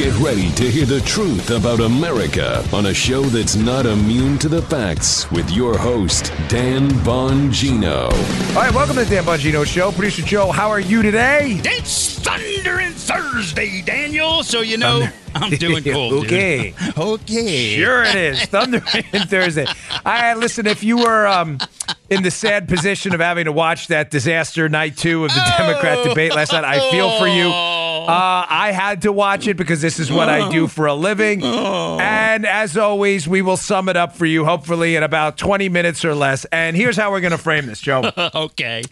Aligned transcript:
Get 0.00 0.18
ready 0.18 0.50
to 0.52 0.70
hear 0.70 0.86
the 0.86 1.02
truth 1.02 1.50
about 1.50 1.80
America 1.80 2.64
on 2.72 2.86
a 2.86 2.94
show 2.94 3.20
that's 3.20 3.54
not 3.54 3.84
immune 3.84 4.38
to 4.38 4.48
the 4.48 4.62
facts 4.62 5.30
with 5.30 5.50
your 5.50 5.76
host, 5.76 6.32
Dan 6.48 6.88
Bongino. 7.04 8.04
All 8.56 8.62
right, 8.62 8.72
welcome 8.74 8.96
to 8.96 9.04
the 9.04 9.10
Dan 9.10 9.24
Bongino 9.24 9.66
Show. 9.66 9.92
Producer 9.92 10.22
Joe, 10.22 10.52
how 10.52 10.70
are 10.70 10.80
you 10.80 11.02
today? 11.02 11.60
It's 11.66 12.18
Thundering 12.18 12.92
Thursday, 12.92 13.82
Daniel. 13.82 14.42
So 14.42 14.62
you 14.62 14.78
know 14.78 15.06
I'm 15.34 15.50
doing 15.58 15.84
cool. 15.92 16.20
okay. 16.20 16.72
Okay. 16.96 17.76
Sure 17.76 18.02
it 18.02 18.14
is. 18.16 18.42
Thunder 18.44 18.82
in 19.12 19.24
Thursday. 19.24 19.66
All 19.66 19.74
right, 20.06 20.32
listen, 20.32 20.66
if 20.66 20.82
you 20.82 20.96
were 20.96 21.26
um, 21.26 21.58
in 22.08 22.22
the 22.22 22.30
sad 22.30 22.68
position 22.68 23.12
of 23.12 23.20
having 23.20 23.44
to 23.44 23.52
watch 23.52 23.88
that 23.88 24.10
disaster 24.10 24.66
night 24.70 24.96
two 24.96 25.26
of 25.26 25.30
the 25.30 25.54
Democrat 25.58 26.02
debate 26.08 26.34
last 26.34 26.52
night, 26.52 26.64
I 26.64 26.90
feel 26.90 27.18
for 27.18 27.28
you. 27.28 27.89
Uh, 28.10 28.46
I 28.48 28.72
had 28.72 29.02
to 29.02 29.12
watch 29.12 29.46
it 29.46 29.56
because 29.56 29.80
this 29.80 29.98
is 29.98 30.10
what 30.10 30.28
I 30.28 30.50
do 30.50 30.66
for 30.66 30.86
a 30.86 30.94
living. 30.94 31.42
And 31.42 32.46
as 32.46 32.76
always, 32.76 33.28
we 33.28 33.42
will 33.42 33.56
sum 33.56 33.88
it 33.88 33.96
up 33.96 34.16
for 34.16 34.26
you, 34.26 34.44
hopefully, 34.44 34.96
in 34.96 35.02
about 35.02 35.36
20 35.38 35.68
minutes 35.68 36.04
or 36.04 36.14
less. 36.14 36.44
And 36.46 36.76
here's 36.76 36.96
how 36.96 37.10
we're 37.10 37.20
going 37.20 37.32
to 37.32 37.38
frame 37.38 37.66
this, 37.66 37.80
Joe. 37.80 38.10
Okay. 38.32 38.82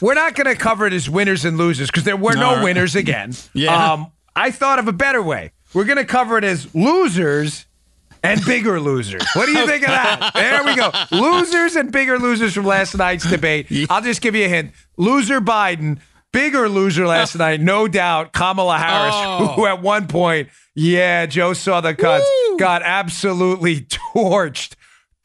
We're 0.00 0.14
not 0.14 0.34
going 0.34 0.46
to 0.46 0.54
cover 0.54 0.86
it 0.86 0.92
as 0.92 1.10
winners 1.10 1.44
and 1.44 1.58
losers 1.58 1.88
because 1.88 2.04
there 2.04 2.16
were 2.16 2.34
no 2.34 2.54
right. 2.54 2.64
winners 2.64 2.94
again. 2.94 3.34
Yeah. 3.52 3.92
Um, 3.92 4.12
I 4.36 4.50
thought 4.50 4.78
of 4.78 4.88
a 4.88 4.92
better 4.92 5.22
way. 5.22 5.52
We're 5.74 5.84
going 5.84 5.98
to 5.98 6.04
cover 6.04 6.38
it 6.38 6.44
as 6.44 6.72
losers 6.74 7.66
and 8.22 8.44
bigger 8.44 8.80
losers. 8.80 9.22
What 9.34 9.46
do 9.46 9.52
you 9.52 9.66
think 9.66 9.82
of 9.82 9.88
that? 9.88 10.32
There 10.34 10.64
we 10.64 10.76
go. 10.76 10.90
Losers 11.10 11.76
and 11.76 11.90
bigger 11.92 12.18
losers 12.18 12.54
from 12.54 12.64
last 12.64 12.96
night's 12.96 13.28
debate. 13.28 13.66
I'll 13.90 14.02
just 14.02 14.20
give 14.20 14.34
you 14.34 14.44
a 14.44 14.48
hint. 14.48 14.72
Loser 14.96 15.40
Biden, 15.40 15.98
bigger 16.32 16.68
loser 16.68 17.06
last 17.06 17.36
night, 17.36 17.60
no 17.60 17.88
doubt. 17.88 18.32
Kamala 18.32 18.78
Harris, 18.78 19.14
Oh. 19.16 19.46
who 19.56 19.66
at 19.66 19.82
one 19.82 20.06
point, 20.08 20.48
yeah, 20.74 21.26
Joe 21.26 21.52
saw 21.52 21.80
the 21.80 21.94
cuts, 21.94 22.28
Woo. 22.50 22.58
got 22.58 22.82
absolutely 22.82 23.80
torched. 24.14 24.74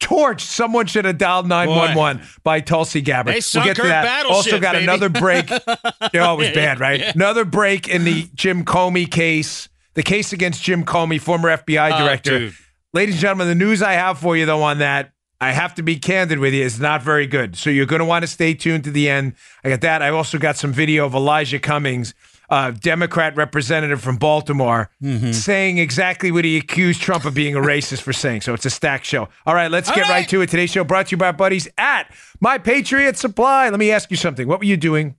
Torched. 0.00 0.40
Someone 0.40 0.86
should 0.86 1.04
have 1.06 1.16
dialed 1.18 1.46
911 1.48 2.20
by 2.42 2.60
Tulsi 2.60 3.00
Gabbard. 3.00 3.34
They 3.34 3.40
we'll 3.54 3.64
get 3.64 3.76
to 3.76 3.82
that. 3.84 4.26
also 4.26 4.58
got 4.58 4.72
baby. 4.72 4.84
another 4.84 5.08
break. 5.08 5.50
oh, 5.50 5.58
it 6.12 6.12
was 6.36 6.50
bad, 6.50 6.80
right? 6.80 7.00
Another 7.14 7.44
break 7.44 7.88
in 7.88 8.04
the 8.04 8.28
Jim 8.34 8.64
Comey 8.64 9.10
case, 9.10 9.68
the 9.94 10.02
case 10.02 10.32
against 10.32 10.62
Jim 10.62 10.84
Comey, 10.84 11.20
former 11.20 11.56
FBI 11.56 11.92
Oh, 11.94 11.98
director. 12.04 12.50
Ladies 12.92 13.14
and 13.14 13.22
gentlemen, 13.22 13.46
the 13.48 13.54
news 13.54 13.82
I 13.82 13.92
have 13.94 14.18
for 14.18 14.36
you, 14.36 14.44
though, 14.46 14.62
on 14.62 14.78
that, 14.78 15.12
I 15.40 15.52
have 15.52 15.74
to 15.74 15.82
be 15.82 15.96
candid 15.96 16.38
with 16.38 16.54
you, 16.54 16.64
It's 16.64 16.78
not 16.78 17.02
very 17.02 17.26
good. 17.26 17.56
So 17.56 17.68
you're 17.70 17.86
going 17.86 17.98
to 18.00 18.04
want 18.06 18.22
to 18.22 18.26
stay 18.28 18.54
tuned 18.54 18.84
to 18.84 18.90
the 18.90 19.08
end. 19.10 19.34
I 19.64 19.68
got 19.70 19.80
that. 19.82 20.00
I 20.02 20.08
also 20.10 20.38
got 20.38 20.56
some 20.56 20.72
video 20.72 21.04
of 21.04 21.14
Elijah 21.14 21.58
Cummings, 21.58 22.14
uh, 22.48 22.70
Democrat 22.70 23.36
representative 23.36 24.00
from 24.00 24.16
Baltimore, 24.16 24.90
Mm-hmm. 25.02 25.32
saying 25.32 25.78
exactly 25.78 26.30
what 26.30 26.44
he 26.44 26.56
accused 26.56 27.02
Trump 27.02 27.24
of 27.24 27.34
being 27.34 27.56
a 27.56 27.60
racist 27.60 28.02
for 28.02 28.12
saying. 28.12 28.40
So 28.42 28.54
it's 28.54 28.64
a 28.64 28.70
stack 28.70 29.04
show. 29.04 29.28
All 29.44 29.54
right, 29.54 29.70
let's 29.70 29.88
All 29.90 29.94
get 29.96 30.02
right. 30.02 30.10
right. 30.10 30.28
to 30.28 30.40
it. 30.40 30.48
Today's 30.50 30.70
show 30.70 30.84
brought 30.84 31.08
to 31.08 31.10
you 31.12 31.16
by 31.18 31.26
our 31.26 31.32
buddies 31.32 31.68
at 31.76 32.14
My 32.40 32.56
Patriot 32.58 33.16
Supply. 33.18 33.68
Let 33.68 33.78
me 33.80 33.90
ask 33.90 34.10
you 34.10 34.16
something. 34.16 34.46
What 34.48 34.60
were 34.60 34.66
you 34.66 34.76
doing 34.76 35.16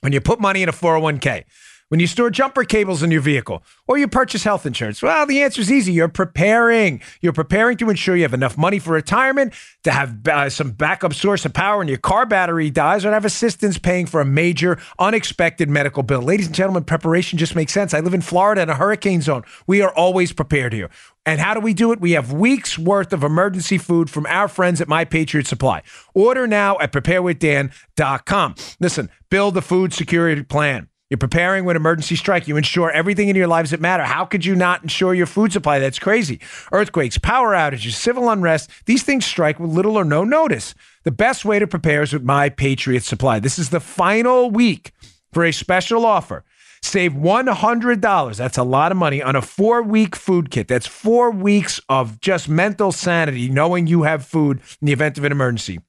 when 0.00 0.12
you 0.12 0.20
put 0.20 0.40
money 0.40 0.62
in 0.62 0.68
a 0.68 0.72
401k? 0.72 1.44
When 1.90 1.98
you 1.98 2.06
store 2.06 2.30
jumper 2.30 2.62
cables 2.62 3.02
in 3.02 3.10
your 3.10 3.20
vehicle 3.20 3.64
or 3.88 3.98
you 3.98 4.06
purchase 4.06 4.44
health 4.44 4.64
insurance? 4.64 5.02
Well, 5.02 5.26
the 5.26 5.42
answer 5.42 5.60
is 5.60 5.72
easy. 5.72 5.92
You're 5.92 6.06
preparing. 6.06 7.02
You're 7.20 7.32
preparing 7.32 7.76
to 7.78 7.90
ensure 7.90 8.14
you 8.14 8.22
have 8.22 8.32
enough 8.32 8.56
money 8.56 8.78
for 8.78 8.92
retirement, 8.92 9.54
to 9.82 9.90
have 9.90 10.28
uh, 10.28 10.48
some 10.50 10.70
backup 10.70 11.12
source 11.14 11.44
of 11.44 11.52
power 11.52 11.78
when 11.78 11.88
your 11.88 11.98
car 11.98 12.26
battery 12.26 12.70
dies, 12.70 13.04
or 13.04 13.10
have 13.10 13.24
assistance 13.24 13.76
paying 13.76 14.06
for 14.06 14.20
a 14.20 14.24
major 14.24 14.78
unexpected 15.00 15.68
medical 15.68 16.04
bill. 16.04 16.22
Ladies 16.22 16.46
and 16.46 16.54
gentlemen, 16.54 16.84
preparation 16.84 17.40
just 17.40 17.56
makes 17.56 17.72
sense. 17.72 17.92
I 17.92 17.98
live 17.98 18.14
in 18.14 18.20
Florida 18.20 18.62
in 18.62 18.70
a 18.70 18.76
hurricane 18.76 19.20
zone. 19.20 19.42
We 19.66 19.82
are 19.82 19.92
always 19.92 20.32
prepared 20.32 20.72
here. 20.72 20.90
And 21.26 21.40
how 21.40 21.54
do 21.54 21.60
we 21.60 21.74
do 21.74 21.90
it? 21.90 22.00
We 22.00 22.12
have 22.12 22.32
weeks 22.32 22.78
worth 22.78 23.12
of 23.12 23.24
emergency 23.24 23.78
food 23.78 24.08
from 24.08 24.26
our 24.26 24.46
friends 24.46 24.80
at 24.80 24.86
My 24.86 25.04
Patriot 25.04 25.48
Supply. 25.48 25.82
Order 26.14 26.46
now 26.46 26.78
at 26.78 26.92
preparewithdan.com. 26.92 28.54
Listen, 28.78 29.10
build 29.28 29.56
a 29.56 29.60
food 29.60 29.92
security 29.92 30.44
plan. 30.44 30.86
You're 31.10 31.18
preparing 31.18 31.64
when 31.64 31.74
emergency 31.74 32.14
strike. 32.14 32.46
You 32.46 32.56
ensure 32.56 32.88
everything 32.92 33.28
in 33.28 33.34
your 33.34 33.48
lives 33.48 33.72
that 33.72 33.80
matter. 33.80 34.04
How 34.04 34.24
could 34.24 34.44
you 34.44 34.54
not 34.54 34.84
ensure 34.84 35.12
your 35.12 35.26
food 35.26 35.52
supply? 35.52 35.80
That's 35.80 35.98
crazy. 35.98 36.38
Earthquakes, 36.70 37.18
power 37.18 37.52
outages, 37.52 37.94
civil 37.94 38.30
unrest, 38.30 38.70
these 38.86 39.02
things 39.02 39.26
strike 39.26 39.58
with 39.58 39.72
little 39.72 39.96
or 39.96 40.04
no 40.04 40.22
notice. 40.22 40.72
The 41.02 41.10
best 41.10 41.44
way 41.44 41.58
to 41.58 41.66
prepare 41.66 42.02
is 42.02 42.12
with 42.12 42.22
My 42.22 42.48
Patriot 42.48 43.02
Supply. 43.02 43.40
This 43.40 43.58
is 43.58 43.70
the 43.70 43.80
final 43.80 44.52
week 44.52 44.92
for 45.32 45.44
a 45.44 45.50
special 45.52 46.06
offer. 46.06 46.44
Save 46.80 47.12
$100. 47.14 48.36
That's 48.36 48.58
a 48.58 48.62
lot 48.62 48.92
of 48.92 48.96
money 48.96 49.20
on 49.20 49.34
a 49.34 49.42
four 49.42 49.82
week 49.82 50.14
food 50.14 50.52
kit. 50.52 50.68
That's 50.68 50.86
four 50.86 51.32
weeks 51.32 51.80
of 51.88 52.20
just 52.20 52.48
mental 52.48 52.92
sanity, 52.92 53.48
knowing 53.50 53.88
you 53.88 54.04
have 54.04 54.24
food 54.24 54.60
in 54.80 54.86
the 54.86 54.92
event 54.92 55.18
of 55.18 55.24
an 55.24 55.32
emergency. 55.32 55.80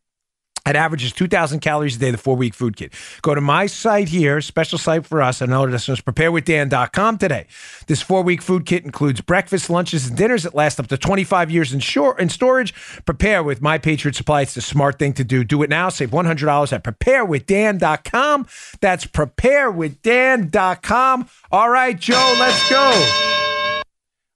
It 0.68 0.76
averages 0.76 1.14
2,000 1.14 1.60
calories 1.60 1.96
a 1.96 2.00
day, 2.00 2.12
the 2.12 2.20
four 2.20 2.36
week 2.36 2.54
food 2.54 2.78
kit. 2.78 2.94
Go 3.24 3.34
to 3.34 3.42
my 3.42 3.66
site 3.66 4.10
here, 4.10 4.40
special 4.42 4.78
site 4.78 5.08
for 5.08 5.20
us, 5.22 5.42
and 5.42 5.52
our 5.54 5.68
listeners, 5.68 6.02
preparewithdan.com 6.02 7.18
today. 7.18 7.48
This 7.88 8.04
four 8.04 8.22
week 8.22 8.44
food 8.44 8.68
kit 8.68 8.86
includes 8.86 9.22
breakfast, 9.22 9.72
lunches, 9.72 10.08
and 10.08 10.18
dinners 10.18 10.44
that 10.44 10.54
last 10.54 10.80
up 10.80 10.86
to 10.88 10.98
25 10.98 11.50
years 11.50 11.74
in, 11.74 11.80
short, 11.80 12.20
in 12.20 12.30
storage. 12.30 12.76
Prepare 13.06 13.42
with 13.42 13.60
My 13.62 13.80
Patriot 13.80 14.16
Supply. 14.16 14.42
It's 14.42 14.54
the 14.54 14.62
smart 14.62 15.00
thing 15.00 15.14
to 15.14 15.24
do. 15.24 15.44
Do 15.44 15.64
it 15.64 15.70
now. 15.70 15.90
Save 15.90 16.12
$100 16.12 16.74
at 16.74 16.84
preparewithdan.com. 16.84 18.48
That's 18.82 19.08
preparewithdan.com. 19.08 21.30
All 21.52 21.70
right, 21.70 22.00
Joe, 22.00 22.36
let's 22.40 22.70
go. 22.70 23.82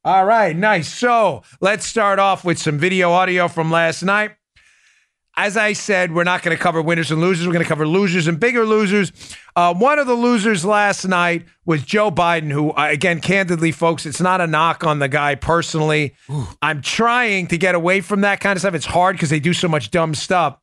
All 0.03 0.25
right, 0.25 0.55
nice. 0.55 0.91
So 0.91 1.43
let's 1.61 1.85
start 1.85 2.17
off 2.19 2.43
with 2.43 2.57
some 2.57 2.79
video 2.79 3.11
audio 3.11 3.47
from 3.47 3.69
last 3.71 4.01
night 4.03 4.31
as 5.37 5.57
I 5.57 5.73
said, 5.73 6.13
we're 6.13 6.23
not 6.23 6.43
going 6.43 6.55
to 6.55 6.61
cover 6.61 6.81
winners 6.81 7.11
and 7.11 7.19
losers. 7.19 7.45
We're 7.45 7.53
going 7.53 7.65
to 7.65 7.69
cover 7.69 7.87
losers 7.87 8.27
and 8.27 8.39
bigger 8.39 8.65
losers. 8.65 9.11
Uh, 9.55 9.73
one 9.73 9.99
of 9.99 10.07
the 10.07 10.13
losers 10.13 10.63
last 10.63 11.05
night 11.05 11.45
was 11.65 11.83
Joe 11.83 12.09
Biden, 12.09 12.51
who, 12.51 12.71
uh, 12.71 12.87
again, 12.89 13.19
candidly, 13.19 13.71
folks, 13.71 14.05
it's 14.05 14.21
not 14.21 14.39
a 14.39 14.47
knock 14.47 14.85
on 14.85 14.99
the 14.99 15.09
guy 15.09 15.35
personally. 15.35 16.15
I'm 16.61 16.81
trying 16.81 17.47
to 17.47 17.57
get 17.57 17.75
away 17.75 18.01
from 18.01 18.21
that 18.21 18.39
kind 18.39 18.55
of 18.55 18.61
stuff. 18.61 18.75
It's 18.75 18.85
hard 18.85 19.17
because 19.17 19.29
they 19.29 19.39
do 19.39 19.53
so 19.53 19.67
much 19.67 19.91
dumb 19.91 20.15
stuff. 20.15 20.57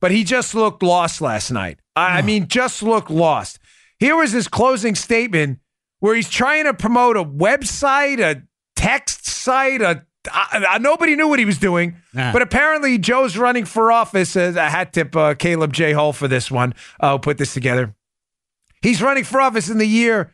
But 0.00 0.10
he 0.10 0.24
just 0.24 0.54
looked 0.54 0.82
lost 0.82 1.20
last 1.20 1.50
night. 1.50 1.80
I, 1.96 2.18
I 2.18 2.22
mean, 2.22 2.48
just 2.48 2.82
looked 2.82 3.10
lost. 3.10 3.58
Here 3.98 4.14
was 4.14 4.32
his 4.32 4.46
closing 4.46 4.94
statement 4.94 5.58
where 6.00 6.14
he's 6.14 6.28
trying 6.28 6.64
to 6.64 6.74
promote 6.74 7.16
a 7.16 7.24
website, 7.24 8.20
a 8.20 8.42
text 8.76 9.26
site, 9.26 9.82
a 9.82 10.04
I, 10.32 10.64
I- 10.70 10.78
nobody 10.78 11.14
knew 11.16 11.28
what 11.28 11.38
he 11.38 11.44
was 11.44 11.58
doing, 11.58 11.96
Nah. 12.12 12.32
but 12.32 12.42
apparently 12.42 12.98
Joe's 12.98 13.36
running 13.36 13.64
for 13.64 13.90
office. 13.92 14.36
As 14.36 14.56
a 14.56 14.68
hat 14.68 14.92
tip 14.92 15.14
uh, 15.16 15.34
Caleb 15.34 15.72
J. 15.72 15.92
Hull 15.92 16.12
for 16.12 16.28
this 16.28 16.50
one. 16.50 16.74
I'll 17.00 17.18
put 17.18 17.38
this 17.38 17.54
together. 17.54 17.94
He's 18.82 19.00
running 19.02 19.24
for 19.24 19.40
office 19.40 19.68
in 19.70 19.78
the 19.78 19.86
year 19.86 20.32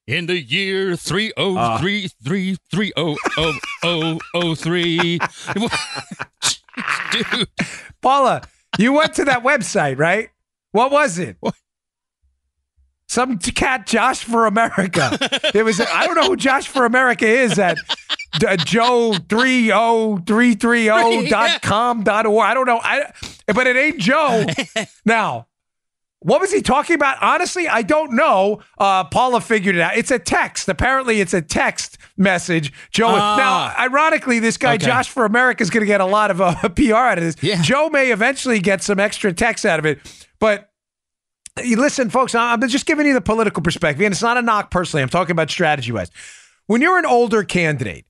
In 0.05 0.25
the 0.25 0.37
year 0.41 0.97
three 0.97 1.31
oh 1.37 1.77
three 1.77 2.09
three 2.23 2.57
three 2.69 2.91
oh 2.97 3.17
oh 3.37 3.57
oh 3.83 4.19
oh 4.33 4.55
three. 4.55 5.19
Dude. 7.11 7.47
Paula, 8.01 8.41
you 8.77 8.91
went 8.93 9.13
to 9.15 9.25
that 9.25 9.43
website, 9.43 9.97
right? 9.97 10.29
What 10.71 10.91
was 10.91 11.19
it? 11.19 11.37
Some 13.07 13.37
cat, 13.37 13.85
Josh 13.85 14.23
for 14.23 14.45
America. 14.45 15.17
It 15.53 15.63
was. 15.63 15.79
I 15.79 16.05
don't 16.07 16.15
know 16.15 16.23
who 16.29 16.35
Josh 16.35 16.67
for 16.67 16.83
America 16.85 17.27
is. 17.27 17.59
At 17.59 17.77
d- 18.39 18.47
uh, 18.47 18.57
Joe 18.57 19.13
three 19.29 19.71
oh 19.71 20.17
three 20.25 20.55
three 20.55 20.89
oh 20.89 21.25
dot 21.27 21.61
com 21.61 22.03
dot 22.03 22.25
org. 22.25 22.43
I 22.43 22.53
don't 22.55 22.65
know. 22.65 22.79
I 22.83 23.11
but 23.47 23.67
it 23.67 23.75
ain't 23.77 23.99
Joe. 23.99 24.45
Now, 25.05 25.47
what 26.23 26.41
was 26.41 26.51
he 26.51 26.61
talking 26.61 26.95
about? 26.95 27.17
Honestly, 27.21 27.67
I 27.67 27.81
don't 27.81 28.13
know. 28.13 28.61
Uh, 28.77 29.03
Paula 29.03 29.41
figured 29.41 29.75
it 29.75 29.81
out. 29.81 29.97
It's 29.97 30.11
a 30.11 30.19
text. 30.19 30.67
Apparently, 30.69 31.21
it's 31.21 31.33
a 31.33 31.41
text 31.41 31.97
message. 32.17 32.71
Joe. 32.91 33.07
Ah. 33.09 33.35
now, 33.37 33.83
ironically, 33.83 34.39
this 34.39 34.57
guy 34.57 34.75
Okay. 34.75 34.85
Josh 34.85 35.09
for 35.09 35.25
America 35.25 35.61
is 35.61 35.69
going 35.69 35.81
to 35.81 35.87
get 35.87 36.01
a 36.01 36.05
lot 36.05 36.31
of 36.31 36.41
uh, 36.41 36.55
PR 36.75 36.95
out 36.95 37.17
of 37.17 37.23
this. 37.23 37.35
Yeah. 37.41 37.61
Joe 37.61 37.89
may 37.89 38.11
eventually 38.11 38.59
get 38.59 38.81
some 38.81 38.99
extra 38.99 39.31
text 39.33 39.65
out 39.65 39.79
of 39.79 39.85
it, 39.85 39.99
but. 40.39 40.69
Listen, 41.63 42.09
folks, 42.09 42.33
I'm 42.33 42.67
just 42.67 42.87
giving 42.87 43.05
you 43.05 43.13
the 43.13 43.21
political 43.21 43.61
perspective, 43.61 44.03
and 44.03 44.11
it's 44.11 44.23
not 44.23 44.37
a 44.37 44.41
knock 44.41 44.71
personally. 44.71 45.03
I'm 45.03 45.09
talking 45.09 45.33
about 45.33 45.51
strategy 45.51 45.91
wise. 45.91 46.09
When 46.65 46.81
you're 46.81 46.97
an 46.97 47.05
older 47.05 47.43
candidate, 47.43 48.07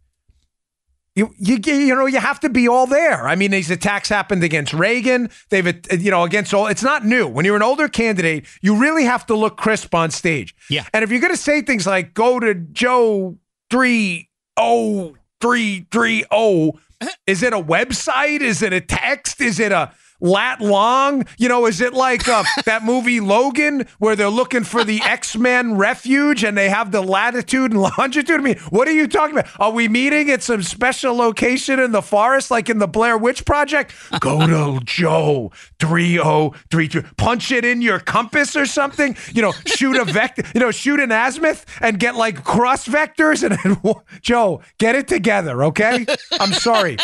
you, 1.15 1.33
you 1.37 1.59
you 1.63 1.95
know 1.95 2.07
you 2.07 2.19
have 2.19 2.39
to 2.39 2.49
be 2.49 2.67
all 2.67 2.87
there. 2.87 3.27
I 3.27 3.35
mean, 3.35 3.51
these 3.51 3.69
attacks 3.69 4.09
happened 4.09 4.43
against 4.43 4.73
Reagan. 4.73 5.29
They've 5.49 5.65
you 5.99 6.09
know 6.09 6.23
against 6.23 6.53
all. 6.53 6.67
It's 6.67 6.83
not 6.83 7.05
new. 7.05 7.27
When 7.27 7.45
you're 7.45 7.55
an 7.55 7.61
older 7.61 7.87
candidate, 7.87 8.47
you 8.61 8.79
really 8.79 9.03
have 9.03 9.25
to 9.27 9.35
look 9.35 9.57
crisp 9.57 9.93
on 9.93 10.09
stage. 10.09 10.55
Yeah. 10.69 10.85
And 10.93 11.03
if 11.03 11.11
you're 11.11 11.21
going 11.21 11.33
to 11.33 11.37
say 11.37 11.61
things 11.61 11.85
like 11.85 12.13
"Go 12.13 12.39
to 12.39 12.55
Joe 12.55 13.37
three 13.69 14.29
oh 14.57 15.15
three 15.39 15.85
three 15.91 16.25
oh. 16.31 16.79
Is 17.27 17.43
it 17.43 17.51
a 17.51 17.61
website? 17.61 18.39
Is 18.39 18.61
it 18.61 18.71
a 18.71 18.79
text? 18.79 19.41
Is 19.41 19.59
it 19.59 19.73
a 19.73 19.91
lat 20.23 20.61
long? 20.61 21.25
You 21.37 21.49
know, 21.49 21.67
is 21.67 21.81
it 21.81 21.93
like 21.93 22.27
uh, 22.27 22.43
that 22.65 22.83
movie 22.83 23.19
Logan 23.19 23.85
where 23.99 24.15
they're 24.15 24.29
looking 24.29 24.63
for 24.63 24.83
the 24.83 25.01
X 25.03 25.35
Men 25.35 25.75
refuge 25.75 26.43
and 26.43 26.57
they 26.57 26.69
have 26.69 26.91
the 26.91 27.01
latitude 27.01 27.71
and 27.71 27.81
longitude? 27.97 28.39
I 28.39 28.43
mean, 28.43 28.57
what 28.69 28.87
are 28.87 28.93
you 28.93 29.07
talking 29.07 29.37
about? 29.37 29.51
Are 29.59 29.71
we 29.71 29.87
meeting 29.87 30.31
at 30.31 30.41
some 30.41 30.63
special 30.63 31.15
location 31.15 31.79
in 31.79 31.91
the 31.91 32.01
forest, 32.01 32.49
like 32.49 32.69
in 32.69 32.79
the 32.79 32.87
Blair 32.87 33.17
Witch 33.17 33.45
Project? 33.45 33.93
Go 34.19 34.47
to 34.79 34.83
Joe 34.83 35.51
3032. 35.79 37.03
Punch 37.17 37.51
it 37.51 37.65
in 37.65 37.81
your 37.81 37.99
compass 37.99 38.55
or 38.55 38.65
something. 38.65 39.15
You 39.33 39.41
know, 39.41 39.51
shoot 39.65 39.97
a 39.97 40.05
vector, 40.05 40.43
you 40.53 40.61
know, 40.61 40.71
shoot 40.71 40.99
an 40.99 41.11
azimuth 41.11 41.65
and 41.81 41.99
get 41.99 42.15
like 42.15 42.43
cross 42.43 42.87
vectors. 42.87 43.43
And 43.43 43.77
Joe, 44.21 44.61
get 44.77 44.95
it 44.95 45.07
together, 45.07 45.63
okay? 45.65 46.05
I'm 46.39 46.53
sorry. 46.53 46.97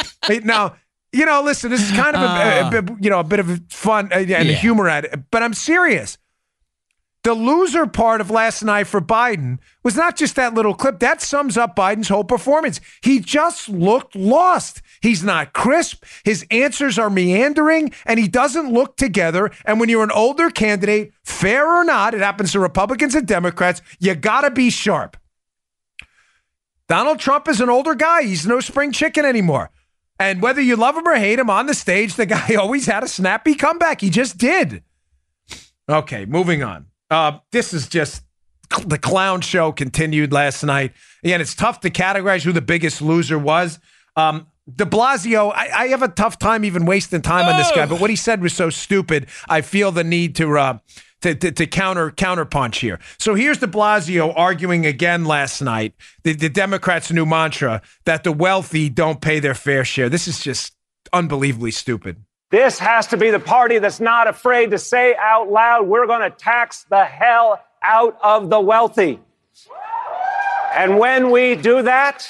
Now, 0.43 0.75
you 1.11 1.25
know, 1.25 1.41
listen, 1.41 1.71
this 1.71 1.81
is 1.81 1.95
kind 1.95 2.15
of 2.15 2.21
a, 2.21 2.77
a, 2.77 2.81
a 2.81 2.97
you 2.99 3.09
know 3.09 3.19
a 3.19 3.23
bit 3.23 3.39
of 3.39 3.61
fun 3.69 4.11
uh, 4.11 4.17
and 4.17 4.29
yeah. 4.29 4.43
humor 4.43 4.87
at 4.87 5.05
it, 5.05 5.31
but 5.31 5.43
I'm 5.43 5.53
serious. 5.53 6.17
The 7.23 7.33
loser 7.33 7.85
part 7.85 8.21
of 8.21 8.31
last 8.31 8.63
night 8.63 8.87
for 8.87 9.01
Biden 9.01 9.59
was 9.83 9.97
not 9.97 10.15
just 10.15 10.37
that 10.37 10.53
little 10.53 10.73
clip. 10.73 10.99
That 10.99 11.21
sums 11.21 11.57
up 11.57 11.75
Biden's 11.75 12.07
whole 12.07 12.23
performance. 12.23 12.79
He 13.01 13.19
just 13.19 13.67
looked 13.67 14.15
lost. 14.15 14.81
He's 15.01 15.21
not 15.21 15.51
crisp. 15.51 16.05
His 16.23 16.45
answers 16.49 16.97
are 16.97 17.09
meandering 17.09 17.91
and 18.05 18.19
he 18.19 18.29
doesn't 18.29 18.71
look 18.71 18.95
together. 18.95 19.51
And 19.65 19.81
when 19.81 19.89
you're 19.89 20.03
an 20.03 20.11
older 20.11 20.49
candidate, 20.49 21.11
fair 21.25 21.67
or 21.67 21.83
not, 21.83 22.13
it 22.13 22.21
happens 22.21 22.53
to 22.53 22.59
Republicans 22.61 23.15
and 23.15 23.27
Democrats, 23.27 23.81
you 23.99 24.15
got 24.15 24.41
to 24.41 24.51
be 24.51 24.69
sharp. 24.69 25.17
Donald 26.87 27.19
Trump 27.19 27.49
is 27.49 27.59
an 27.59 27.69
older 27.69 27.95
guy. 27.95 28.23
He's 28.23 28.47
no 28.47 28.61
spring 28.61 28.93
chicken 28.93 29.25
anymore. 29.25 29.71
And 30.19 30.41
whether 30.41 30.59
you 30.59 30.75
love 30.75 30.97
him 30.97 31.07
or 31.07 31.15
hate 31.15 31.39
him 31.39 31.49
on 31.49 31.65
the 31.65 31.73
stage, 31.73 32.15
the 32.15 32.25
guy 32.25 32.55
always 32.59 32.85
had 32.85 33.03
a 33.03 33.07
snappy 33.07 33.55
comeback. 33.55 34.01
He 34.01 34.09
just 34.09 34.37
did. 34.37 34.83
Okay, 35.87 36.25
moving 36.25 36.61
on. 36.61 36.87
Uh, 37.09 37.39
this 37.51 37.73
is 37.73 37.87
just 37.87 38.23
the 38.85 38.99
clown 38.99 39.41
show 39.41 39.71
continued 39.71 40.31
last 40.31 40.63
night. 40.63 40.93
Again, 41.23 41.41
it's 41.41 41.55
tough 41.55 41.79
to 41.81 41.89
categorize 41.89 42.43
who 42.43 42.51
the 42.51 42.61
biggest 42.61 43.01
loser 43.01 43.39
was. 43.39 43.79
Um, 44.15 44.47
De 44.73 44.85
Blasio, 44.85 45.51
I, 45.51 45.69
I, 45.75 45.87
have 45.87 46.03
a 46.03 46.07
tough 46.07 46.37
time 46.37 46.63
even 46.63 46.85
wasting 46.85 47.23
time 47.23 47.47
on 47.47 47.57
this 47.57 47.71
guy, 47.71 47.87
but 47.87 47.99
what 47.99 48.11
he 48.11 48.15
said 48.15 48.41
was 48.41 48.53
so 48.53 48.69
stupid. 48.69 49.25
I 49.47 49.61
feel 49.61 49.91
the 49.91 50.03
need 50.03 50.35
to 50.35 50.59
uh, 50.59 50.77
to, 51.21 51.35
to, 51.35 51.51
to 51.51 51.67
counter 51.67 52.11
counterpunch 52.11 52.79
here. 52.79 52.99
So 53.17 53.35
here's 53.35 53.59
De 53.59 53.67
Blasio 53.67 54.33
arguing 54.35 54.85
again 54.85 55.25
last 55.25 55.61
night, 55.61 55.93
the, 56.23 56.33
the 56.33 56.49
Democrats' 56.49 57.11
new 57.11 57.25
mantra 57.25 57.81
that 58.05 58.23
the 58.23 58.31
wealthy 58.31 58.89
don't 58.89 59.21
pay 59.21 59.39
their 59.39 59.55
fair 59.55 59.83
share. 59.85 60.09
This 60.09 60.27
is 60.27 60.39
just 60.39 60.73
unbelievably 61.13 61.71
stupid. 61.71 62.17
This 62.51 62.79
has 62.79 63.07
to 63.07 63.17
be 63.17 63.29
the 63.29 63.39
party 63.39 63.77
that's 63.77 63.99
not 63.99 64.27
afraid 64.27 64.71
to 64.71 64.79
say 64.79 65.15
out 65.19 65.51
loud, 65.51 65.87
we're 65.87 66.07
going 66.07 66.29
to 66.29 66.35
tax 66.35 66.83
the 66.89 67.05
hell 67.05 67.63
out 67.83 68.17
of 68.23 68.49
the 68.49 68.59
wealthy. 68.59 69.19
And 70.75 70.97
when 70.97 71.31
we 71.31 71.55
do 71.55 71.83
that, 71.83 72.27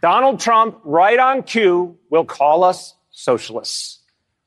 Donald 0.00 0.38
Trump, 0.38 0.80
right 0.84 1.18
on 1.18 1.42
cue, 1.42 1.98
will 2.10 2.24
call 2.24 2.62
us 2.62 2.94
socialists. 3.10 4.00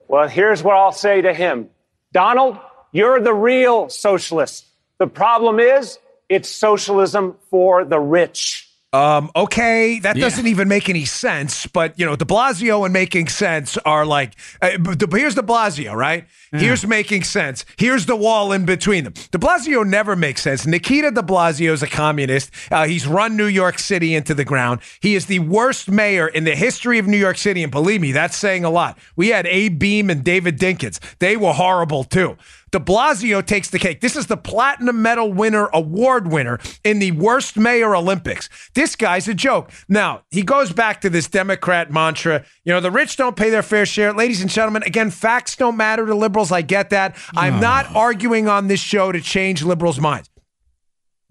Well, 0.08 0.28
here's 0.28 0.64
what 0.64 0.76
I'll 0.76 0.92
say 0.92 1.22
to 1.22 1.34
him 1.34 1.70
Donald, 2.14 2.58
you're 2.92 3.20
the 3.20 3.34
real 3.34 3.90
socialist. 3.90 4.66
The 4.98 5.08
problem 5.08 5.60
is 5.60 6.00
it's 6.30 6.50
socialism 6.50 7.36
for 7.50 7.86
the 7.86 8.00
rich. 8.00 8.68
Um, 8.94 9.30
okay, 9.36 10.00
that 10.00 10.16
yeah. 10.16 10.22
doesn't 10.22 10.48
even 10.48 10.70
make 10.70 10.90
any 10.90 11.04
sense. 11.04 11.68
But 11.68 12.00
you 12.00 12.06
know, 12.06 12.16
De 12.16 12.24
Blasio 12.24 12.86
and 12.86 12.94
making 12.94 13.28
sense 13.28 13.78
are 13.80 14.06
like 14.06 14.34
uh, 14.62 14.70
here's 15.12 15.36
De 15.36 15.42
Blasio, 15.42 15.94
right? 15.94 16.26
Yeah. 16.54 16.60
Here's 16.60 16.88
making 16.88 17.24
sense. 17.24 17.66
Here's 17.78 18.06
the 18.06 18.16
wall 18.16 18.54
in 18.54 18.66
between 18.66 19.04
them. 19.04 19.14
De 19.32 19.38
Blasio 19.38 19.86
never 19.86 20.16
makes 20.16 20.42
sense. 20.42 20.66
Nikita 20.66 21.12
De 21.12 21.22
Blasio 21.22 21.74
is 21.74 21.84
a 21.84 21.88
communist. 21.88 22.50
Uh, 22.72 22.88
he's 22.88 23.06
run 23.06 23.36
New 23.36 23.48
York 23.48 23.78
City 23.78 24.16
into 24.16 24.34
the 24.34 24.46
ground. 24.46 24.80
He 25.02 25.16
is 25.16 25.26
the 25.26 25.40
worst 25.40 25.92
mayor 25.92 26.28
in 26.28 26.46
the 26.46 26.56
history 26.56 26.98
of 26.98 27.08
New 27.08 27.18
York 27.18 27.38
City, 27.38 27.64
and 27.64 27.72
believe 27.72 28.00
me, 28.00 28.14
that's 28.14 28.38
saying 28.38 28.64
a 28.64 28.70
lot. 28.70 28.98
We 29.18 29.30
had 29.30 29.46
Abe 29.48 29.78
Beame 29.78 30.10
and 30.10 30.24
David 30.24 30.58
Dinkins. 30.58 31.00
They 31.20 31.36
were 31.36 31.54
horrible 31.54 32.06
too. 32.06 32.38
De 32.72 32.80
Blasio 32.80 33.46
takes 33.46 33.70
the 33.70 33.80
cake. 33.80 34.02
This 34.02 34.16
is 34.16 34.28
the 34.28 34.38
platinum 34.38 35.02
medal 35.02 35.32
winner, 35.32 35.70
award 35.74 36.32
winner 36.32 36.60
in 36.84 37.00
the 37.00 37.12
worst 37.12 37.58
mayor 37.58 37.96
Olympics. 37.96 38.50
This 38.74 38.96
guy's 38.96 39.28
a 39.28 39.34
joke. 39.34 39.72
Now, 39.88 40.24
he 40.30 40.44
goes 40.44 40.74
back 40.74 41.02
to 41.02 41.10
this 41.10 41.28
Democrat 41.28 41.92
mantra 41.92 42.44
you 42.64 42.74
know, 42.74 42.80
the 42.80 42.92
rich 42.92 43.16
don't 43.16 43.36
pay 43.36 43.50
their 43.50 43.64
fair 43.64 43.86
share. 43.86 44.12
Ladies 44.14 44.42
and 44.42 44.50
gentlemen, 44.50 44.84
again, 44.84 45.10
facts 45.10 45.56
don't 45.56 45.78
matter 45.78 46.06
to 46.06 46.14
liberals. 46.14 46.52
I 46.52 46.62
get 46.62 46.90
that. 46.90 47.16
I'm 47.36 47.60
not 47.62 47.96
arguing 47.96 48.48
on 48.50 48.68
this 48.68 48.80
show 48.80 49.12
to 49.12 49.22
change 49.22 49.64
liberals' 49.64 50.00
minds. 50.00 50.30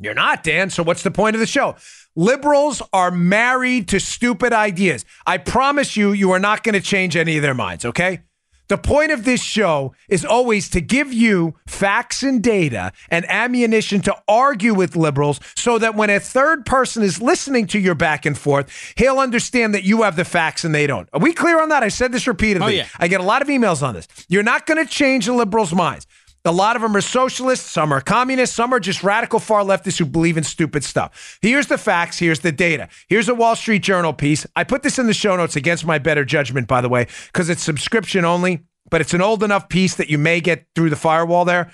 You're 0.00 0.14
not, 0.14 0.42
Dan. 0.42 0.70
So 0.70 0.82
what's 0.82 1.02
the 1.02 1.10
point 1.10 1.36
of 1.36 1.40
the 1.40 1.46
show? 1.46 1.76
Liberals 2.14 2.82
are 2.92 3.10
married 3.10 3.88
to 3.88 4.00
stupid 4.00 4.52
ideas. 4.52 5.04
I 5.26 5.38
promise 5.38 5.96
you, 5.96 6.12
you 6.12 6.30
are 6.32 6.38
not 6.38 6.62
going 6.62 6.74
to 6.74 6.80
change 6.80 7.16
any 7.16 7.36
of 7.36 7.42
their 7.42 7.54
minds, 7.54 7.84
okay? 7.84 8.20
The 8.68 8.78
point 8.78 9.12
of 9.12 9.24
this 9.24 9.42
show 9.42 9.94
is 10.08 10.24
always 10.24 10.68
to 10.70 10.80
give 10.80 11.12
you 11.12 11.56
facts 11.66 12.22
and 12.22 12.42
data 12.42 12.92
and 13.10 13.24
ammunition 13.28 14.00
to 14.02 14.16
argue 14.26 14.74
with 14.74 14.96
liberals 14.96 15.40
so 15.54 15.78
that 15.78 15.94
when 15.94 16.10
a 16.10 16.18
third 16.18 16.66
person 16.66 17.02
is 17.02 17.22
listening 17.22 17.66
to 17.68 17.78
your 17.78 17.94
back 17.94 18.26
and 18.26 18.36
forth, 18.36 18.70
he'll 18.96 19.18
understand 19.18 19.74
that 19.74 19.84
you 19.84 20.02
have 20.02 20.16
the 20.16 20.24
facts 20.24 20.64
and 20.64 20.74
they 20.74 20.86
don't. 20.86 21.08
Are 21.12 21.20
we 21.20 21.32
clear 21.32 21.60
on 21.60 21.68
that? 21.68 21.82
I 21.82 21.88
said 21.88 22.12
this 22.12 22.26
repeatedly. 22.26 22.66
Oh, 22.66 22.76
yeah. 22.76 22.88
I 22.98 23.08
get 23.08 23.20
a 23.20 23.24
lot 23.24 23.42
of 23.42 23.48
emails 23.48 23.82
on 23.82 23.94
this. 23.94 24.08
You're 24.28 24.42
not 24.42 24.66
going 24.66 24.84
to 24.84 24.90
change 24.90 25.26
the 25.26 25.32
liberals' 25.32 25.72
minds. 25.72 26.06
A 26.46 26.52
lot 26.52 26.76
of 26.76 26.82
them 26.82 26.94
are 26.96 27.00
socialists, 27.00 27.70
some 27.70 27.92
are 27.92 28.00
communists, 28.00 28.54
some 28.54 28.72
are 28.72 28.78
just 28.78 29.02
radical 29.02 29.40
far 29.40 29.62
leftists 29.62 29.98
who 29.98 30.06
believe 30.06 30.36
in 30.36 30.44
stupid 30.44 30.84
stuff. 30.84 31.38
Here's 31.42 31.66
the 31.66 31.76
facts, 31.76 32.18
here's 32.18 32.40
the 32.40 32.52
data. 32.52 32.88
Here's 33.08 33.28
a 33.28 33.34
Wall 33.34 33.56
Street 33.56 33.82
Journal 33.82 34.12
piece. 34.12 34.46
I 34.54 34.64
put 34.64 34.82
this 34.82 34.98
in 34.98 35.06
the 35.08 35.14
show 35.14 35.36
notes 35.36 35.56
against 35.56 35.84
my 35.84 35.98
better 35.98 36.24
judgment, 36.24 36.68
by 36.68 36.80
the 36.80 36.88
way, 36.88 37.08
because 37.26 37.50
it's 37.50 37.62
subscription 37.62 38.24
only, 38.24 38.64
but 38.90 39.00
it's 39.00 39.12
an 39.12 39.20
old 39.20 39.42
enough 39.42 39.68
piece 39.68 39.96
that 39.96 40.08
you 40.08 40.18
may 40.18 40.40
get 40.40 40.66
through 40.74 40.90
the 40.90 40.96
firewall 40.96 41.44
there. 41.44 41.70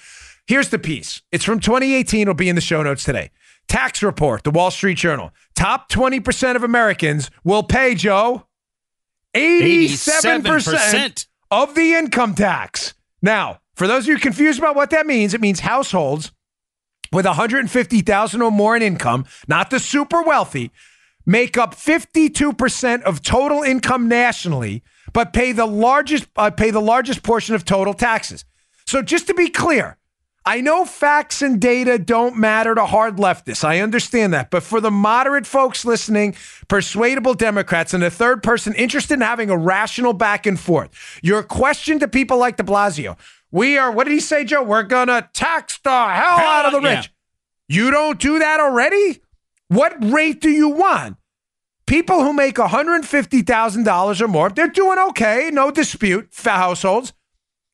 Here's 0.47 0.71
the 0.71 0.79
piece. 0.79 1.23
It's 1.31 1.45
from 1.45 1.61
2018. 1.61 2.23
It'll 2.23 2.35
be 2.35 2.49
in 2.49 2.57
the 2.57 2.61
show 2.61 2.83
notes 2.83 3.05
today. 3.05 3.31
Tax 3.69 4.03
report, 4.03 4.43
the 4.43 4.51
Wall 4.51 4.71
Street 4.71 4.99
Journal. 4.99 5.33
Top 5.55 5.89
20% 5.89 6.57
of 6.57 6.65
Americans 6.65 7.31
will 7.45 7.63
pay, 7.63 7.95
Joe, 7.95 8.47
87%, 9.35 10.43
87%. 10.43 11.27
of 11.51 11.75
the 11.75 11.95
income 11.95 12.35
tax. 12.35 12.95
Now, 13.23 13.62
for 13.75 13.87
those 13.87 14.05
of 14.05 14.09
you 14.09 14.19
confused 14.19 14.59
about 14.59 14.77
what 14.77 14.91
that 14.91 15.07
means, 15.07 15.35
it 15.35 15.41
means 15.41 15.61
households 15.61 16.33
with 17.13 17.27
150,000 17.27 18.43
or 18.43 18.51
more 18.51 18.77
in 18.77 18.83
income, 18.83 19.25
not 19.47 19.71
the 19.71 19.79
super 19.79 20.23
wealthy, 20.23 20.71
make 21.27 21.57
up 21.57 21.75
52% 21.75 23.03
of 23.03 23.23
total 23.23 23.63
income 23.63 24.09
nationally, 24.09 24.83
but 25.13 25.33
pay 25.33 25.53
the 25.53 25.67
largest 25.67 26.27
uh, 26.37 26.51
pay 26.51 26.71
the 26.71 26.81
largest 26.81 27.23
portion 27.23 27.55
of 27.55 27.65
total 27.65 27.95
taxes. 27.95 28.45
So 28.87 29.03
just 29.03 29.27
to 29.29 29.35
be 29.35 29.49
clear, 29.49 29.99
I 30.45 30.61
know 30.61 30.85
facts 30.85 31.41
and 31.41 31.61
data 31.61 31.99
don't 31.99 32.37
matter 32.37 32.75
to 32.75 32.85
hard 32.87 33.17
leftists. 33.17 33.63
I 33.63 33.79
understand 33.79 34.35
that. 34.35 34.51
But 34.51 34.65
for 34.65 34.81
the 34.81 34.91
moderate 34.91 35.47
folks 35.47 35.85
listening, 35.85 36.35
persuadable 36.67 37.35
Democrats, 37.35 37.95
and 37.95 38.03
a 38.03 38.11
third 38.11 38.43
person 38.43 38.75
interested 38.75 39.15
in 39.15 39.21
having 39.21 39.51
a 39.51 39.57
rational 39.57 40.13
back 40.13 40.47
and 40.47 40.59
forth, 40.59 41.21
your 41.23 41.45
question 41.45 42.01
to 42.01 42.09
people 42.09 42.39
like 42.39 42.57
de 42.57 42.65
Blasio 42.65 43.17
we 43.53 43.79
are, 43.79 43.93
what 43.93 44.05
did 44.05 44.15
he 44.15 44.21
say, 44.21 44.45
Joe? 44.45 44.63
We're 44.63 44.83
going 44.83 45.09
to 45.09 45.29
tax 45.33 45.79
the 45.79 45.91
hell, 45.91 46.39
hell 46.39 46.49
out 46.49 46.67
of 46.67 46.73
the 46.73 46.81
rich. 46.81 47.13
Yeah. 47.69 47.85
You 47.85 47.91
don't 47.91 48.19
do 48.19 48.39
that 48.41 48.59
already? 48.59 49.21
What 49.69 49.95
rate 50.03 50.41
do 50.41 50.51
you 50.51 50.69
want? 50.69 51.17
People 51.87 52.25
who 52.25 52.33
make 52.33 52.57
$150,000 52.57 54.21
or 54.21 54.29
more, 54.29 54.51
they're 54.51 54.69
doing 54.69 54.99
okay, 55.11 55.51
no 55.53 55.71
dispute, 55.71 56.31
households. 56.35 57.13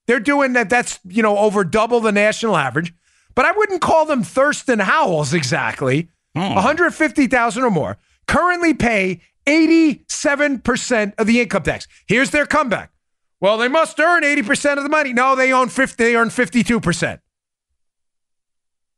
They're 0.06 0.20
doing 0.20 0.54
that. 0.54 0.70
That's, 0.70 0.99
you 1.04 1.23
know, 1.23 1.38
over 1.38 1.64
double 1.64 2.00
the 2.00 2.12
national 2.12 2.56
average. 2.56 2.92
But 3.35 3.44
I 3.44 3.52
wouldn't 3.52 3.80
call 3.80 4.06
them 4.06 4.23
Thurston 4.23 4.80
Howells 4.80 5.32
exactly. 5.32 6.08
Hmm. 6.35 6.54
150,000 6.54 7.62
or 7.62 7.70
more 7.70 7.99
currently 8.28 8.75
pay 8.75 9.20
87% 9.47 11.14
of 11.18 11.26
the 11.26 11.40
income 11.40 11.62
tax. 11.64 11.88
Here's 12.06 12.30
their 12.30 12.47
comeback. 12.47 12.92
Well, 13.40 13.57
they 13.57 13.68
must 13.68 13.99
earn 14.00 14.23
80% 14.23 14.78
of 14.78 14.83
the 14.83 14.88
money. 14.88 15.12
No, 15.12 15.37
they 15.37 15.52
own 15.52 15.68
50, 15.68 16.02
they 16.02 16.16
earn 16.16 16.28
52%. 16.28 17.21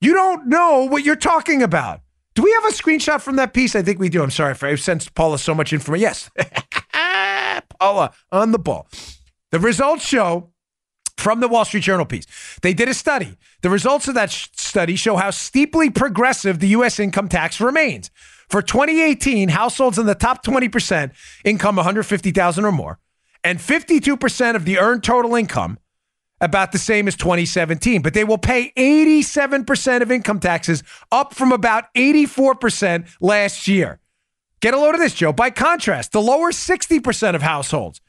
You 0.00 0.14
don't 0.14 0.46
know 0.46 0.84
what 0.84 1.04
you're 1.04 1.16
talking 1.16 1.62
about. 1.62 2.00
Do 2.34 2.42
we 2.42 2.52
have 2.52 2.64
a 2.64 2.74
screenshot 2.74 3.20
from 3.20 3.36
that 3.36 3.52
piece? 3.52 3.76
I 3.76 3.82
think 3.82 3.98
we 3.98 4.08
do. 4.08 4.22
I'm 4.22 4.30
sorry 4.30 4.52
if 4.52 4.62
I've 4.64 4.80
sent 4.80 5.12
Paula 5.14 5.38
so 5.38 5.54
much 5.54 5.72
information. 5.72 6.00
Yes. 6.02 6.30
Paula 7.78 8.12
on 8.32 8.52
the 8.52 8.58
ball. 8.58 8.86
The 9.50 9.58
results 9.58 10.06
show 10.06 10.50
from 11.18 11.40
the 11.40 11.48
Wall 11.48 11.64
Street 11.64 11.82
Journal 11.82 12.06
piece. 12.06 12.26
They 12.62 12.72
did 12.72 12.88
a 12.88 12.94
study. 12.94 13.36
The 13.60 13.68
results 13.68 14.08
of 14.08 14.14
that 14.14 14.30
sh- 14.30 14.48
study 14.54 14.96
show 14.96 15.16
how 15.16 15.30
steeply 15.30 15.90
progressive 15.90 16.60
the 16.60 16.68
U.S. 16.68 16.98
income 16.98 17.28
tax 17.28 17.60
remains. 17.60 18.10
For 18.48 18.62
2018, 18.62 19.50
households 19.50 19.98
in 19.98 20.06
the 20.06 20.14
top 20.14 20.42
20% 20.44 21.12
income 21.44 21.76
150,000 21.76 22.64
or 22.64 22.72
more, 22.72 22.98
and 23.44 23.58
52% 23.58 24.56
of 24.56 24.64
the 24.64 24.78
earned 24.78 25.02
total 25.02 25.34
income 25.34 25.78
about 26.40 26.72
the 26.72 26.78
same 26.78 27.06
as 27.06 27.16
2017, 27.16 28.00
but 28.02 28.14
they 28.14 28.24
will 28.24 28.38
pay 28.38 28.72
87% 28.76 30.02
of 30.02 30.10
income 30.10 30.40
taxes, 30.40 30.82
up 31.12 31.34
from 31.34 31.52
about 31.52 31.92
84% 31.94 33.06
last 33.20 33.68
year. 33.68 34.00
Get 34.60 34.74
a 34.74 34.78
load 34.78 34.94
of 34.94 35.00
this, 35.00 35.14
Joe. 35.14 35.32
By 35.32 35.50
contrast, 35.50 36.12
the 36.12 36.22
lower 36.22 36.50
60% 36.50 37.34
of 37.34 37.42
households 37.42 38.00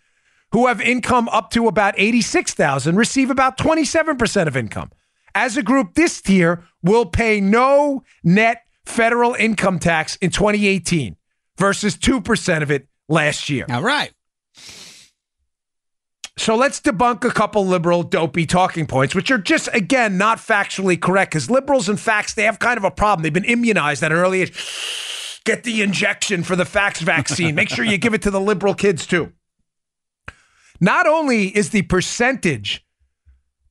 who 0.51 0.67
have 0.67 0.81
income 0.81 1.29
up 1.29 1.49
to 1.51 1.67
about 1.67 1.93
86,000 1.97 2.95
receive 2.95 3.29
about 3.29 3.57
27% 3.57 4.47
of 4.47 4.57
income. 4.57 4.91
As 5.33 5.55
a 5.55 5.63
group, 5.63 5.93
this 5.93 6.21
tier 6.21 6.63
will 6.83 7.05
pay 7.05 7.39
no 7.39 8.03
net 8.23 8.63
federal 8.85 9.33
income 9.33 9.79
tax 9.79 10.17
in 10.17 10.29
2018 10.29 11.15
versus 11.57 11.95
2% 11.95 12.61
of 12.61 12.71
it 12.71 12.87
last 13.07 13.49
year. 13.49 13.65
All 13.69 13.81
right. 13.81 14.11
So 16.37 16.55
let's 16.55 16.79
debunk 16.79 17.23
a 17.23 17.31
couple 17.31 17.65
liberal 17.65 18.03
dopey 18.03 18.45
talking 18.45 18.87
points, 18.87 19.13
which 19.13 19.29
are 19.31 19.37
just, 19.37 19.69
again, 19.73 20.17
not 20.17 20.37
factually 20.37 20.99
correct 20.99 21.31
because 21.31 21.49
liberals 21.49 21.89
and 21.89 21.99
facts, 21.99 22.33
they 22.33 22.43
have 22.43 22.59
kind 22.59 22.77
of 22.77 22.83
a 22.83 22.91
problem. 22.91 23.23
They've 23.23 23.33
been 23.33 23.45
immunized 23.45 24.01
at 24.01 24.11
an 24.11 24.17
early 24.17 24.41
age. 24.41 24.57
Get 25.43 25.63
the 25.63 25.81
injection 25.81 26.43
for 26.43 26.55
the 26.55 26.65
facts 26.65 27.01
vaccine. 27.01 27.55
Make 27.55 27.69
sure 27.69 27.83
you 27.83 27.97
give 27.97 28.13
it 28.13 28.21
to 28.21 28.29
the 28.29 28.39
liberal 28.39 28.75
kids 28.75 29.07
too. 29.07 29.33
Not 30.79 31.07
only 31.07 31.47
is 31.47 31.71
the 31.71 31.81
percentage 31.81 32.85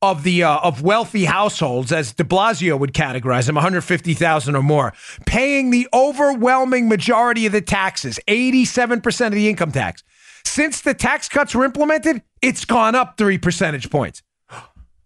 of 0.01 0.23
the 0.23 0.43
uh, 0.43 0.57
of 0.57 0.81
wealthy 0.81 1.25
households, 1.25 1.91
as 1.91 2.13
De 2.13 2.25
Blasio 2.25 2.77
would 2.77 2.93
categorize 2.93 3.45
them, 3.45 3.55
150,000 3.55 4.55
or 4.55 4.63
more, 4.63 4.93
paying 5.25 5.69
the 5.69 5.87
overwhelming 5.93 6.89
majority 6.89 7.45
of 7.45 7.51
the 7.51 7.61
taxes, 7.61 8.19
87% 8.27 9.27
of 9.27 9.33
the 9.33 9.47
income 9.47 9.71
tax. 9.71 10.03
Since 10.43 10.81
the 10.81 10.93
tax 10.93 11.29
cuts 11.29 11.53
were 11.53 11.63
implemented, 11.63 12.21
it's 12.41 12.65
gone 12.65 12.95
up 12.95 13.17
three 13.17 13.37
percentage 13.37 13.89
points. 13.89 14.21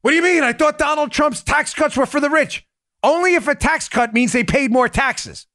What 0.02 0.12
do 0.12 0.16
you 0.18 0.24
mean? 0.24 0.44
I 0.44 0.54
thought 0.54 0.78
Donald 0.78 1.12
Trump's 1.12 1.42
tax 1.44 1.74
cuts 1.74 1.98
were 1.98 2.06
for 2.06 2.20
the 2.20 2.30
rich. 2.30 2.66
Only 3.04 3.36
if 3.36 3.48
a 3.48 3.56
tax 3.56 3.90
cut 3.90 4.14
means 4.14 4.34
they 4.34 4.44
paid 4.44 4.72
more 4.72 4.88
taxes 4.88 5.48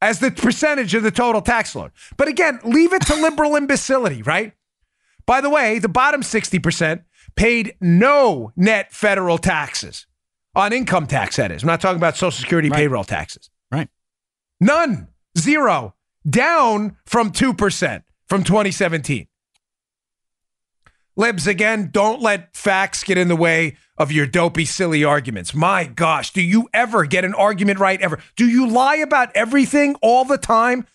as 0.00 0.18
the 0.20 0.30
percentage 0.30 0.94
of 0.94 1.02
the 1.02 1.10
total 1.10 1.42
tax 1.42 1.74
load. 1.74 1.90
But 2.16 2.28
again, 2.28 2.58
leave 2.64 2.92
it 2.92 3.02
to 3.06 3.14
liberal 3.16 3.56
imbecility, 3.56 4.22
right? 4.22 4.52
By 5.26 5.40
the 5.40 5.50
way, 5.50 5.78
the 5.78 5.88
bottom 5.88 6.22
60% 6.22 7.02
paid 7.36 7.74
no 7.80 8.52
net 8.56 8.92
federal 8.92 9.38
taxes 9.38 10.06
on 10.54 10.72
income 10.72 11.06
tax, 11.06 11.36
that 11.36 11.52
is. 11.52 11.62
I'm 11.62 11.66
not 11.68 11.80
talking 11.80 11.98
about 11.98 12.16
Social 12.16 12.30
Security 12.32 12.68
Right. 12.70 12.78
payroll 12.78 13.04
taxes. 13.04 13.50
Right. 13.70 13.88
None. 14.60 15.08
Zero. 15.38 15.94
Down 16.28 16.96
from 17.06 17.30
2% 17.30 18.02
from 18.28 18.42
2017. 18.42 19.26
Libs, 21.20 21.46
again, 21.46 21.90
don't 21.92 22.22
let 22.22 22.56
facts 22.56 23.04
get 23.04 23.18
in 23.18 23.28
the 23.28 23.36
way 23.36 23.76
of 23.98 24.10
your 24.10 24.26
dopey, 24.26 24.64
silly 24.64 25.04
arguments. 25.04 25.52
My 25.52 25.84
gosh, 25.84 26.32
do 26.32 26.40
you 26.40 26.70
ever 26.72 27.04
get 27.04 27.26
an 27.26 27.34
argument 27.34 27.78
right 27.78 28.00
ever? 28.00 28.20
Do 28.36 28.48
you 28.48 28.66
lie 28.66 28.96
about 28.96 29.30
everything 29.34 29.96
all 30.00 30.24
the 30.24 30.38
time? 30.38 30.86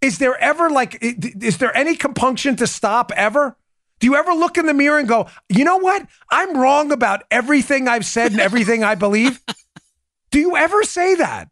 Is 0.00 0.16
there 0.16 0.38
ever 0.38 0.70
like, 0.70 0.96
is 1.02 1.58
there 1.58 1.76
any 1.76 1.96
compunction 1.96 2.56
to 2.56 2.66
stop 2.66 3.12
ever? 3.14 3.58
Do 4.00 4.06
you 4.06 4.16
ever 4.16 4.32
look 4.32 4.56
in 4.56 4.64
the 4.64 4.72
mirror 4.72 4.98
and 4.98 5.06
go, 5.06 5.28
you 5.50 5.64
know 5.64 5.76
what? 5.76 6.06
I'm 6.30 6.56
wrong 6.56 6.90
about 6.90 7.24
everything 7.30 7.86
I've 7.86 8.06
said 8.06 8.32
and 8.32 8.40
everything 8.40 8.82
I 8.82 8.94
believe? 8.94 9.42
Do 10.30 10.38
you 10.38 10.56
ever 10.56 10.82
say 10.82 11.16
that? 11.16 11.50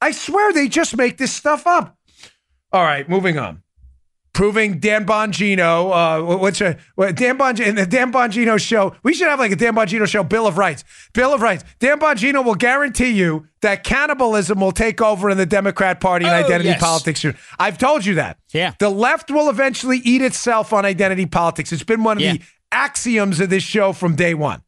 I 0.00 0.12
swear 0.12 0.52
they 0.52 0.68
just 0.68 0.96
make 0.96 1.18
this 1.18 1.32
stuff 1.32 1.66
up. 1.66 1.98
All 2.72 2.84
right, 2.84 3.08
moving 3.08 3.36
on. 3.36 3.63
Proving 4.34 4.80
Dan 4.80 5.06
Bongino, 5.06 5.92
uh, 6.32 6.36
what's 6.36 6.60
a 6.60 6.76
what, 6.96 7.14
Dan 7.14 7.38
Bongino 7.38 7.66
in 7.66 7.76
the 7.76 7.86
Dan 7.86 8.12
Bongino 8.12 8.60
show? 8.60 8.94
We 9.04 9.14
should 9.14 9.28
have 9.28 9.38
like 9.38 9.52
a 9.52 9.56
Dan 9.56 9.74
Bongino 9.74 10.06
show, 10.08 10.24
Bill 10.24 10.46
of 10.46 10.58
Rights. 10.58 10.82
Bill 11.12 11.32
of 11.32 11.40
Rights. 11.40 11.64
Dan 11.78 12.00
Bongino 12.00 12.44
will 12.44 12.56
guarantee 12.56 13.10
you 13.10 13.46
that 13.62 13.84
cannibalism 13.84 14.60
will 14.60 14.72
take 14.72 15.00
over 15.00 15.30
in 15.30 15.38
the 15.38 15.46
Democrat 15.46 16.00
Party 16.00 16.26
and 16.26 16.34
Oh, 16.34 16.44
identity 16.44 16.70
yes. 16.70 16.80
politics. 16.80 17.24
I've 17.58 17.78
told 17.78 18.04
you 18.04 18.16
that. 18.16 18.36
Yeah. 18.52 18.72
The 18.80 18.90
left 18.90 19.30
will 19.30 19.48
eventually 19.48 19.98
eat 19.98 20.20
itself 20.20 20.72
on 20.72 20.84
identity 20.84 21.26
politics. 21.26 21.72
It's 21.72 21.84
been 21.84 22.02
one 22.02 22.16
of 22.18 22.22
Yeah. 22.22 22.32
the 22.32 22.40
axioms 22.72 23.38
of 23.38 23.50
this 23.50 23.62
show 23.62 23.92
from 23.92 24.16
day 24.16 24.34
one. 24.34 24.62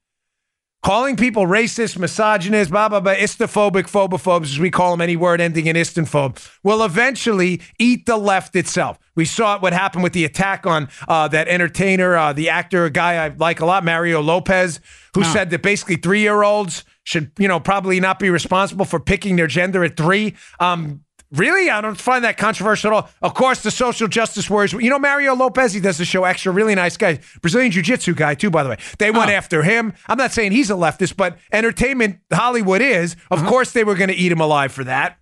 Calling 0.87 1.17
people 1.17 1.47
racist, 1.47 1.99
misogynist, 1.99 2.71
blah, 2.71 2.89
blah, 2.89 3.01
blah, 3.01 3.17
istophobic, 3.17 3.91
phobophobes, 3.91 4.45
as 4.45 4.61
we 4.61 4.71
call 4.71 4.93
them, 4.93 5.01
any 5.01 5.17
word 5.17 5.41
ending 5.41 5.67
in 5.67 5.75
istophobe, 5.75 6.49
will 6.63 6.85
eventually 6.85 7.61
eat 7.81 8.07
the 8.07 8.17
left 8.17 8.55
itself. 8.55 8.97
We 9.17 9.25
saw 9.25 9.57
it, 9.57 9.63
what 9.63 9.73
happened 9.73 10.05
with 10.05 10.13
the 10.13 10.25
attack 10.25 10.65
on 10.65 10.89
uh, 11.09 11.27
that 11.27 11.49
entertainer, 11.49 12.17
uh, 12.17 12.33
the 12.33 12.51
actor, 12.51 12.85
a 12.85 12.91
guy 12.91 13.15
I 13.15 13.29
like 13.37 13.59
a 13.59 13.67
lot, 13.67 13.85
Mario 13.85 14.23
Lopez, 14.23 14.79
who 15.17 15.25
said 15.25 15.51
that 15.51 15.61
basically 15.61 15.97
three 15.97 16.21
year 16.21 16.45
olds 16.45 16.85
should, 17.03 17.33
you 17.37 17.49
know, 17.49 17.59
probably 17.59 17.99
not 17.99 18.21
be 18.21 18.31
responsible 18.31 18.85
for 18.85 19.01
picking 19.01 19.35
their 19.35 19.49
gender 19.49 19.83
at 19.83 19.97
three. 19.97 20.37
Um, 20.61 21.01
Really? 21.33 21.69
I 21.71 21.81
don't 21.81 22.01
find 22.01 22.25
that 22.25 22.37
controversial 22.37 22.93
at 22.93 22.95
all. 22.95 23.11
Of 23.21 23.35
course, 23.35 23.63
the 23.63 23.71
social 23.71 24.07
justice 24.07 24.49
warriors. 24.49 24.73
You 24.73 24.91
know, 24.91 24.99
Mario 24.99 25.35
Lopez, 25.35 25.73
he 25.73 25.81
does 25.81 25.99
the 25.99 26.05
show 26.05 26.25
extra. 26.25 26.53
Really 26.53 26.75
nice 26.75 26.97
guy. 26.97 27.19
Brazilian 27.43 27.73
Jiu 27.73 27.83
Jitsu 27.83 28.15
guy, 28.15 28.35
too, 28.35 28.51
by 28.51 28.63
the 28.63 28.69
way. 28.69 28.77
They 28.99 29.11
went 29.11 29.31
Oh. 29.31 29.35
after 29.35 29.63
him. 29.65 29.93
I'm 30.07 30.19
not 30.19 30.33
saying 30.33 30.53
he's 30.53 30.71
a 30.71 30.75
leftist, 30.75 31.17
but 31.17 31.37
entertainment 31.53 32.21
Hollywood 32.33 32.81
is. 32.81 33.17
Of 33.31 33.41
mm-hmm. 33.41 33.49
course, 33.49 33.73
they 33.73 33.83
were 33.83 33.97
going 33.97 34.09
to 34.09 34.15
eat 34.15 34.31
him 34.31 34.41
alive 34.41 34.71
for 34.71 34.85
that. 34.85 35.19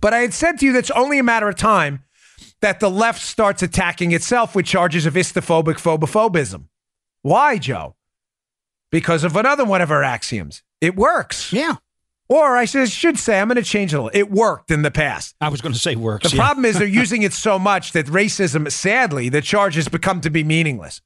But 0.00 0.12
I 0.12 0.18
had 0.18 0.34
said 0.34 0.58
to 0.58 0.66
you 0.66 0.72
that's 0.72 0.90
only 0.90 1.18
a 1.18 1.22
matter 1.22 1.48
of 1.48 1.56
time 1.56 2.04
that 2.60 2.80
the 2.80 2.90
left 2.90 3.22
starts 3.22 3.62
attacking 3.62 4.12
itself 4.12 4.54
with 4.54 4.66
charges 4.66 5.06
of 5.06 5.14
istophobic 5.14 5.76
phobophobism. 5.76 6.64
Why, 7.22 7.58
Joe? 7.58 7.94
Because 8.90 9.24
of 9.24 9.36
another 9.36 9.64
one 9.64 9.80
of 9.80 9.90
our 9.90 10.02
axioms. 10.02 10.62
It 10.80 10.96
works. 10.96 11.52
Yeah. 11.52 11.76
Or 12.28 12.56
I 12.58 12.66
should 12.66 12.90
should 12.90 13.18
say, 13.18 13.40
I'm 13.40 13.48
going 13.48 13.56
to 13.56 13.62
change 13.62 13.94
it 13.94 13.96
a 13.96 14.02
little. 14.02 14.18
It 14.18 14.30
worked 14.30 14.70
in 14.70 14.82
the 14.82 14.90
past. 14.90 15.34
I 15.40 15.48
was 15.48 15.62
going 15.62 15.72
to 15.72 15.78
say 15.78 15.96
works. 15.96 16.30
The 16.30 16.36
yeah. 16.36 16.42
problem 16.44 16.64
is 16.66 16.78
they're 16.78 16.86
using 17.04 17.22
it 17.22 17.32
so 17.32 17.58
much 17.58 17.92
that 17.92 18.06
racism, 18.06 18.70
sadly, 18.70 19.28
the 19.28 19.40
charges 19.40 19.88
become 19.88 20.20
to 20.20 20.30
be 20.30 20.44
meaningless. 20.44 21.00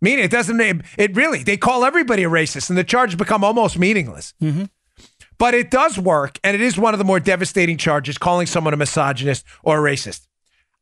Meaning 0.00 0.24
it 0.24 0.30
doesn't, 0.30 0.60
it, 0.60 0.82
it 0.98 1.16
really, 1.16 1.44
they 1.44 1.56
call 1.56 1.84
everybody 1.84 2.24
a 2.24 2.28
racist 2.28 2.68
and 2.68 2.76
the 2.76 2.84
charges 2.84 3.16
become 3.16 3.44
almost 3.44 3.78
meaningless. 3.78 4.34
Mm-hmm. 4.42 4.64
But 5.38 5.54
it 5.54 5.70
does 5.70 5.98
work, 5.98 6.38
and 6.44 6.54
it 6.54 6.60
is 6.60 6.78
one 6.78 6.94
of 6.94 6.98
the 6.98 7.04
more 7.04 7.18
devastating 7.20 7.76
charges 7.76 8.18
calling 8.18 8.46
someone 8.46 8.74
a 8.74 8.76
misogynist 8.76 9.44
or 9.62 9.84
a 9.84 9.92
racist. 9.92 10.26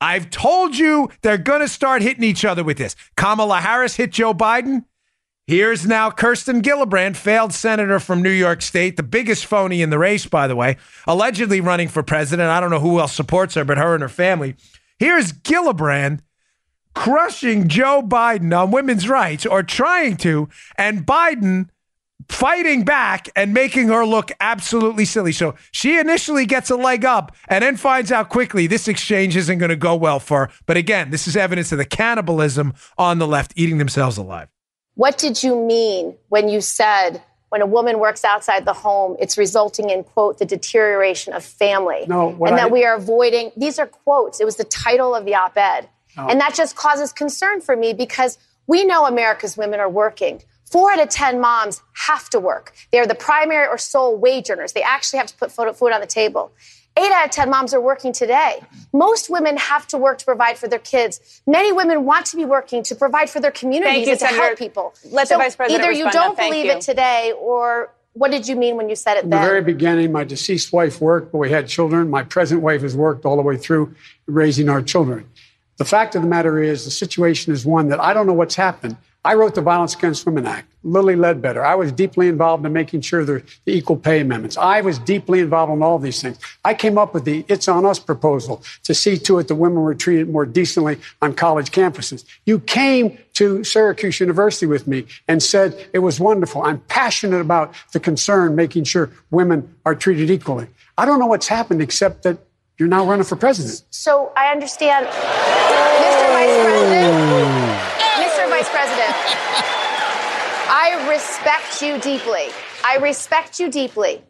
I've 0.01 0.31
told 0.31 0.77
you 0.77 1.11
they're 1.23 1.39
going 1.39 1.61
to 1.61 1.69
start 1.69 2.03
hitting 2.03 2.25
each 2.25 2.45
other 2.45 2.65
with 2.65 2.77
this. 2.77 2.97
Kamala 3.17 3.61
Harris 3.61 3.97
hit 3.97 4.11
Joe 4.11 4.35
Biden. 4.35 4.85
Here's 5.53 5.87
now 5.87 6.11
Kirsten 6.11 6.63
Gillibrand, 6.63 7.15
failed 7.15 7.53
senator 7.53 8.01
from 8.01 8.23
New 8.23 8.31
York 8.31 8.63
State, 8.63 8.97
the 8.97 9.03
biggest 9.03 9.45
phony 9.45 9.83
in 9.83 9.91
the 9.91 9.99
race, 9.99 10.25
by 10.25 10.49
the 10.49 10.57
way, 10.57 10.79
allegedly 11.07 11.61
running 11.61 11.89
for 11.89 12.03
president. 12.03 12.49
I 12.49 12.59
don't 12.59 12.71
know 12.71 12.81
who 12.81 12.99
else 12.99 13.13
supports 13.13 13.55
her, 13.57 13.63
but 13.63 13.77
her 13.77 13.93
and 13.93 14.01
her 14.01 14.09
family. 14.09 14.57
Here's 14.99 15.31
Gillibrand 15.31 16.21
crushing 16.95 17.69
Joe 17.69 18.01
Biden 18.03 18.59
on 18.59 18.71
women's 18.71 19.11
rights 19.11 19.45
or 19.45 19.63
trying 19.63 20.17
to, 20.17 20.49
and 20.79 21.05
Biden 21.05 21.69
fighting 22.31 22.83
back 22.83 23.29
and 23.37 23.53
making 23.53 23.89
her 23.89 24.07
look 24.07 24.33
absolutely 24.41 25.05
silly. 25.05 25.33
So 25.33 25.55
she 25.71 25.99
initially 25.99 26.47
gets 26.47 26.71
a 26.71 26.77
leg 26.77 27.05
up 27.05 27.37
and 27.47 27.63
then 27.63 27.77
finds 27.77 28.11
out 28.11 28.31
quickly 28.31 28.67
this 28.67 28.89
exchange 28.89 29.37
isn't 29.37 29.59
going 29.59 29.69
to 29.69 29.77
go 29.77 29.97
well 29.97 30.19
for 30.19 30.47
her. 30.47 30.53
But 30.65 30.79
again, 30.79 31.11
this 31.11 31.29
is 31.29 31.37
evidence 31.37 31.73
of 31.73 31.77
the 31.77 31.85
cannibalism 31.85 32.73
on 32.97 33.19
the 33.19 33.27
left 33.27 33.53
eating 33.55 33.77
themselves 33.77 34.17
alive. 34.17 34.49
What 34.95 35.19
did 35.19 35.43
you 35.43 35.57
mean 35.57 36.17
when 36.29 36.49
you 36.49 36.61
said 36.61 37.23
when 37.49 37.61
a 37.61 37.67
woman 37.67 37.99
works 37.99 38.25
outside 38.25 38.65
the 38.65 38.73
home, 38.73 39.17
it's 39.19 39.37
resulting 39.37 39.91
in, 39.91 40.05
quote, 40.05 40.39
the 40.39 40.45
deterioration 40.47 41.33
of 41.33 41.45
family? 41.45 42.05
No, 42.09 42.29
what 42.29 42.51
and 42.51 42.61
I- 42.61 42.65
that 42.65 42.71
we 42.73 42.85
are 42.85 42.95
avoiding, 42.97 43.53
these 43.57 43.79
are 43.79 43.87
quotes. 43.87 44.41
It 44.41 44.45
was 44.45 44.57
the 44.57 44.65
title 44.65 45.15
of 45.15 45.25
the 45.25 45.35
op 45.35 45.57
ed. 45.57 45.89
And 46.17 46.41
that 46.41 46.55
just 46.55 46.77
causes 46.77 47.11
concern 47.13 47.63
for 47.63 47.75
me 47.75 47.95
because 47.95 48.37
we 48.67 48.85
know 48.85 49.07
America's 49.07 49.57
women 49.57 49.81
are 49.81 49.89
working. 49.89 50.43
Four 50.71 50.93
out 50.93 51.01
of 51.01 51.09
10 51.09 51.41
moms 51.41 51.83
have 52.07 52.29
to 52.31 52.41
work. 52.41 52.75
They're 52.91 53.07
the 53.07 53.15
primary 53.15 53.67
or 53.67 53.79
sole 53.79 54.17
wage 54.17 54.51
earners. 54.51 54.73
They 54.73 54.83
actually 54.83 55.19
have 55.19 55.27
to 55.29 55.37
put 55.37 55.53
food 55.53 55.93
on 55.93 56.01
the 56.01 56.07
table. 56.07 56.53
Eight 56.97 57.11
out 57.11 57.25
of 57.25 57.31
10 57.31 57.49
moms 57.49 57.73
are 57.73 57.81
working 57.81 58.13
today. 58.13 58.61
Most 58.93 59.31
women 59.31 59.57
have 59.57 59.87
to 59.89 59.99
work 59.99 60.19
to 60.19 60.25
provide 60.27 60.59
for 60.59 60.69
their 60.69 60.79
kids. 60.79 61.43
Many 61.47 61.73
women 61.73 62.05
want 62.05 62.27
to 62.27 62.37
be 62.37 62.45
working 62.45 62.83
to 62.85 62.95
provide 62.95 63.31
for 63.31 63.41
their 63.41 63.51
communities 63.51 64.07
you, 64.07 64.13
and 64.13 64.21
to 64.21 64.27
Senator. 64.27 64.43
help 64.43 64.59
people. 64.59 64.95
Let 65.11 65.31
the 65.31 65.39
Vice 65.39 65.57
President 65.57 65.83
either 65.83 65.93
you 65.93 66.05
respond 66.05 66.15
now. 66.15 66.43
don't 66.43 66.51
believe 66.51 66.67
you. 66.67 66.73
it 66.73 66.83
today, 66.83 67.33
or 67.39 67.91
what 68.13 68.31
did 68.31 68.47
you 68.47 68.57
mean 68.57 68.77
when 68.77 68.91
you 68.91 68.97
said 68.97 69.17
it 69.17 69.25
In 69.25 69.31
the 69.31 69.39
very 69.39 69.63
beginning, 69.63 70.13
my 70.13 70.25
deceased 70.25 70.73
wife 70.73 71.01
worked, 71.01 71.33
but 71.33 71.39
we 71.39 71.51
had 71.51 71.67
children. 71.67 72.11
My 72.11 72.23
present 72.23 72.61
wife 72.61 72.83
has 72.83 72.95
worked 72.95 73.25
all 73.25 73.37
the 73.37 73.43
way 73.43 73.57
through 73.57 73.95
raising 74.27 74.69
our 74.69 74.83
children. 74.83 75.29
The 75.79 75.87
fact 75.87 76.15
of 76.15 76.21
the 76.21 76.29
matter 76.29 76.63
is, 76.63 76.85
the 76.85 76.91
situation 76.91 77.55
is 77.55 77.65
one 77.65 77.89
that 77.89 78.01
I 78.01 78.13
don't 78.13 78.27
know 78.27 78.35
what's 78.35 78.55
happened. 78.55 78.99
I 79.25 79.35
wrote 79.35 79.55
the 79.55 79.61
Violence 79.61 79.95
Against 79.95 80.27
Women 80.27 80.47
Act. 80.47 80.69
Lilly 80.85 81.15
Ledbetter. 81.15 81.65
I 81.65 81.77
was 81.77 81.93
deeply 81.93 82.27
involved 82.29 82.67
in 82.67 82.73
making 82.73 83.03
sure 83.03 83.25
the, 83.25 83.43
the 83.65 83.73
equal 83.73 83.97
pay 83.97 84.21
amendments. 84.21 84.57
I 84.57 84.81
was 84.81 84.99
deeply 84.99 85.39
involved 85.39 85.73
in 85.73 85.81
all 85.83 85.99
these 85.99 86.21
things. 86.21 86.39
I 86.65 86.75
came 86.75 86.99
up 86.99 87.15
with 87.15 87.25
the 87.25 87.45
It's 87.47 87.69
on 87.69 87.87
Us 87.87 88.01
proposal 88.01 88.65
to 88.83 88.95
see 88.95 89.17
to 89.19 89.39
it 89.39 89.47
that 89.49 89.55
women 89.55 89.83
were 89.83 89.95
treated 89.95 90.29
more 90.29 90.45
decently 90.45 90.99
on 91.21 91.35
college 91.35 91.71
campuses. 91.71 92.25
You 92.47 92.59
came 92.59 93.17
to 93.35 93.63
Syracuse 93.63 94.19
University 94.19 94.67
with 94.67 94.89
me 94.89 95.07
and 95.29 95.41
said 95.41 95.89
it 95.93 96.01
was 96.01 96.19
wonderful. 96.19 96.63
I'm 96.63 96.81
passionate 96.81 97.41
about 97.41 97.75
the 97.93 98.01
concern 98.01 98.57
making 98.57 98.85
sure 98.85 99.11
women 99.31 99.73
are 99.87 99.95
treated 99.95 100.31
equally. 100.31 100.67
I 100.99 101.05
don't 101.05 101.21
know 101.21 101.27
what's 101.27 101.47
happened 101.49 101.81
except 101.81 102.25
that 102.25 102.39
you're 102.77 102.89
now 102.89 103.07
running 103.07 103.25
for 103.25 103.37
president. 103.37 103.85
So 103.91 104.33
I 104.37 104.51
understand, 104.51 105.07
Mr. 105.07 106.33
Vice 106.33 106.65
President. 106.65 108.02
Mr. 108.63 108.65
Vice 108.65 108.71
President, 108.71 109.15
I 110.69 111.07
respect 111.11 111.83
you 111.83 111.99
deeply. 111.99 112.47
I 112.85 112.99
respect 112.99 113.59
you 113.59 113.71
deeply. 113.71 114.23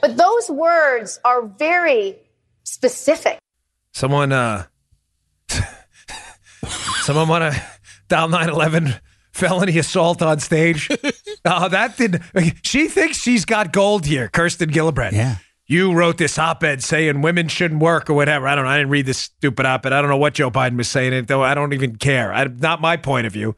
But 0.00 0.16
those 0.16 0.50
words 0.50 1.18
are 1.24 1.42
very 1.42 2.16
specific. 2.64 3.38
Someone, 3.92 4.32
uh, 4.32 4.66
someone 7.00 7.28
want 7.28 7.54
to 7.54 7.62
dial 8.08 8.28
911 8.28 9.00
felony 9.32 9.78
assault 9.78 10.20
on 10.22 10.38
stage? 10.38 10.88
Oh, 11.44 11.68
that 11.70 11.96
did. 11.96 12.22
She 12.62 12.88
thinks 12.88 13.18
she's 13.18 13.44
got 13.44 13.72
gold 13.72 14.04
here, 14.06 14.28
Kirsten 14.28 14.70
Gillibrand. 14.70 15.12
Yeah. 15.12 15.36
You 15.66 15.92
wrote 15.92 16.16
this 16.16 16.38
op-ed 16.38 16.82
saying 16.82 17.20
women 17.20 17.48
shouldn't 17.48 17.82
work 17.82 18.08
or 18.08 18.14
whatever. 18.14 18.48
I 18.48 18.54
don't 18.54 18.64
know. 18.64 18.70
I 18.70 18.78
didn't 18.78 18.90
read 18.90 19.04
this 19.04 19.18
stupid 19.18 19.66
op-ed. 19.66 19.92
I 19.92 20.00
don't 20.00 20.08
know 20.08 20.16
what 20.16 20.32
Joe 20.34 20.50
Biden 20.50 20.78
was 20.78 20.88
saying. 20.88 21.12
It 21.12 21.28
though. 21.28 21.42
I 21.42 21.54
don't 21.54 21.74
even 21.74 21.96
care. 21.96 22.32
I, 22.32 22.44
not 22.44 22.80
my 22.80 22.96
point 22.96 23.26
of 23.26 23.34
view. 23.34 23.54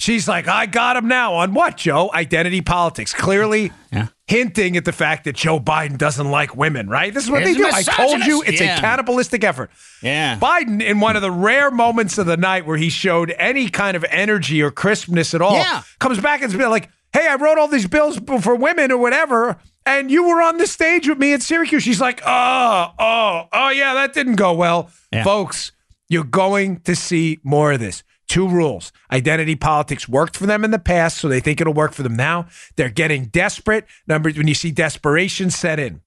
She's 0.00 0.28
like, 0.28 0.46
I 0.46 0.66
got 0.66 0.96
him 0.96 1.08
now 1.08 1.34
on 1.34 1.54
what, 1.54 1.76
Joe? 1.76 2.08
Identity 2.14 2.60
politics. 2.60 3.12
Clearly 3.12 3.72
Yeah. 3.92 4.06
hinting 4.28 4.76
at 4.76 4.84
the 4.84 4.92
fact 4.92 5.24
that 5.24 5.34
Joe 5.34 5.58
Biden 5.58 5.98
doesn't 5.98 6.30
like 6.30 6.54
women, 6.56 6.88
right? 6.88 7.12
This 7.12 7.24
is 7.24 7.30
what 7.30 7.42
they 7.42 7.54
do. 7.54 7.66
I 7.66 7.82
told 7.82 8.24
you 8.24 8.42
it's 8.46 8.60
Yeah. 8.60 8.76
a 8.76 8.80
cannibalistic 8.80 9.42
effort. 9.42 9.70
Yeah. 10.00 10.38
Biden, 10.38 10.80
in 10.80 11.00
one 11.00 11.16
of 11.16 11.22
the 11.22 11.32
rare 11.32 11.72
moments 11.72 12.16
of 12.16 12.26
the 12.26 12.36
night 12.36 12.64
where 12.64 12.76
he 12.76 12.90
showed 12.90 13.34
any 13.38 13.68
kind 13.68 13.96
of 13.96 14.04
energy 14.08 14.62
or 14.62 14.70
crispness 14.70 15.34
at 15.34 15.42
all, 15.42 15.56
Yeah. 15.56 15.82
comes 15.98 16.20
back 16.20 16.42
and 16.42 16.52
is 16.54 16.58
like, 16.60 16.90
hey, 17.12 17.26
I 17.26 17.34
wrote 17.34 17.58
all 17.58 17.66
these 17.68 17.88
bills 17.88 18.20
for 18.40 18.54
women 18.54 18.92
or 18.92 18.98
whatever, 18.98 19.56
and 19.84 20.12
you 20.12 20.28
were 20.28 20.40
on 20.40 20.58
the 20.58 20.68
stage 20.68 21.08
with 21.08 21.18
me 21.18 21.32
at 21.32 21.42
Syracuse. 21.42 21.82
She's 21.82 22.00
like, 22.00 22.22
oh, 22.24 22.92
oh, 23.00 23.48
oh, 23.52 23.68
yeah, 23.70 23.94
that 23.94 24.12
didn't 24.12 24.36
go 24.36 24.52
well. 24.52 24.90
Folks, 25.24 25.72
you're 26.08 26.22
going 26.22 26.80
to 26.82 26.94
see 26.94 27.40
more 27.42 27.72
of 27.72 27.80
this. 27.80 28.04
Two 28.28 28.46
rules. 28.46 28.92
Identity 29.10 29.56
politics 29.56 30.08
worked 30.08 30.36
for 30.36 30.46
them 30.46 30.64
in 30.64 30.70
the 30.70 30.78
past, 30.78 31.18
so 31.18 31.28
they 31.28 31.40
think 31.40 31.60
it'll 31.60 31.72
work 31.72 31.92
for 31.92 32.02
them 32.02 32.14
now. 32.14 32.46
They're 32.76 32.90
getting 32.90 33.26
desperate. 33.26 33.86
Number 34.06 34.30
when 34.30 34.48
you 34.48 34.54
see 34.54 34.70
desperation 34.70 35.50
set 35.50 35.78
in, 35.78 36.02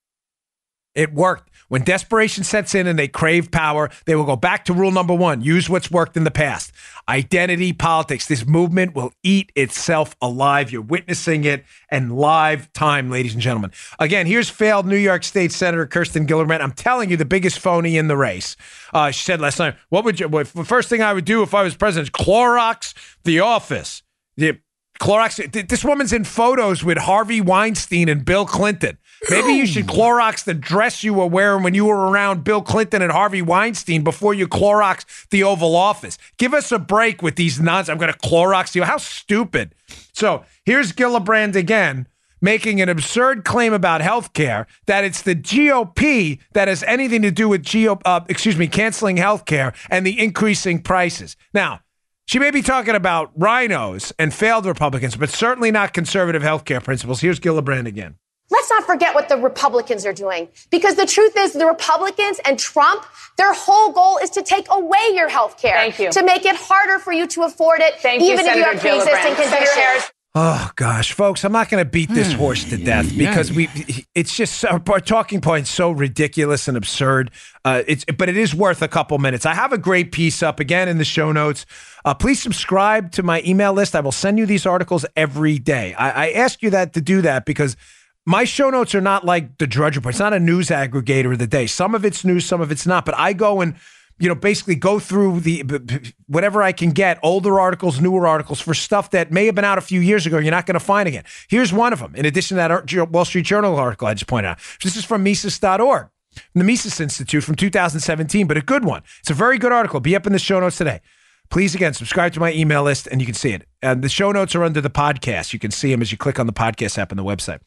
it 0.94 1.13
worked. 1.13 1.50
When 1.72 1.86
desperation 1.86 2.44
sets 2.44 2.75
in 2.75 2.86
and 2.86 3.00
they 3.00 3.08
crave 3.08 3.50
power, 3.50 3.90
they 4.04 4.13
will 4.13 4.25
go 4.25 4.36
back 4.36 4.66
to 4.66 4.74
rule 4.74 4.92
number 4.92 5.13
one 5.13 5.42
use 5.42 5.70
what's 5.70 5.90
worked 5.90 6.18
in 6.18 6.25
the 6.25 6.30
past. 6.30 6.74
Identity 7.08 7.72
politics. 7.72 8.28
This 8.28 8.46
movement 8.46 8.94
will 8.94 9.13
eat 9.24 9.54
itself 9.56 10.13
alive. 10.22 10.70
You're 10.70 10.82
witnessing 10.82 11.46
it 11.46 11.63
in 11.90 12.10
live 12.10 12.74
time, 12.74 13.10
ladies 13.10 13.32
and 13.34 13.42
gentlemen. 13.42 13.72
Again, 14.00 14.25
here's 14.25 14.50
failed 14.50 14.86
New 14.86 14.98
York 14.98 15.24
State 15.24 15.54
Senator 15.54 15.88
Kirsten 15.88 16.28
Gillibrand. 16.28 16.60
I'm 16.60 16.74
telling 16.74 17.10
you, 17.10 17.16
the 17.16 17.24
biggest 17.24 17.58
phony 17.58 17.96
in 17.96 18.10
the 18.10 18.18
race. 18.18 18.58
Uh, 18.94 19.12
she 19.12 19.24
said 19.24 19.40
last 19.40 19.58
night, 19.58 19.75
What 19.88 20.04
would 20.04 20.20
you, 20.20 20.28
what, 20.28 20.48
the 20.48 20.66
first 20.66 20.90
thing 20.90 21.01
I 21.01 21.13
would 21.13 21.24
do 21.24 21.42
if 21.42 21.54
I 21.54 21.63
was 21.63 21.74
president 21.74 22.10
is 22.10 22.25
Clorox 22.25 22.94
the 23.24 23.40
office. 23.40 24.04
The, 24.36 24.60
Clorox. 25.01 25.68
This 25.68 25.84
woman's 25.84 26.13
in 26.13 26.25
photos 26.25 26.84
with 26.84 27.00
Harvey 27.00 27.42
Weinstein 27.42 28.08
and 28.08 28.24
Bill 28.24 28.46
Clinton. 28.46 29.00
Maybe 29.30 29.54
you 29.54 29.68
should 29.68 29.86
Clorox 29.86 30.44
the 30.44 30.54
dress 30.54 31.04
you 31.04 31.13
were 31.13 31.28
wearing 31.28 31.63
when 31.63 31.74
you 31.75 31.86
were 31.86 32.10
around 32.10 32.44
Bill 32.44 32.62
Clinton 32.62 33.01
and 33.01 33.12
Harvey 33.12 33.42
Weinstein 33.42 34.04
before 34.04 34.34
you 34.34 34.48
Clorox 34.48 35.30
the 35.30 35.43
Oval 35.43 35.76
Office. 35.76 36.17
Give 36.38 36.54
us 36.54 36.72
a 36.72 36.80
break 36.80 37.22
with 37.22 37.36
these 37.36 37.60
nonsense. 37.60 37.89
I'm 37.89 38.00
going 38.00 38.12
to 38.12 38.19
Clorox 38.19 38.74
you. 38.74 38.84
How 38.84 38.98
stupid. 38.98 39.76
So 40.13 40.43
here's 40.65 40.91
Gillibrand 40.91 41.56
again 41.56 42.08
making 42.41 42.82
an 42.82 42.89
absurd 42.89 43.45
claim 43.45 43.72
about 43.72 44.02
health 44.02 44.34
care 44.34 44.65
that 44.88 45.04
it's 45.04 45.22
the 45.22 45.36
GOP 45.36 46.39
that 46.54 46.67
has 46.67 46.82
anything 46.84 47.22
to 47.22 47.32
do 47.32 47.48
with 47.48 47.62
geo, 47.62 48.00
uh, 48.04 48.22
excuse 48.28 48.58
me, 48.58 48.67
canceling 48.67 49.17
health 49.17 49.45
care 49.45 49.74
and 49.91 50.06
the 50.06 50.19
increasing 50.19 50.82
prices. 50.82 51.38
Now, 51.54 51.82
she 52.26 52.39
may 52.39 52.50
be 52.50 52.62
talking 52.62 52.95
about 52.95 53.38
RINOs 53.38 54.12
and 54.17 54.34
failed 54.34 54.65
Republicans, 54.65 55.15
but 55.15 55.30
certainly 55.30 55.69
not 55.69 55.93
conservative 55.93 56.41
healthcare 56.41 56.84
principles. 56.84 57.22
Here's 57.22 57.39
Gillibrand 57.39 57.86
again. 57.86 58.15
Let's 58.52 58.70
not 58.70 58.84
forget 58.84 59.16
what 59.16 59.30
the 59.30 59.38
Republicans 59.38 60.06
are 60.06 60.14
doing. 60.14 60.50
Because 60.70 60.96
the 60.96 61.06
truth 61.06 61.34
is, 61.38 61.54
the 61.54 61.66
Republicans 61.66 62.40
and 62.46 62.60
Trump, 62.60 63.06
their 63.38 63.54
whole 63.54 63.92
goal 63.94 64.20
is 64.22 64.30
to 64.32 64.44
take 64.44 64.68
away 64.70 65.12
your 65.14 65.30
health 65.30 65.60
care. 65.60 65.76
Thank 65.76 66.00
you. 66.00 66.12
To 66.12 66.24
make 66.24 66.46
it 66.46 66.56
harder 66.58 67.00
for 67.00 67.14
you 67.14 67.28
to 67.28 67.44
afford 67.44 67.80
it, 67.80 67.96
Thank 68.00 68.22
you, 68.22 68.34
even 68.34 68.46
if 68.46 68.56
you 68.56 68.64
have 68.64 68.80
pre 68.80 68.98
existing 68.98 69.34
Gillibrand. 69.34 69.52
Conditions. 69.52 70.12
Oh 70.34 70.72
gosh, 70.78 71.12
folks, 71.12 71.44
I'm 71.44 71.52
not 71.52 71.70
going 71.70 71.84
to 71.84 71.90
beat 71.90 72.10
this 72.10 72.32
horse 72.32 72.64
to 72.70 72.78
death 72.78 73.18
because 73.18 73.52
we. 73.52 73.68
It's 74.16 74.34
just 74.34 74.64
our 74.64 74.80
talking 74.80 75.42
point's 75.42 75.70
so 75.70 75.92
ridiculous 75.92 76.70
and 76.70 76.78
absurd. 76.78 77.32
Uh, 77.66 77.84
it's 77.86 78.06
but 78.06 78.30
it 78.30 78.38
is 78.38 78.56
worth 78.56 78.82
a 78.82 78.88
couple 78.88 79.18
minutes. 79.18 79.46
I 79.46 79.54
have 79.54 79.74
a 79.74 79.78
great 79.78 80.14
piece 80.14 80.42
up 80.42 80.62
again 80.62 80.88
in 80.88 81.00
the 81.00 81.04
show 81.04 81.34
notes. 81.34 81.66
Uh, 82.06 82.14
please 82.14 82.42
subscribe 82.42 83.12
to 83.12 83.24
my 83.24 83.42
email 83.46 83.74
list. 83.74 83.94
I 83.94 84.00
will 84.00 84.14
send 84.14 84.38
you 84.40 84.46
these 84.46 84.66
articles 84.66 85.06
every 85.18 85.60
day. 85.60 85.94
I, 85.96 86.28
I 86.28 86.32
ask 86.32 86.62
you 86.62 86.70
that 86.70 86.94
to 86.94 87.02
do 87.02 87.22
that 87.24 87.46
because 87.46 87.76
my 88.25 88.43
show 88.43 88.69
notes 88.69 88.93
are 88.93 89.01
not 89.01 89.25
like 89.25 89.57
the 89.57 89.67
Drudge 89.67 89.95
Report. 89.95 90.13
It's 90.13 90.19
not 90.19 90.34
a 90.34 90.39
news 90.39 90.67
aggregator 90.67 91.34
of 91.34 91.39
the 91.39 91.47
day. 91.47 91.67
Some 91.67 91.95
of 91.95 92.05
it's 92.05 92.23
news, 92.23 92.45
some 92.45 92.62
of 92.62 92.71
it's 92.71 92.86
not. 92.86 93.05
But 93.05 93.17
I 93.17 93.34
go 93.34 93.62
and 93.62 93.75
you 94.19 94.27
know 94.27 94.36
basically 94.36 94.75
go 94.75 94.99
through 94.99 95.39
the 95.39 96.13
whatever 96.27 96.62
I 96.62 96.71
can 96.71 96.91
get, 96.91 97.19
older 97.23 97.60
articles, 97.60 97.99
newer 97.99 98.27
articles 98.27 98.62
for 98.62 98.73
stuff 98.73 99.10
that 99.12 99.31
may 99.31 99.45
have 99.47 99.55
been 99.55 99.65
out 99.65 99.77
a 99.77 99.81
few 99.81 99.99
years 99.99 100.25
ago. 100.25 100.38
You're 100.38 100.51
not 100.51 100.65
going 100.65 100.75
to 100.75 100.79
find 100.79 101.07
again. 101.07 101.23
Here's 101.49 101.73
one 101.73 101.93
of 101.93 101.99
them. 101.99 102.15
In 102.15 102.25
addition 102.25 102.57
to 102.57 102.86
that 102.86 103.10
Wall 103.10 103.25
Street 103.25 103.45
Journal 103.45 103.75
article 103.75 104.07
I 104.07 104.13
just 104.13 104.27
pointed 104.27 104.49
out. 104.49 104.60
This 104.84 104.95
is 104.95 105.03
from 105.03 105.23
Mises.org. 105.23 106.10
The 106.53 106.63
Mises 106.63 107.01
Institute 107.01 107.43
from 107.43 107.55
2017, 107.55 108.47
but 108.47 108.55
a 108.55 108.62
good 108.62 108.86
one. 108.86 109.03
It's 109.19 109.31
a 109.31 109.34
very 109.34 109.57
good 109.57 109.73
article. 109.73 109.99
Be 109.99 110.15
up 110.15 110.25
in 110.25 110.31
the 110.31 110.39
show 110.39 110.62
notes 110.62 110.77
today. 110.77 111.01
Please, 111.49 111.75
again, 111.75 111.93
subscribe 111.93 112.31
to 112.31 112.39
my 112.39 112.53
email 112.53 112.84
list 112.84 113.07
and 113.07 113.19
you 113.19 113.25
can 113.25 113.36
see 113.36 113.51
it. 113.51 113.67
And 113.81 114.01
the 114.01 114.07
show 114.07 114.31
notes 114.31 114.55
are 114.55 114.63
under 114.63 114.79
the 114.79 114.89
podcast. 114.89 115.51
You 115.51 115.60
can 115.60 115.71
see 115.71 115.91
them 115.91 116.01
as 116.01 116.10
you 116.10 116.17
click 116.17 116.39
on 116.39 116.47
the 116.47 116.53
podcast 116.53 116.97
app 116.97 117.12
on 117.12 117.17
the 117.17 117.25
website. 117.25 117.60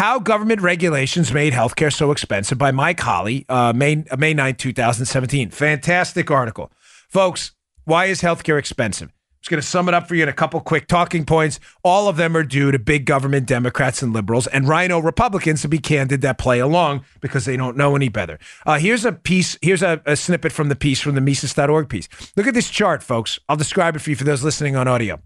How 0.00 0.18
Government 0.18 0.62
Regulations 0.62 1.30
Made 1.30 1.52
Healthcare 1.52 1.92
So 1.92 2.10
Expensive 2.10 2.56
by 2.56 2.70
Mike 2.70 2.98
Holly, 3.00 3.44
uh, 3.50 3.74
May, 3.74 4.02
uh, 4.10 4.16
May 4.16 4.32
9, 4.32 4.54
2017. 4.54 5.50
Fantastic 5.50 6.30
article. 6.30 6.72
Folks, 7.10 7.52
why 7.84 8.06
is 8.06 8.22
healthcare 8.22 8.58
expensive? 8.58 9.08
I'm 9.08 9.42
just 9.42 9.50
going 9.50 9.60
to 9.60 9.66
sum 9.66 9.88
it 9.88 9.94
up 9.94 10.08
for 10.08 10.14
you 10.14 10.22
in 10.22 10.30
a 10.30 10.32
couple 10.32 10.58
quick 10.60 10.86
talking 10.86 11.26
points. 11.26 11.60
All 11.84 12.08
of 12.08 12.16
them 12.16 12.34
are 12.34 12.44
due 12.44 12.70
to 12.70 12.78
big 12.78 13.04
government 13.04 13.44
Democrats 13.44 14.02
and 14.02 14.14
liberals 14.14 14.46
and 14.46 14.66
RINO 14.66 15.00
Republicans, 15.00 15.60
to 15.60 15.68
be 15.68 15.78
candid, 15.78 16.22
that 16.22 16.38
play 16.38 16.60
along 16.60 17.04
because 17.20 17.44
they 17.44 17.58
don't 17.58 17.76
know 17.76 17.94
any 17.94 18.08
better. 18.08 18.38
Uh, 18.64 18.78
here's 18.78 19.04
a 19.04 19.12
piece, 19.12 19.58
here's 19.60 19.82
a, 19.82 20.00
a 20.06 20.16
snippet 20.16 20.50
from 20.50 20.70
the 20.70 20.76
piece 20.76 21.00
from 21.02 21.14
the 21.14 21.20
Mises.org 21.20 21.90
piece. 21.90 22.08
Look 22.38 22.46
at 22.46 22.54
this 22.54 22.70
chart, 22.70 23.02
folks. 23.02 23.38
I'll 23.50 23.56
describe 23.56 23.96
it 23.96 23.98
for 23.98 24.08
you 24.08 24.16
for 24.16 24.24
those 24.24 24.42
listening 24.42 24.76
on 24.76 24.88
audio. 24.88 25.20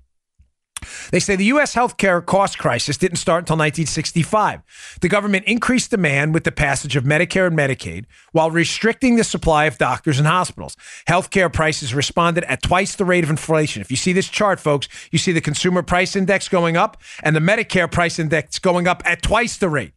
They 1.11 1.20
say 1.20 1.37
the 1.37 1.44
U.S. 1.47 1.75
healthcare 1.75 2.25
cost 2.25 2.59
crisis 2.59 2.97
didn't 2.97 3.16
start 3.16 3.42
until 3.42 3.57
1965. 3.57 4.99
The 5.01 5.09
government 5.09 5.47
increased 5.47 5.90
demand 5.90 6.35
with 6.35 6.44
the 6.44 6.53
passage 6.53 6.97
of 6.97 7.05
Medicare 7.05 7.47
and 7.47 7.57
Medicaid 7.57 8.07
while 8.33 8.51
restricting 8.51 9.16
the 9.16 9.25
supply 9.25 9.64
of 9.64 9.79
doctors 9.79 10.18
and 10.18 10.27
hospitals. 10.27 10.77
Healthcare 11.09 11.53
prices 11.53 11.94
responded 11.94 12.44
at 12.44 12.62
twice 12.62 12.94
the 12.94 13.05
rate 13.05 13.25
of 13.25 13.31
inflation. 13.31 13.83
If 13.83 13.90
you 13.90 13.97
see 13.97 14.12
this 14.12 14.29
chart, 14.29 14.61
folks, 14.61 14.88
you 15.11 15.18
see 15.18 15.33
the 15.33 15.40
consumer 15.40 15.83
price 15.83 16.16
index 16.16 16.49
going 16.49 16.77
up 16.77 17.01
and 17.23 17.35
the 17.35 17.40
Medicare 17.40 17.90
price 17.90 18.18
index 18.18 18.59
going 18.59 18.87
up 18.87 19.03
at 19.05 19.23
twice 19.23 19.57
the 19.57 19.68
rate. 19.68 19.94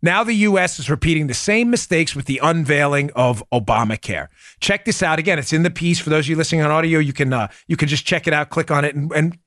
Now 0.00 0.22
the 0.22 0.34
U.S. 0.34 0.78
is 0.78 0.88
repeating 0.88 1.26
the 1.26 1.34
same 1.34 1.70
mistakes 1.70 2.14
with 2.14 2.26
the 2.26 2.40
unveiling 2.42 3.10
of 3.16 3.42
Obamacare. 3.52 4.28
Check 4.60 4.84
this 4.84 5.02
out 5.02 5.18
again. 5.18 5.38
It's 5.38 5.52
in 5.52 5.64
the 5.64 5.70
piece 5.70 5.98
for 5.98 6.10
those 6.10 6.26
of 6.26 6.30
you 6.30 6.36
listening 6.36 6.62
on 6.62 6.70
audio. 6.70 7.00
You 7.00 7.12
can 7.12 7.32
uh, 7.32 7.48
you 7.66 7.76
can 7.76 7.88
just 7.88 8.06
check 8.06 8.26
it 8.26 8.32
out, 8.32 8.50
click 8.50 8.70
on 8.70 8.84
it, 8.84 8.94
and, 8.94 9.12
and 9.12 9.38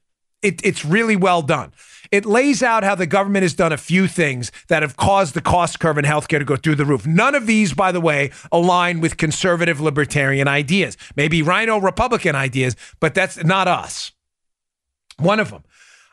it, 0.42 0.62
it's 0.64 0.84
really 0.84 1.16
well 1.16 1.42
done. 1.42 1.72
It 2.12 2.26
lays 2.26 2.62
out 2.62 2.84
how 2.84 2.96
the 2.96 3.06
government 3.06 3.44
has 3.44 3.54
done 3.54 3.72
a 3.72 3.78
few 3.78 4.06
things 4.08 4.52
that 4.68 4.82
have 4.82 4.98
caused 4.98 5.34
the 5.34 5.42
cost 5.42 5.80
curve 5.80 5.98
in 5.98 6.04
healthcare 6.04 6.40
to 6.40 6.46
go 6.46 6.58
through 6.58 6.76
the 6.76 6.86
roof. 6.86 7.08
None 7.08 7.36
of 7.36 7.48
these, 7.48 7.74
by 7.74 7.94
the 7.94 8.02
way, 8.02 8.32
align 8.52 9.00
with 9.00 9.16
conservative 9.16 9.80
libertarian 9.80 10.48
ideas. 10.48 10.98
Maybe 11.16 11.42
RINO 11.42 11.80
Republican 11.80 12.36
ideas, 12.36 12.76
but 13.00 13.14
that's 13.14 13.42
not 13.44 13.70
us. 13.70 14.12
One 15.18 15.40
of 15.40 15.52
them, 15.52 15.64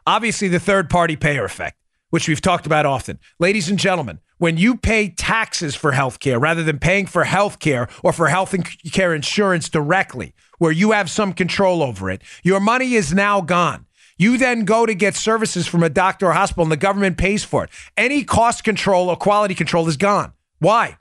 obviously, 0.06 0.46
the 0.46 0.60
third 0.60 0.88
party 0.88 1.16
payer 1.16 1.44
effect, 1.44 1.76
which 2.10 2.28
we've 2.28 2.40
talked 2.40 2.66
about 2.66 2.86
often. 2.86 3.18
Ladies 3.40 3.68
and 3.68 3.78
gentlemen, 3.78 4.20
when 4.36 4.56
you 4.56 4.76
pay 4.76 5.08
taxes 5.08 5.74
for 5.74 5.92
healthcare 5.92 6.40
rather 6.40 6.62
than 6.62 6.78
paying 6.78 7.06
for 7.06 7.24
healthcare 7.24 7.90
or 8.04 8.12
for 8.12 8.28
health 8.28 8.54
care 8.92 9.14
insurance 9.14 9.68
directly, 9.68 10.32
where 10.58 10.70
you 10.70 10.92
have 10.92 11.10
some 11.10 11.32
control 11.32 11.82
over 11.82 12.08
it, 12.08 12.22
your 12.44 12.60
money 12.60 12.94
is 12.94 13.12
now 13.12 13.40
gone. 13.40 13.86
You 14.18 14.36
then 14.36 14.64
go 14.64 14.84
to 14.84 14.94
get 14.94 15.14
services 15.14 15.66
from 15.66 15.82
a 15.82 15.88
doctor 15.88 16.26
or 16.26 16.32
hospital 16.32 16.64
and 16.64 16.72
the 16.72 16.76
government 16.76 17.16
pays 17.16 17.44
for 17.44 17.64
it. 17.64 17.70
Any 17.96 18.24
cost 18.24 18.64
control 18.64 19.08
or 19.08 19.16
quality 19.16 19.54
control 19.54 19.88
is 19.88 19.96
gone. 19.96 20.32
Why? 20.58 20.98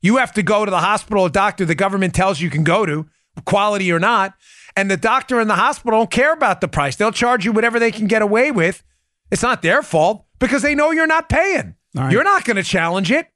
You 0.00 0.16
have 0.18 0.32
to 0.34 0.42
go 0.42 0.64
to 0.64 0.70
the 0.70 0.78
hospital 0.78 1.24
or 1.24 1.28
doctor 1.30 1.64
the 1.64 1.74
government 1.74 2.14
tells 2.14 2.40
you 2.40 2.48
can 2.48 2.64
go 2.64 2.86
to, 2.86 3.06
quality 3.44 3.90
or 3.92 3.98
not, 3.98 4.34
and 4.76 4.90
the 4.90 4.96
doctor 4.96 5.40
and 5.40 5.50
the 5.50 5.56
hospital 5.56 5.98
don't 5.98 6.10
care 6.10 6.32
about 6.32 6.60
the 6.60 6.68
price. 6.68 6.96
They'll 6.96 7.12
charge 7.12 7.44
you 7.44 7.52
whatever 7.52 7.78
they 7.78 7.90
can 7.90 8.06
get 8.06 8.22
away 8.22 8.50
with. 8.52 8.84
It's 9.30 9.42
not 9.42 9.62
their 9.62 9.82
fault 9.82 10.24
because 10.38 10.62
they 10.62 10.74
know 10.74 10.90
you're 10.92 11.06
not 11.06 11.28
paying. 11.28 11.74
right. 11.94 12.12
You're 12.12 12.24
not 12.24 12.44
going 12.44 12.56
to 12.56 12.62
challenge 12.62 13.10
it. 13.10 13.28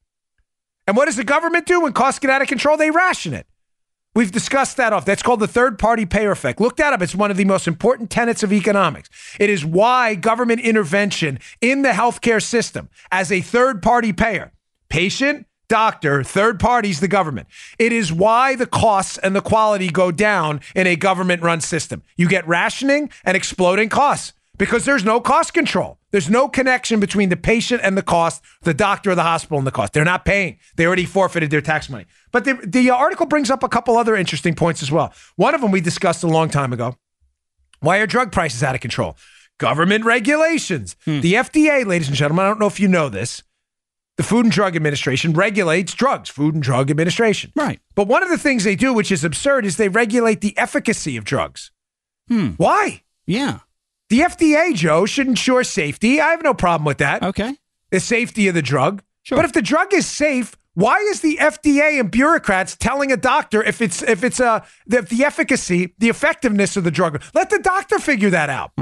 And 0.87 0.97
what 0.97 1.07
does 1.07 1.17
the 1.17 1.25
government 1.25 1.67
do 1.67 1.81
when 1.81 1.93
costs 1.93 2.21
get 2.21 2.31
out 2.31 2.43
of 2.43 2.49
control? 2.49 2.77
They 2.77 2.91
ration 2.91 3.35
it. 3.35 3.47
We've 4.15 4.31
discussed 4.31 4.77
that 4.77 4.93
off. 4.93 5.05
That's 5.05 5.23
called 5.23 5.41
the 5.41 5.49
third 5.49 5.79
party 5.79 6.07
payer 6.07 6.31
effect. 6.31 6.61
Look 6.61 6.77
that 6.77 6.93
up. 6.93 7.03
It's 7.03 7.17
one 7.17 7.33
of 7.33 7.37
the 7.37 7.45
most 7.45 7.67
important 7.67 8.11
tenets 8.11 8.45
of 8.45 8.53
economics. 8.53 9.11
It 9.41 9.51
is 9.51 9.65
why 9.65 10.15
government 10.15 10.61
intervention 10.61 11.41
in 11.61 11.83
the 11.83 11.91
healthcare 11.91 12.43
system 12.43 12.89
as 13.11 13.33
a 13.33 13.41
third 13.41 13.83
party 13.83 14.13
payer, 14.13 14.53
patient, 14.89 15.47
doctor, 15.69 16.23
third 16.23 16.61
parties, 16.61 17.01
the 17.01 17.09
government. 17.09 17.49
It 17.79 17.93
is 17.93 18.13
why 18.13 18.55
the 18.55 18.67
costs 18.67 19.19
and 19.19 19.35
the 19.35 19.41
quality 19.41 19.89
go 19.89 20.13
down 20.13 20.61
in 20.77 20.87
a 20.87 20.95
government 20.95 21.43
run 21.43 21.61
system. 21.61 22.03
You 22.17 22.29
get 22.29 22.47
rationing 22.47 23.11
and 23.25 23.37
exploding 23.37 23.89
costs 23.89 24.33
because 24.57 24.85
there's 24.85 25.05
no 25.05 25.21
cost 25.21 25.53
control. 25.55 25.99
There's 26.15 26.31
no 26.31 26.47
connection 26.47 27.01
between 27.01 27.29
the 27.29 27.37
patient 27.37 27.81
and 27.83 27.99
the 27.99 28.03
cost, 28.03 28.41
the 28.63 28.73
doctor 28.73 29.11
or 29.11 29.15
the 29.17 29.25
hospital 29.25 29.59
and 29.59 29.67
the 29.67 29.73
cost. 29.73 29.93
They're 29.93 30.05
not 30.05 30.25
paying. 30.25 30.61
They 30.77 30.87
already 30.87 31.07
forfeited 31.07 31.51
their 31.51 31.61
tax 31.61 31.91
money. 31.91 32.05
But 32.31 32.45
the, 32.45 32.55
the 32.65 32.91
article 32.91 33.27
brings 33.27 33.51
up 33.51 33.65
a 33.65 33.69
couple 33.69 33.97
other 33.97 34.15
interesting 34.15 34.55
points 34.55 34.81
as 34.81 34.93
well. 34.93 35.13
One 35.35 35.57
of 35.57 35.61
them 35.61 35.73
we 35.73 35.81
discussed 35.81 36.23
a 36.23 36.29
long 36.29 36.51
time 36.51 36.73
ago. 36.73 36.95
Why 37.81 37.99
are 37.99 38.07
drug 38.07 38.31
prices 38.31 38.63
out 38.63 38.77
of 38.77 38.81
control? 38.81 39.17
Government 39.59 40.05
regulations. 40.05 40.95
The 41.05 41.35
FDA, 41.35 41.85
ladies 41.85 42.07
and 42.07 42.17
gentlemen, 42.17 42.45
I 42.45 42.49
don't 42.49 42.61
know 42.61 42.69
if 42.69 42.79
you 42.79 42.87
know 42.87 43.09
this, 43.09 43.43
the 44.17 44.23
Food 44.23 44.47
and 44.47 44.53
Drug 44.53 44.77
Administration 44.77 45.33
regulates 45.33 45.95
drugs, 45.95 46.31
Food 46.31 46.55
and 46.55 46.63
Drug 46.63 46.93
Administration. 46.93 47.51
Right. 47.57 47.81
But 47.97 48.07
one 48.07 48.23
of 48.23 48.29
the 48.29 48.39
things 48.39 48.63
they 48.63 48.77
do, 48.77 48.93
which 48.93 49.11
is 49.11 49.25
absurd, 49.25 49.67
is 49.67 49.79
they 49.79 49.89
regulate 49.89 50.43
the 50.43 50.57
efficacy 50.57 51.17
of 51.17 51.25
drugs. 51.25 51.73
Hmm. 52.29 52.51
Why? 52.51 53.03
Yeah. 53.27 53.59
The 54.11 54.21
FDA, 54.21 54.75
Joe, 54.75 55.07
should 55.07 55.27
ensure 55.27 55.65
safety. 55.65 56.21
I 56.21 56.29
have 56.31 56.43
no 56.43 56.55
problem 56.55 56.85
with 56.85 56.99
that. 56.99 57.23
Okay. 57.23 57.57
The 57.91 58.01
safety 58.01 58.49
of 58.49 58.55
the 58.55 58.63
drug. 58.63 59.03
Sure. 59.23 59.37
But 59.37 59.45
if 59.45 59.53
the 59.53 59.63
drug 59.63 59.95
is 59.95 60.07
safe, 60.07 60.57
why 60.75 60.99
is 60.99 61.21
the 61.21 61.39
FDA 61.41 61.99
and 62.01 62.11
bureaucrats 62.11 62.77
telling 62.77 63.11
a 63.13 63.17
doctor 63.17 63.63
if 63.63 63.81
it's 63.81 64.03
if 64.03 64.25
it's 64.25 64.41
uh 64.41 64.65
the, 64.87 65.03
the 65.03 65.25
efficacy, 65.25 65.95
the 65.99 66.09
effectiveness 66.09 66.77
of 66.77 66.85
the 66.85 66.91
drug? 66.91 67.23
Let 67.33 67.49
the 67.51 67.61
doctor 67.61 67.99
figure 67.99 68.31
that 68.31 68.51
out. 68.51 68.73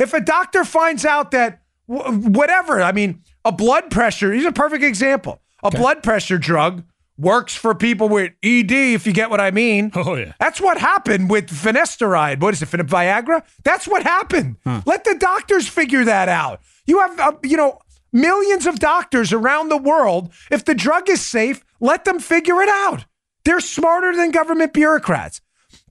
If 0.00 0.14
a 0.14 0.20
doctor 0.20 0.64
finds 0.64 1.04
out 1.04 1.30
that 1.32 1.62
w- 1.88 2.28
whatever, 2.30 2.82
I 2.82 2.92
mean, 2.92 3.22
a 3.44 3.52
blood 3.52 3.90
pressure, 3.90 4.32
he's 4.32 4.46
a 4.46 4.52
perfect 4.52 4.82
example. 4.82 5.40
A 5.62 5.70
blood 5.70 6.02
pressure 6.02 6.38
drug 6.38 6.84
works 7.18 7.54
for 7.54 7.74
people 7.74 8.08
with 8.08 8.32
ED, 8.42 8.70
if 8.72 9.06
you 9.06 9.12
get 9.12 9.30
what 9.30 9.40
I 9.40 9.50
mean. 9.50 9.90
Oh, 9.96 10.14
yeah. 10.16 10.32
That's 10.40 10.60
what 10.60 10.78
happened 10.78 11.30
with 11.30 11.48
finasteride. 11.48 12.40
What 12.40 12.54
is 12.54 12.62
it, 12.62 12.66
Fin- 12.66 12.80
Viagra? 12.86 13.42
That's 13.64 13.86
what 13.86 14.02
happened. 14.02 14.56
Let 14.86 15.04
the 15.04 15.14
doctors 15.18 15.68
figure 15.68 16.04
that 16.04 16.28
out. 16.28 16.60
You 16.86 17.00
have, 17.00 17.20
uh, 17.20 17.32
you 17.44 17.56
know, 17.56 17.78
millions 18.12 18.66
of 18.66 18.78
doctors 18.78 19.32
around 19.32 19.68
the 19.68 19.76
world. 19.76 20.32
If 20.50 20.64
the 20.64 20.74
drug 20.74 21.08
is 21.08 21.20
safe, 21.24 21.64
let 21.80 22.04
them 22.04 22.18
figure 22.18 22.60
it 22.62 22.68
out. 22.68 23.04
They're 23.44 23.60
smarter 23.60 24.14
than 24.14 24.30
government 24.30 24.72
bureaucrats. 24.72 25.40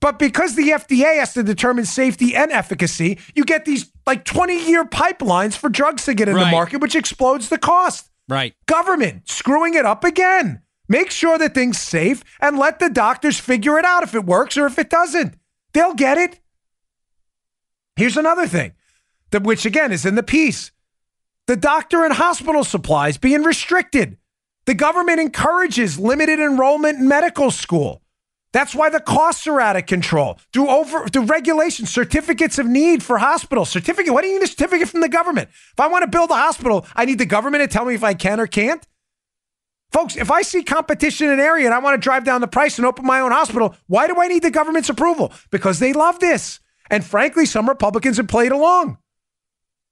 But 0.00 0.18
because 0.18 0.56
the 0.56 0.70
FDA 0.70 1.18
has 1.18 1.32
to 1.34 1.42
determine 1.42 1.84
safety 1.84 2.34
and 2.34 2.50
efficacy, 2.50 3.18
you 3.34 3.44
get 3.44 3.64
these 3.64 3.90
like 4.06 4.24
20 4.24 4.68
year 4.68 4.84
pipelines 4.84 5.54
for 5.56 5.68
drugs 5.68 6.04
to 6.06 6.14
get 6.14 6.28
in 6.28 6.34
the 6.34 6.46
market, 6.50 6.80
which 6.80 6.96
explodes 6.96 7.48
the 7.48 7.58
cost. 7.58 8.10
Right. 8.28 8.54
Government 8.66 9.28
screwing 9.28 9.74
it 9.74 9.84
up 9.84 10.04
again. 10.04 10.61
Make 10.88 11.10
sure 11.10 11.38
that 11.38 11.54
thing's 11.54 11.78
safe 11.78 12.22
and 12.40 12.58
let 12.58 12.78
the 12.78 12.90
doctors 12.90 13.38
figure 13.38 13.78
it 13.78 13.84
out 13.84 14.02
if 14.02 14.14
it 14.14 14.24
works 14.24 14.56
or 14.56 14.66
if 14.66 14.78
it 14.78 14.90
doesn't. 14.90 15.34
They'll 15.72 15.94
get 15.94 16.18
it. 16.18 16.40
Here's 17.96 18.16
another 18.16 18.46
thing, 18.46 18.72
that 19.30 19.42
which 19.42 19.64
again 19.64 19.92
is 19.92 20.06
in 20.06 20.14
the 20.14 20.22
piece. 20.22 20.70
The 21.46 21.56
doctor 21.56 22.04
and 22.04 22.14
hospital 22.14 22.64
supplies 22.64 23.18
being 23.18 23.42
restricted. 23.42 24.16
The 24.64 24.74
government 24.74 25.20
encourages 25.20 25.98
limited 25.98 26.38
enrollment 26.38 26.98
in 26.98 27.08
medical 27.08 27.50
school. 27.50 28.02
That's 28.52 28.74
why 28.74 28.90
the 28.90 29.00
costs 29.00 29.46
are 29.46 29.60
out 29.60 29.76
of 29.76 29.86
control. 29.86 30.38
Through 30.52 30.68
over 30.68 31.08
through 31.08 31.24
regulations, 31.24 31.90
certificates 31.90 32.58
of 32.58 32.66
need 32.66 33.02
for 33.02 33.18
hospitals. 33.18 33.70
Certificate. 33.70 34.12
What 34.12 34.22
do 34.22 34.28
you 34.28 34.38
need 34.38 34.44
a 34.44 34.46
certificate 34.46 34.88
from 34.88 35.00
the 35.00 35.08
government? 35.08 35.48
If 35.50 35.80
I 35.80 35.88
want 35.88 36.02
to 36.02 36.08
build 36.08 36.30
a 36.30 36.34
hospital, 36.34 36.86
I 36.94 37.06
need 37.06 37.18
the 37.18 37.26
government 37.26 37.62
to 37.62 37.68
tell 37.68 37.86
me 37.86 37.94
if 37.94 38.04
I 38.04 38.14
can 38.14 38.38
or 38.38 38.46
can't. 38.46 38.86
Folks, 39.92 40.16
if 40.16 40.30
I 40.30 40.42
see 40.42 40.62
competition 40.62 41.26
in 41.26 41.34
an 41.34 41.40
area 41.40 41.66
and 41.66 41.74
I 41.74 41.78
want 41.78 41.94
to 41.94 42.02
drive 42.02 42.24
down 42.24 42.40
the 42.40 42.48
price 42.48 42.78
and 42.78 42.86
open 42.86 43.04
my 43.04 43.20
own 43.20 43.30
hospital, 43.30 43.76
why 43.86 44.06
do 44.06 44.20
I 44.20 44.26
need 44.26 44.42
the 44.42 44.50
government's 44.50 44.88
approval? 44.88 45.32
Because 45.50 45.78
they 45.78 45.92
love 45.92 46.18
this. 46.18 46.60
And 46.90 47.04
frankly, 47.04 47.44
some 47.44 47.68
Republicans 47.68 48.16
have 48.16 48.28
played 48.28 48.52
along. 48.52 48.98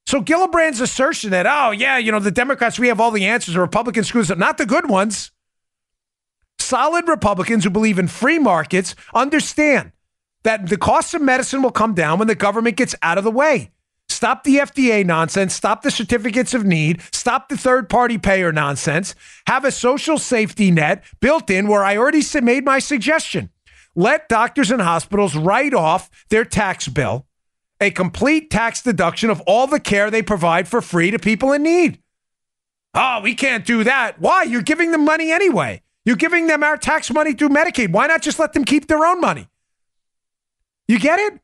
So 0.06 0.20
Gillibrand's 0.20 0.80
assertion 0.80 1.30
that, 1.30 1.46
oh, 1.46 1.70
yeah, 1.70 1.98
you 1.98 2.10
know, 2.10 2.18
the 2.18 2.30
Democrats, 2.30 2.78
we 2.78 2.88
have 2.88 2.98
all 2.98 3.10
the 3.10 3.26
answers, 3.26 3.54
the 3.54 3.60
Republicans 3.60 4.08
screws 4.08 4.30
up, 4.30 4.38
not 4.38 4.58
the 4.58 4.66
good 4.66 4.88
ones. 4.88 5.30
Solid 6.58 7.06
Republicans 7.06 7.64
who 7.64 7.70
believe 7.70 7.98
in 7.98 8.08
free 8.08 8.38
markets 8.38 8.94
understand 9.14 9.92
that 10.42 10.68
the 10.68 10.78
cost 10.78 11.12
of 11.14 11.20
medicine 11.20 11.62
will 11.62 11.70
come 11.70 11.94
down 11.94 12.18
when 12.18 12.28
the 12.28 12.34
government 12.34 12.76
gets 12.76 12.94
out 13.02 13.18
of 13.18 13.24
the 13.24 13.30
way. 13.30 13.70
Stop 14.20 14.44
the 14.44 14.56
FDA 14.56 15.02
nonsense. 15.02 15.54
Stop 15.54 15.80
the 15.80 15.90
certificates 15.90 16.52
of 16.52 16.66
need. 16.66 17.00
Stop 17.11 17.48
the 17.48 17.56
third 17.56 17.88
party 17.88 18.18
payer 18.18 18.52
nonsense. 18.52 19.14
Have 19.46 19.64
a 19.64 19.72
social 19.72 20.18
safety 20.18 20.70
net 20.70 21.04
built 21.20 21.48
in 21.48 21.68
where 21.68 21.83
I 21.83 21.96
already 21.96 22.22
made 22.42 22.66
my 22.66 22.80
suggestion. 22.80 23.48
Let 23.96 24.28
doctors 24.28 24.70
and 24.70 24.83
hospitals 24.83 25.35
write 25.35 25.72
off 25.72 26.11
their 26.28 26.44
tax 26.44 26.87
bill, 26.87 27.24
a 27.80 27.90
complete 27.90 28.50
tax 28.50 28.83
deduction 28.83 29.30
of 29.30 29.40
all 29.46 29.66
the 29.66 29.80
care 29.80 30.11
they 30.11 30.20
provide 30.20 30.68
for 30.68 30.83
free 30.83 31.11
to 31.11 31.18
people 31.18 31.52
in 31.52 31.62
need. 31.62 32.02
Oh, 32.92 33.20
we 33.22 33.35
can't 33.35 33.64
do 33.64 33.85
that. 33.85 34.20
Why? 34.20 34.42
You're 34.42 34.61
giving 34.61 34.92
them 34.92 35.06
money 35.06 35.33
anyway. 35.33 35.80
You're 36.04 36.16
giving 36.16 36.46
them 36.46 36.62
our 36.62 36.76
tax 36.76 37.11
money 37.11 37.33
through 37.33 37.48
Medicaid. 37.48 37.90
Why 37.90 38.06
not 38.06 38.20
just 38.20 38.38
let 38.38 38.52
them 38.52 38.66
keep 38.66 38.87
their 38.87 39.06
own 39.06 39.18
money? 39.18 39.48
You 40.88 40.98
get 40.98 41.18
it? 41.18 41.40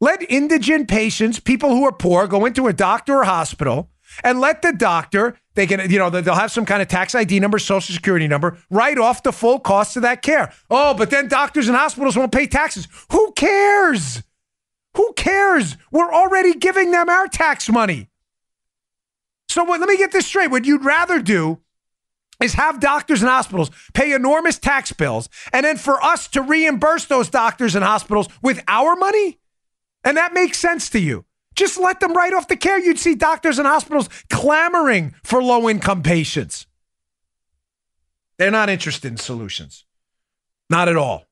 Let 0.00 0.22
indigent 0.30 0.88
patients, 0.88 1.40
people 1.40 1.70
who 1.70 1.84
are 1.84 1.92
poor, 1.92 2.26
go 2.26 2.46
into 2.46 2.68
a 2.68 2.72
doctor 2.72 3.16
or 3.16 3.24
hospital 3.24 3.90
and 4.24 4.40
let 4.40 4.62
the 4.62 4.72
doctor, 4.72 5.38
they 5.54 5.66
can, 5.66 5.90
you 5.90 5.98
know, 5.98 6.10
they'll 6.10 6.34
have 6.34 6.50
some 6.50 6.64
kind 6.64 6.80
of 6.80 6.88
tax 6.88 7.14
ID 7.14 7.38
number, 7.38 7.58
social 7.58 7.94
security 7.94 8.26
number, 8.26 8.58
write 8.70 8.98
off 8.98 9.22
the 9.22 9.32
full 9.32 9.60
cost 9.60 9.96
of 9.96 10.02
that 10.02 10.22
care. 10.22 10.52
Oh, 10.70 10.94
but 10.94 11.10
then 11.10 11.28
doctors 11.28 11.68
and 11.68 11.76
hospitals 11.76 12.16
won't 12.16 12.32
pay 12.32 12.46
taxes. 12.46 12.88
Who 13.12 13.32
cares? 13.32 14.22
Who 14.96 15.12
cares? 15.14 15.76
We're 15.92 16.12
already 16.12 16.54
giving 16.54 16.90
them 16.90 17.08
our 17.08 17.28
tax 17.28 17.68
money. 17.68 18.08
So 19.48 19.64
what, 19.64 19.80
let 19.80 19.88
me 19.88 19.98
get 19.98 20.12
this 20.12 20.26
straight. 20.26 20.50
What 20.50 20.64
you'd 20.64 20.84
rather 20.84 21.20
do 21.20 21.58
is 22.42 22.54
have 22.54 22.80
doctors 22.80 23.20
and 23.20 23.30
hospitals 23.30 23.70
pay 23.92 24.12
enormous 24.12 24.58
tax 24.58 24.92
bills 24.92 25.28
and 25.52 25.66
then 25.66 25.76
for 25.76 26.02
us 26.02 26.26
to 26.28 26.40
reimburse 26.40 27.04
those 27.04 27.28
doctors 27.28 27.74
and 27.74 27.84
hospitals 27.84 28.28
with 28.42 28.62
our 28.66 28.96
money? 28.96 29.39
And 30.04 30.16
that 30.16 30.32
makes 30.32 30.58
sense 30.58 30.88
to 30.90 30.98
you. 31.00 31.24
Just 31.56 31.78
let 31.78 32.00
them 32.00 32.14
write 32.14 32.32
off 32.32 32.48
the 32.48 32.56
care. 32.56 32.78
You'd 32.78 32.98
see 32.98 33.14
doctors 33.14 33.58
and 33.58 33.66
hospitals 33.66 34.08
clamoring 34.30 35.14
for 35.22 35.42
low 35.42 35.68
income 35.68 36.02
patients. 36.02 36.66
They're 38.38 38.50
not 38.50 38.70
interested 38.70 39.10
in 39.10 39.16
solutions. 39.18 39.84
Not 40.70 40.88
at 40.88 40.96
all. 40.96 41.26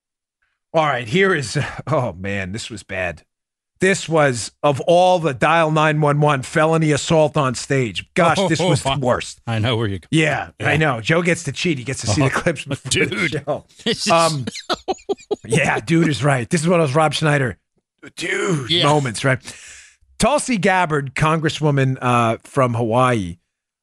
All 0.75 0.85
right, 0.85 1.09
here 1.09 1.35
is 1.35 1.59
oh 1.87 2.13
man, 2.13 2.53
this 2.53 2.69
was 2.69 2.83
bad. 2.83 3.25
This 3.81 4.09
was 4.09 4.51
of 4.63 4.81
all 4.83 5.19
the 5.21 5.33
dial 5.33 5.71
911 5.71 6.43
felony 6.43 6.91
assault 6.91 7.37
on 7.37 7.55
stage. 7.55 8.13
Gosh, 8.15 8.37
this 8.49 8.61
was 8.61 8.83
the 8.83 8.99
worst. 9.01 9.41
I 9.47 9.61
know 9.61 9.77
where 9.77 9.87
you 9.87 10.01
go. 10.01 10.09
Yeah, 10.11 10.51
I 10.61 10.77
know. 10.77 11.01
Joe 11.01 11.23
gets 11.23 11.45
to 11.45 11.53
cheat. 11.53 11.79
He 11.79 11.85
gets 11.85 12.01
to 12.03 12.09
see 12.09 12.23
the 12.23 12.29
clips 12.31 12.65
the 12.65 12.77
Dude. 12.91 13.45
is- 13.87 14.07
Um, 14.09 14.45
yeah, 15.47 15.79
dude 15.81 16.09
is 16.09 16.23
right. 16.25 16.51
This 16.51 16.61
is 16.61 16.69
one 16.69 16.81
of 16.81 16.89
those 16.89 16.97
Rob 16.97 17.15
Schneider, 17.15 17.57
dude 18.17 18.71
Yeah. 18.71 18.85
moments, 18.85 19.25
right? 19.25 19.39
Tulsi 20.19 20.59
Gabbard, 20.59 21.15
Congresswoman 21.15 21.97
uh, 22.01 22.39
from 22.43 22.75
Hawaii, 22.75 23.39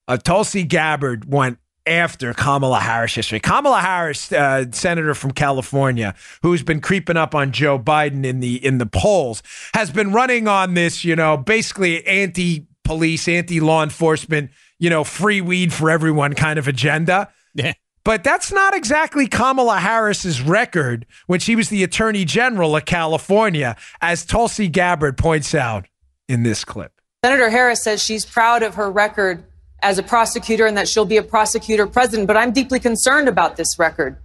uh, 0.08 0.18
Tulsi 0.18 0.64
Gabbard 0.64 1.32
went 1.32 1.58
after 1.88 2.34
Kamala 2.34 2.80
Harris 2.80 3.16
yesterday. 3.16 3.40
Kamala 3.40 3.80
Harris, 3.80 4.32
uh, 4.32 4.66
senator 4.72 5.14
from 5.14 5.32
California, 5.32 6.16
who's 6.42 6.64
been 6.64 6.82
creeping 6.82 7.16
up 7.16 7.36
on 7.36 7.52
Joe 7.52 7.78
Biden 7.80 8.26
in 8.26 8.40
the 8.40 8.64
in 8.66 8.80
the 8.80 8.86
polls, 8.88 9.44
has 9.74 9.92
been 9.92 10.12
running 10.12 10.48
on 10.48 10.74
this, 10.74 11.06
you 11.06 11.16
know, 11.16 11.38
basically 11.38 12.06
anti-police, 12.08 13.28
anti-law 13.28 13.84
enforcement, 13.84 14.52
you 14.80 14.90
know, 14.90 15.04
free 15.04 15.42
weed 15.42 15.72
for 15.72 15.90
everyone 15.90 16.34
kind 16.34 16.60
of 16.60 16.68
agenda. 16.68 17.30
Yeah. 17.54 17.74
But 18.06 18.24
that's 18.24 18.52
not 18.52 18.76
exactly 18.76 19.28
Kamala 19.28 19.80
Harris's 19.80 20.40
record 20.40 21.08
when 21.26 21.40
she 21.40 21.56
was 21.56 21.70
the 21.70 21.84
Attorney 21.84 22.24
General 22.24 22.76
of 22.78 22.86
California, 22.86 23.76
as 24.00 24.24
Tulsi 24.24 24.70
Gabbard 24.70 25.18
points 25.18 25.54
out. 25.54 25.88
in 26.28 26.42
this 26.42 26.66
clip. 26.66 26.92
Senator 27.24 27.52
Harris 27.52 27.84
says 27.84 28.02
she's 28.02 28.26
proud 28.26 28.64
of 28.64 28.76
her 28.76 28.90
record 28.90 29.44
as 29.84 30.00
a 30.00 30.04
prosecutor 30.04 30.66
and 30.66 30.76
that 30.76 30.88
she'll 30.88 31.06
be 31.06 31.18
a 31.18 31.24
prosecutor 31.24 31.86
president, 31.86 32.26
but 32.26 32.36
I'm 32.36 32.52
deeply 32.52 32.80
concerned 32.80 33.28
about 33.28 33.58
this 33.58 33.78
record. 33.78 34.18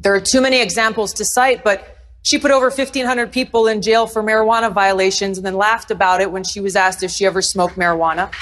There 0.00 0.14
are 0.14 0.20
too 0.20 0.40
many 0.40 0.62
examples 0.62 1.12
to 1.14 1.26
cite, 1.26 1.64
but 1.64 1.98
she 2.22 2.38
put 2.38 2.50
over 2.50 2.70
1,500 2.70 3.30
people 3.30 3.66
in 3.66 3.82
jail 3.82 4.06
for 4.06 4.22
marijuana 4.22 4.72
violations 4.72 5.36
and 5.36 5.46
then 5.46 5.56
laughed 5.56 5.90
about 5.90 6.22
it 6.22 6.32
when 6.32 6.44
she 6.44 6.60
was 6.60 6.76
asked 6.76 7.02
if 7.02 7.10
she 7.10 7.26
ever 7.26 7.42
smoked 7.42 7.76
marijuana. 7.76 8.32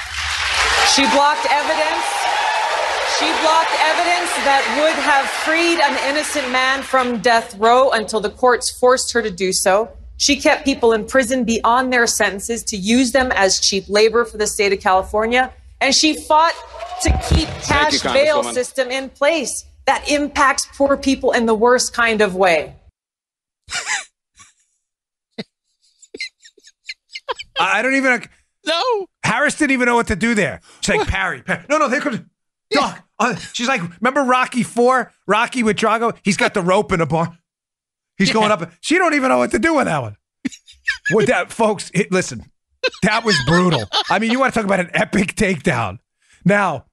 She 0.94 1.02
blocked 1.11 1.46
evidence. 1.50 2.15
She 3.18 3.24
blocked 3.24 3.72
evidence 3.81 4.31
that 4.44 4.62
would 4.79 4.94
have 5.02 5.26
freed 5.26 5.81
an 5.81 6.11
innocent 6.11 6.50
man 6.52 6.83
from 6.83 7.20
death 7.20 7.57
row 7.57 7.90
until 7.90 8.20
the 8.20 8.29
courts 8.29 8.70
forced 8.70 9.12
her 9.14 9.22
to 9.22 9.31
do 9.31 9.52
so. 9.52 9.90
She 10.18 10.37
kept 10.37 10.64
people 10.64 10.92
in 10.92 11.07
prison 11.07 11.44
beyond 11.44 11.92
their 11.92 12.07
sentences 12.07 12.62
to 12.64 12.76
use 12.76 13.12
them 13.12 13.33
as 13.35 13.59
cheap 13.59 13.88
labor 13.88 14.24
for 14.26 14.37
the 14.37 14.46
state 14.46 14.72
of 14.72 14.81
California. 14.81 15.52
And 15.81 15.94
she 15.94 16.14
fought 16.14 16.55
to 17.02 17.11
keep 17.29 17.48
cash 17.62 18.05
you, 18.05 18.12
bail 18.12 18.42
system 18.42 18.90
in 18.90 19.09
place 19.09 19.64
that 19.87 20.09
impacts 20.11 20.66
poor 20.76 20.96
people 20.96 21.33
in 21.33 21.46
the 21.46 21.55
worst 21.55 21.94
kind 21.94 22.20
of 22.20 22.35
way. 22.35 22.74
I 27.59 27.79
I 27.79 27.83
don't 27.83 27.94
even. 27.94 28.22
No. 28.66 29.07
Harris 29.22 29.57
didn't 29.57 29.72
even 29.72 29.87
know 29.87 29.96
what 29.96 30.09
to 30.09 30.16
do 30.16 30.35
there. 30.35 30.61
She's 30.81 30.96
like, 30.96 31.09
Parry, 31.09 31.42
Parry. 31.42 31.64
No, 31.70 31.79
no, 31.79 31.88
there 31.88 32.00
comes. 32.00 32.20
Doc. 32.70 33.06
Uh, 33.18 33.35
she's 33.37 33.68
like, 33.68 33.81
remember 34.00 34.22
Rocky 34.22 34.62
Four? 34.62 35.12
Rocky 35.26 35.62
with 35.62 35.76
Drago? 35.76 36.16
He's 36.22 36.37
got 36.37 36.55
the 36.55 36.62
rope 36.62 36.92
in 36.92 37.00
a 37.00 37.07
bar. 37.07 37.37
He's 38.18 38.33
going 38.33 38.50
up. 38.50 38.70
She 38.81 38.98
don't 38.98 39.14
even 39.14 39.29
know 39.29 39.38
what 39.38 39.50
to 39.52 39.59
do 39.59 39.74
with 39.74 39.87
that 39.87 40.02
one. 40.02 40.16
With 41.12 41.29
that, 41.29 41.50
folks, 41.52 41.90
it, 41.94 42.11
listen, 42.12 42.44
that 43.02 43.24
was 43.24 43.37
brutal. 43.46 43.85
I 44.11 44.18
mean, 44.18 44.31
you 44.31 44.38
want 44.40 44.52
to 44.55 44.59
talk 44.61 44.66
about 44.66 44.81
an 44.81 44.90
epic 44.94 45.35
takedown. 45.35 45.98
Now, 46.44 46.85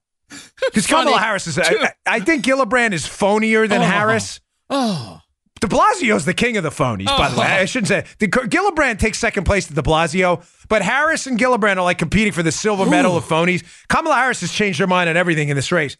because 0.64 0.86
Kamala 0.86 1.18
Harris 1.18 1.46
is, 1.46 1.58
I, 1.58 1.92
I 2.06 2.20
think 2.20 2.44
Gillibrand 2.44 2.92
is 2.92 3.04
phonier 3.04 3.68
than 3.68 3.80
Oh. 3.82 3.84
Harris. 3.84 4.40
Oh. 4.70 5.20
De 5.64 5.74
Blasio's 5.74 6.26
the 6.26 6.34
king 6.34 6.58
of 6.58 6.62
the 6.62 6.68
phonies, 6.68 7.06
by 7.06 7.30
the 7.30 7.40
way. 7.40 7.46
Oh. 7.46 7.62
I 7.62 7.64
shouldn't 7.64 7.88
say 7.88 8.04
the, 8.18 8.28
Gillibrand 8.28 8.98
takes 8.98 9.18
second 9.18 9.44
place 9.44 9.66
to 9.68 9.72
De 9.72 9.80
Blasio, 9.80 10.44
but 10.68 10.82
Harris 10.82 11.26
and 11.26 11.38
Gillibrand 11.38 11.78
are 11.78 11.84
like 11.84 11.96
competing 11.96 12.34
for 12.34 12.42
the 12.42 12.52
silver 12.52 12.84
medal 12.84 13.16
of 13.16 13.24
phonies. 13.24 13.64
Kamala 13.88 14.14
Harris 14.14 14.42
has 14.42 14.52
changed 14.52 14.78
her 14.78 14.86
mind 14.86 15.08
on 15.08 15.16
everything 15.16 15.48
in 15.48 15.56
this 15.56 15.72
race. 15.72 15.96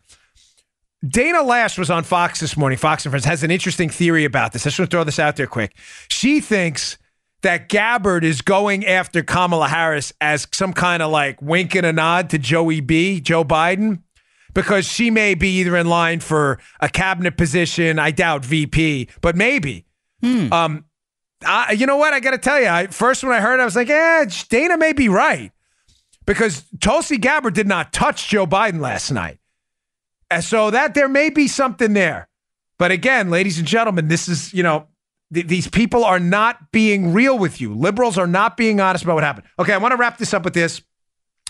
Dana 1.06 1.42
Lash 1.42 1.78
was 1.78 1.88
on 1.88 2.02
Fox 2.02 2.40
this 2.40 2.58
morning. 2.58 2.76
Fox 2.76 3.06
and 3.06 3.10
Friends 3.10 3.24
has 3.24 3.42
an 3.42 3.50
interesting 3.50 3.88
theory 3.88 4.26
about 4.26 4.52
this. 4.52 4.66
I 4.66 4.68
just 4.68 4.78
want 4.78 4.90
to 4.90 4.94
throw 4.94 5.04
this 5.04 5.18
out 5.18 5.36
there 5.36 5.46
quick. 5.46 5.74
She 6.08 6.40
thinks 6.40 6.98
that 7.40 7.70
Gabbard 7.70 8.22
is 8.22 8.42
going 8.42 8.84
after 8.84 9.22
Kamala 9.22 9.68
Harris 9.68 10.12
as 10.20 10.46
some 10.52 10.74
kind 10.74 11.02
of 11.02 11.10
like 11.10 11.40
wink 11.40 11.74
and 11.74 11.86
a 11.86 11.92
nod 11.92 12.28
to 12.30 12.38
Joey 12.38 12.80
B, 12.80 13.18
Joe 13.18 13.44
Biden, 13.44 14.02
because 14.54 14.86
she 14.86 15.10
may 15.10 15.34
be 15.34 15.60
either 15.60 15.76
in 15.76 15.88
line 15.88 16.20
for 16.20 16.58
a 16.80 16.88
cabinet 16.88 17.36
position. 17.36 17.98
I 17.98 18.10
doubt 18.10 18.44
VP, 18.44 19.08
but 19.20 19.36
maybe. 19.36 19.84
Um, 20.52 20.84
I, 21.44 21.72
you 21.72 21.86
know 21.86 21.96
what? 21.96 22.14
I 22.14 22.20
got 22.20 22.30
to 22.30 22.38
tell 22.38 22.60
you, 22.60 22.68
I, 22.68 22.86
first 22.86 23.22
when 23.22 23.32
I 23.32 23.40
heard 23.40 23.58
it, 23.58 23.62
I 23.62 23.64
was 23.66 23.76
like, 23.76 23.90
eh, 23.90 24.26
Dana 24.48 24.78
may 24.78 24.92
be 24.92 25.08
right 25.08 25.52
because 26.26 26.64
Tulsi 26.80 27.18
Gabbard 27.18 27.54
did 27.54 27.66
not 27.68 27.92
touch 27.92 28.28
Joe 28.28 28.46
Biden 28.46 28.80
last 28.80 29.10
night. 29.10 29.38
And 30.30 30.42
so 30.42 30.70
that 30.70 30.94
there 30.94 31.08
may 31.08 31.30
be 31.30 31.48
something 31.48 31.92
there. 31.92 32.28
But 32.78 32.90
again, 32.90 33.30
ladies 33.30 33.58
and 33.58 33.68
gentlemen, 33.68 34.08
this 34.08 34.28
is, 34.28 34.52
you 34.54 34.62
know, 34.62 34.86
th- 35.32 35.46
these 35.46 35.68
people 35.68 36.04
are 36.04 36.18
not 36.18 36.72
being 36.72 37.12
real 37.12 37.38
with 37.38 37.60
you. 37.60 37.74
Liberals 37.74 38.18
are 38.18 38.26
not 38.26 38.56
being 38.56 38.80
honest 38.80 39.04
about 39.04 39.14
what 39.14 39.24
happened. 39.24 39.46
Okay, 39.58 39.72
I 39.72 39.78
want 39.78 39.92
to 39.92 39.96
wrap 39.96 40.18
this 40.18 40.32
up 40.34 40.44
with 40.44 40.54
this 40.54 40.82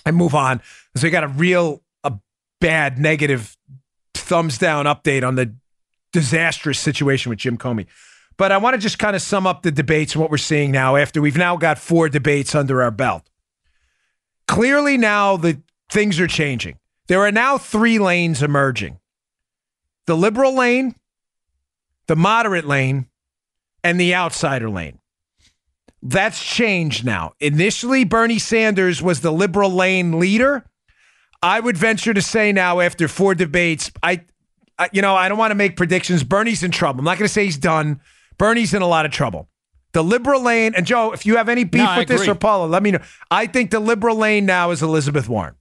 and 0.04 0.16
move 0.16 0.34
on. 0.34 0.60
So 0.96 1.06
we 1.06 1.10
got 1.10 1.24
a 1.24 1.28
real, 1.28 1.82
bad, 2.60 2.98
negative 2.98 3.56
thumbs 4.14 4.58
down 4.58 4.86
update 4.86 5.26
on 5.26 5.34
the 5.34 5.54
disastrous 6.12 6.78
situation 6.78 7.30
with 7.30 7.38
Jim 7.38 7.58
Comey. 7.58 7.86
But 8.36 8.52
I 8.52 8.56
want 8.56 8.74
to 8.74 8.80
just 8.80 8.98
kind 8.98 9.14
of 9.14 9.22
sum 9.22 9.46
up 9.46 9.62
the 9.62 9.70
debates 9.70 10.14
and 10.14 10.22
what 10.22 10.30
we're 10.30 10.38
seeing 10.38 10.70
now 10.70 10.96
after 10.96 11.20
we've 11.20 11.36
now 11.36 11.56
got 11.56 11.78
four 11.78 12.08
debates 12.08 12.54
under 12.54 12.82
our 12.82 12.90
belt. 12.90 13.28
Clearly, 14.48 14.96
now 14.96 15.36
the 15.36 15.62
things 15.90 16.18
are 16.20 16.26
changing. 16.26 16.78
There 17.06 17.20
are 17.20 17.32
now 17.32 17.58
three 17.58 17.98
lanes 17.98 18.42
emerging 18.42 18.98
the 20.06 20.16
liberal 20.16 20.54
lane, 20.54 20.94
the 22.08 22.16
moderate 22.16 22.66
lane, 22.66 23.06
and 23.82 23.98
the 23.98 24.14
outsider 24.14 24.68
lane. 24.68 24.98
That's 26.02 26.44
changed 26.44 27.06
now. 27.06 27.32
Initially, 27.40 28.04
Bernie 28.04 28.38
Sanders 28.38 29.02
was 29.02 29.20
the 29.20 29.32
liberal 29.32 29.70
lane 29.70 30.18
leader. 30.18 30.64
I 31.44 31.61
would 31.61 31.76
venture 31.76 32.14
to 32.14 32.22
say 32.22 32.52
now, 32.52 32.80
after 32.80 33.07
four 33.07 33.35
debates, 33.35 33.92
I, 34.02 34.22
I 34.78 34.88
you 34.92 35.02
know, 35.02 35.14
I 35.14 35.28
don't 35.28 35.37
want 35.37 35.50
to 35.50 35.54
make 35.54 35.76
predictions. 35.76 36.24
Bernie's 36.24 36.62
in 36.62 36.70
trouble. 36.70 37.00
I'm 37.00 37.04
not 37.04 37.18
going 37.18 37.28
to 37.28 37.33
say 37.33 37.44
he's 37.44 37.59
done. 37.59 38.00
Bernie's 38.38 38.72
in 38.72 38.80
a 38.80 38.87
lot 38.87 39.04
of 39.04 39.12
trouble. 39.12 39.48
The 39.92 40.02
liberal 40.02 40.42
lane, 40.42 40.74
and 40.74 40.87
Joe, 40.87 41.12
if 41.12 41.26
you 41.26 41.37
have 41.37 41.50
any 41.50 41.64
beef 41.64 41.83
No, 41.83 41.98
with 41.98 42.09
this 42.09 42.26
or 42.26 42.35
Paula, 42.35 42.66
let 42.66 42.83
me 42.83 42.90
know. 42.90 43.00
I 43.30 43.46
think 43.46 43.70
the 43.70 43.78
liberal 43.78 44.16
lane 44.16 44.46
now 44.46 44.70
is 44.70 44.83
Elizabeth 44.83 45.28
Warren. 45.28 45.54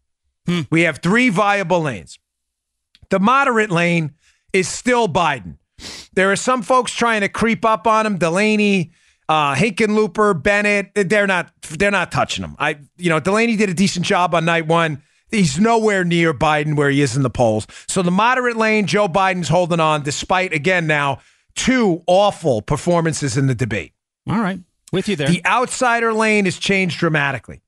We 0.71 0.81
have 0.81 0.99
three 0.99 1.29
viable 1.29 1.81
lanes. 1.81 2.17
The 3.09 3.19
moderate 3.19 3.69
lane 3.69 4.13
is 4.53 4.67
still 4.67 5.07
Biden. 5.07 5.57
There 6.13 6.31
are 6.31 6.35
some 6.35 6.61
folks 6.61 6.91
trying 6.93 7.21
to 7.21 7.29
creep 7.29 7.63
up 7.63 7.87
on 7.87 8.05
him. 8.05 8.17
Delaney, 8.17 8.91
uh, 9.29 9.53
Hickenlooper, 9.55 10.41
Bennet. 10.41 10.91
They're 10.95 11.27
not. 11.27 11.51
They're 11.69 11.91
not 11.91 12.11
touching 12.11 12.43
him. 12.43 12.55
I, 12.57 12.77
you 12.97 13.09
know, 13.09 13.19
Delaney 13.19 13.55
did 13.55 13.69
a 13.69 13.73
decent 13.73 14.05
job 14.05 14.33
on 14.33 14.45
night 14.45 14.65
one. 14.67 15.03
He's 15.33 15.59
nowhere 15.59 16.03
near 16.03 16.33
Biden 16.33 16.75
where 16.75 16.89
he 16.89 17.01
is 17.01 17.17
in 17.17 17.23
the 17.23 17.29
polls. 17.29 17.65
So 17.87 18.01
the 18.01 18.11
moderate 18.11 18.55
lane, 18.55 18.85
Joe 18.85 19.07
Biden's 19.07 19.49
holding 19.49 19.79
on, 19.79 20.03
despite 20.03 20.53
again 20.53 20.85
now 20.87 21.19
two 21.55 22.03
awful 22.07 22.61
performances 22.61 23.35
in 23.35 23.47
the 23.47 23.55
debate. 23.55 23.93
All 24.29 24.39
right. 24.39 24.59
With 24.91 25.09
you 25.09 25.15
there. 25.15 25.27
The 25.27 25.43
outsider 25.45 26.13
lane 26.13 26.45
has 26.45 26.57
changed 26.57 26.99
dramatically. 26.99 27.61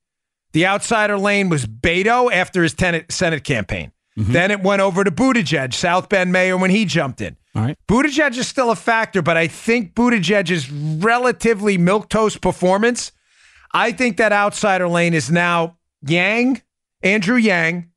The 0.54 0.68
outsider 0.68 1.18
lane 1.18 1.50
was 1.50 1.66
Beto 1.66 2.32
after 2.32 2.64
his 2.64 2.74
Senate, 2.74 3.12
Senate 3.12 3.44
campaign. 3.44 3.92
Mm-hmm. 4.18 4.32
Then 4.32 4.52
it 4.52 4.62
went 4.62 4.82
over 4.82 5.04
to 5.04 5.12
Buttigieg, 5.12 5.74
South 5.74 6.08
Bend 6.08 6.32
mayor, 6.32 6.56
when 6.56 6.70
he 6.70 6.86
jumped 6.86 7.20
in. 7.20 7.36
All 7.56 7.64
right. 7.64 7.78
Buttigieg 7.88 8.38
is 8.38 8.48
still 8.48 8.72
a 8.72 8.76
factor, 8.76 9.22
but 9.22 9.38
I 9.38 9.48
think 9.48 9.96
Buttigieg's 9.96 10.72
relatively 10.72 11.78
milquetoast 11.78 12.42
performance. 12.42 13.12
I 13.74 13.92
think 13.92 14.18
that 14.18 14.32
outsider 14.32 14.88
lane 14.88 15.14
is 15.14 15.30
now 15.32 15.78
Yang, 16.08 16.62
Andrew 17.06 17.38
Yang, 17.38 17.90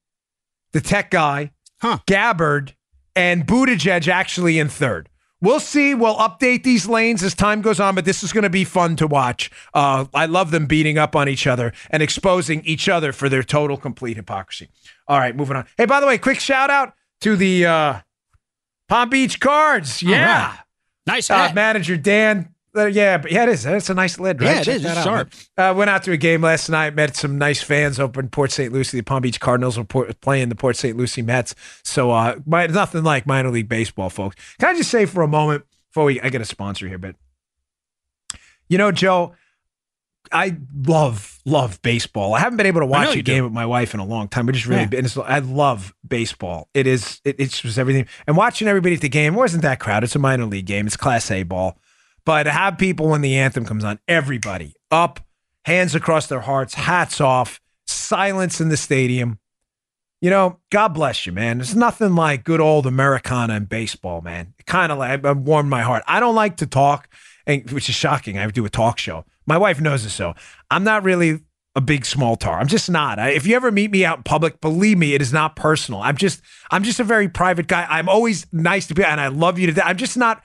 the 0.72 0.80
tech 0.80 1.10
guy, 1.10 1.50
Huh. 1.80 1.98
Gabbard, 2.06 2.74
and 3.16 3.46
Buttigieg 3.46 4.06
actually 4.08 4.58
in 4.58 4.68
third. 4.68 5.08
We'll 5.40 5.60
see. 5.60 5.94
We'll 5.94 6.16
update 6.16 6.64
these 6.64 6.88
lanes 6.88 7.22
as 7.22 7.32
time 7.34 7.62
goes 7.62 7.78
on, 7.78 7.94
but 7.94 8.04
this 8.04 8.24
is 8.24 8.32
going 8.32 8.42
to 8.42 8.50
be 8.50 8.64
fun 8.64 8.96
to 8.96 9.06
watch. 9.06 9.50
Uh, 9.72 10.06
I 10.12 10.26
love 10.26 10.50
them 10.50 10.66
beating 10.66 10.98
up 10.98 11.14
on 11.14 11.28
each 11.28 11.46
other 11.46 11.72
and 11.90 12.02
exposing 12.02 12.62
each 12.64 12.88
other 12.88 13.12
for 13.12 13.28
their 13.28 13.44
total, 13.44 13.76
complete 13.76 14.16
hypocrisy. 14.16 14.68
All 15.06 15.18
right, 15.18 15.34
moving 15.36 15.56
on. 15.56 15.66
Hey, 15.76 15.86
by 15.86 16.00
the 16.00 16.06
way, 16.08 16.18
quick 16.18 16.40
shout 16.40 16.70
out 16.70 16.92
to 17.20 17.36
the 17.36 17.66
uh, 17.66 18.00
Palm 18.88 19.10
Beach 19.10 19.38
Cards. 19.38 20.02
Yeah. 20.02 20.56
Nice 21.06 21.30
Uh, 21.30 21.52
manager 21.54 21.96
Dan. 21.96 22.52
Uh, 22.76 22.87
yeah, 22.87 23.18
but 23.18 23.31
yeah, 23.33 23.44
it 23.44 23.48
is. 23.50 23.66
It's 23.66 23.90
a 23.90 23.94
nice 23.94 24.18
lid, 24.18 24.40
right? 24.40 24.48
Yeah, 24.54 24.61
it 24.61 24.64
Check 24.64 24.76
is. 24.76 24.85
It's 24.85 24.96
out, 24.96 25.04
sharp. 25.04 25.33
Uh, 25.57 25.74
went 25.76 25.90
out 25.90 26.02
to 26.04 26.12
a 26.12 26.16
game 26.16 26.42
last 26.42 26.68
night. 26.68 26.94
Met 26.94 27.16
some 27.16 27.38
nice 27.38 27.62
fans 27.62 27.98
over 27.98 28.20
in 28.20 28.28
Port 28.28 28.50
St. 28.52 28.72
Lucie. 28.72 28.98
The 28.98 29.02
Palm 29.04 29.22
Beach 29.22 29.40
Cardinals 29.40 29.78
were 29.78 29.85
port, 29.85 30.20
playing 30.20 30.48
the 30.48 30.54
Port 30.54 30.76
St. 30.76 30.96
Lucie 30.96 31.22
Mets. 31.22 31.54
So, 31.83 32.11
uh, 32.11 32.37
my, 32.46 32.66
nothing 32.66 33.04
like 33.04 33.26
minor 33.26 33.50
league 33.50 33.68
baseball, 33.68 34.11
folks. 34.11 34.37
Can 34.59 34.68
I 34.74 34.76
just 34.78 34.90
say 34.90 35.07
for 35.07 35.22
a 35.22 35.28
moment 35.28 35.64
before 35.90 36.04
we 36.04 36.20
I 36.20 36.28
get 36.28 36.40
a 36.40 36.44
sponsor 36.44 36.87
here, 36.88 36.98
but 36.98 37.16
you 38.68 38.76
know, 38.78 38.92
Joe, 38.92 39.35
I 40.31 40.57
love 40.87 41.38
love 41.46 41.81
baseball. 41.81 42.35
I 42.35 42.40
haven't 42.40 42.59
been 42.59 42.66
able 42.66 42.81
to 42.83 42.87
I 42.87 42.90
watch 43.07 43.09
a 43.12 43.14
do. 43.16 43.22
game 43.22 43.44
with 43.44 43.52
my 43.52 43.64
wife 43.64 43.94
in 43.94 44.00
a 44.00 44.04
long 44.04 44.28
time. 44.28 44.44
We 44.46 44.52
just 44.52 44.66
really, 44.66 44.83
Yeah. 44.83 44.98
it's, 44.98 45.16
I 45.16 45.38
love 45.38 45.94
baseball. 46.07 46.68
It 46.74 46.87
is, 46.87 47.20
it, 47.24 47.37
it's 47.38 47.62
just 47.62 47.78
everything. 47.78 48.07
And 48.26 48.37
watching 48.37 48.68
everybody 48.68 48.94
at 48.96 49.00
the 49.00 49.09
game 49.09 49.35
wasn't 49.35 49.62
that 49.62 49.81
crowded. 49.81 50.04
It's 50.04 50.16
a 50.16 50.18
minor 50.18 50.44
league 50.44 50.66
game. 50.66 50.87
It's 50.87 50.98
Class 50.98 51.31
A 51.31 51.44
ball, 51.44 51.78
but 52.28 52.46
have 52.46 52.76
people 52.76 53.08
when 53.08 53.22
the 53.22 53.38
anthem 53.38 53.64
comes 53.64 53.84
on, 53.84 53.98
everybody 54.06 54.74
up, 54.90 55.18
hands 55.64 55.94
across 55.94 56.26
their 56.26 56.42
hearts, 56.42 56.74
hats 56.74 57.22
off, 57.22 57.58
silence 57.86 58.60
in 58.60 58.68
the 58.68 58.76
stadium. 58.76 59.38
You 60.20 60.28
know, 60.28 60.58
God 60.70 60.88
bless 60.88 61.24
you, 61.24 61.32
man. 61.32 61.56
There's 61.56 61.74
nothing 61.74 62.14
like 62.14 62.44
good 62.44 62.60
old 62.60 62.84
Americana 62.84 63.54
and 63.54 63.66
baseball, 63.66 64.20
man. 64.20 64.52
Kind 64.66 64.92
of 64.92 64.98
like 64.98 65.24
I 65.24 65.32
warmed 65.32 65.70
my 65.70 65.80
heart. 65.80 66.02
I 66.06 66.20
don't 66.20 66.34
like 66.34 66.58
to 66.58 66.66
talk, 66.66 67.08
and 67.46 67.70
which 67.70 67.88
is 67.88 67.94
shocking. 67.94 68.36
I 68.36 68.46
do 68.50 68.66
a 68.66 68.68
talk 68.68 68.98
show. 68.98 69.24
My 69.46 69.56
wife 69.56 69.80
knows 69.80 70.04
this, 70.04 70.12
so 70.12 70.34
I'm 70.70 70.84
not 70.84 71.04
really 71.04 71.40
a 71.74 71.80
big 71.80 72.04
small 72.04 72.36
tar. 72.36 72.60
I'm 72.60 72.68
just 72.68 72.90
not. 72.90 73.18
I, 73.18 73.30
if 73.30 73.46
you 73.46 73.56
ever 73.56 73.72
meet 73.72 73.90
me 73.90 74.04
out 74.04 74.18
in 74.18 74.22
public, 74.24 74.60
believe 74.60 74.98
me, 74.98 75.14
it 75.14 75.22
is 75.22 75.32
not 75.32 75.56
personal. 75.56 76.02
I'm 76.02 76.18
just, 76.18 76.42
I'm 76.70 76.82
just 76.82 77.00
a 77.00 77.04
very 77.04 77.30
private 77.30 77.68
guy. 77.68 77.86
I'm 77.88 78.10
always 78.10 78.44
nice 78.52 78.86
to 78.88 78.94
be, 78.94 79.02
and 79.02 79.18
I 79.18 79.28
love 79.28 79.58
you 79.58 79.72
to. 79.72 79.86
I'm 79.86 79.96
just 79.96 80.18
not 80.18 80.42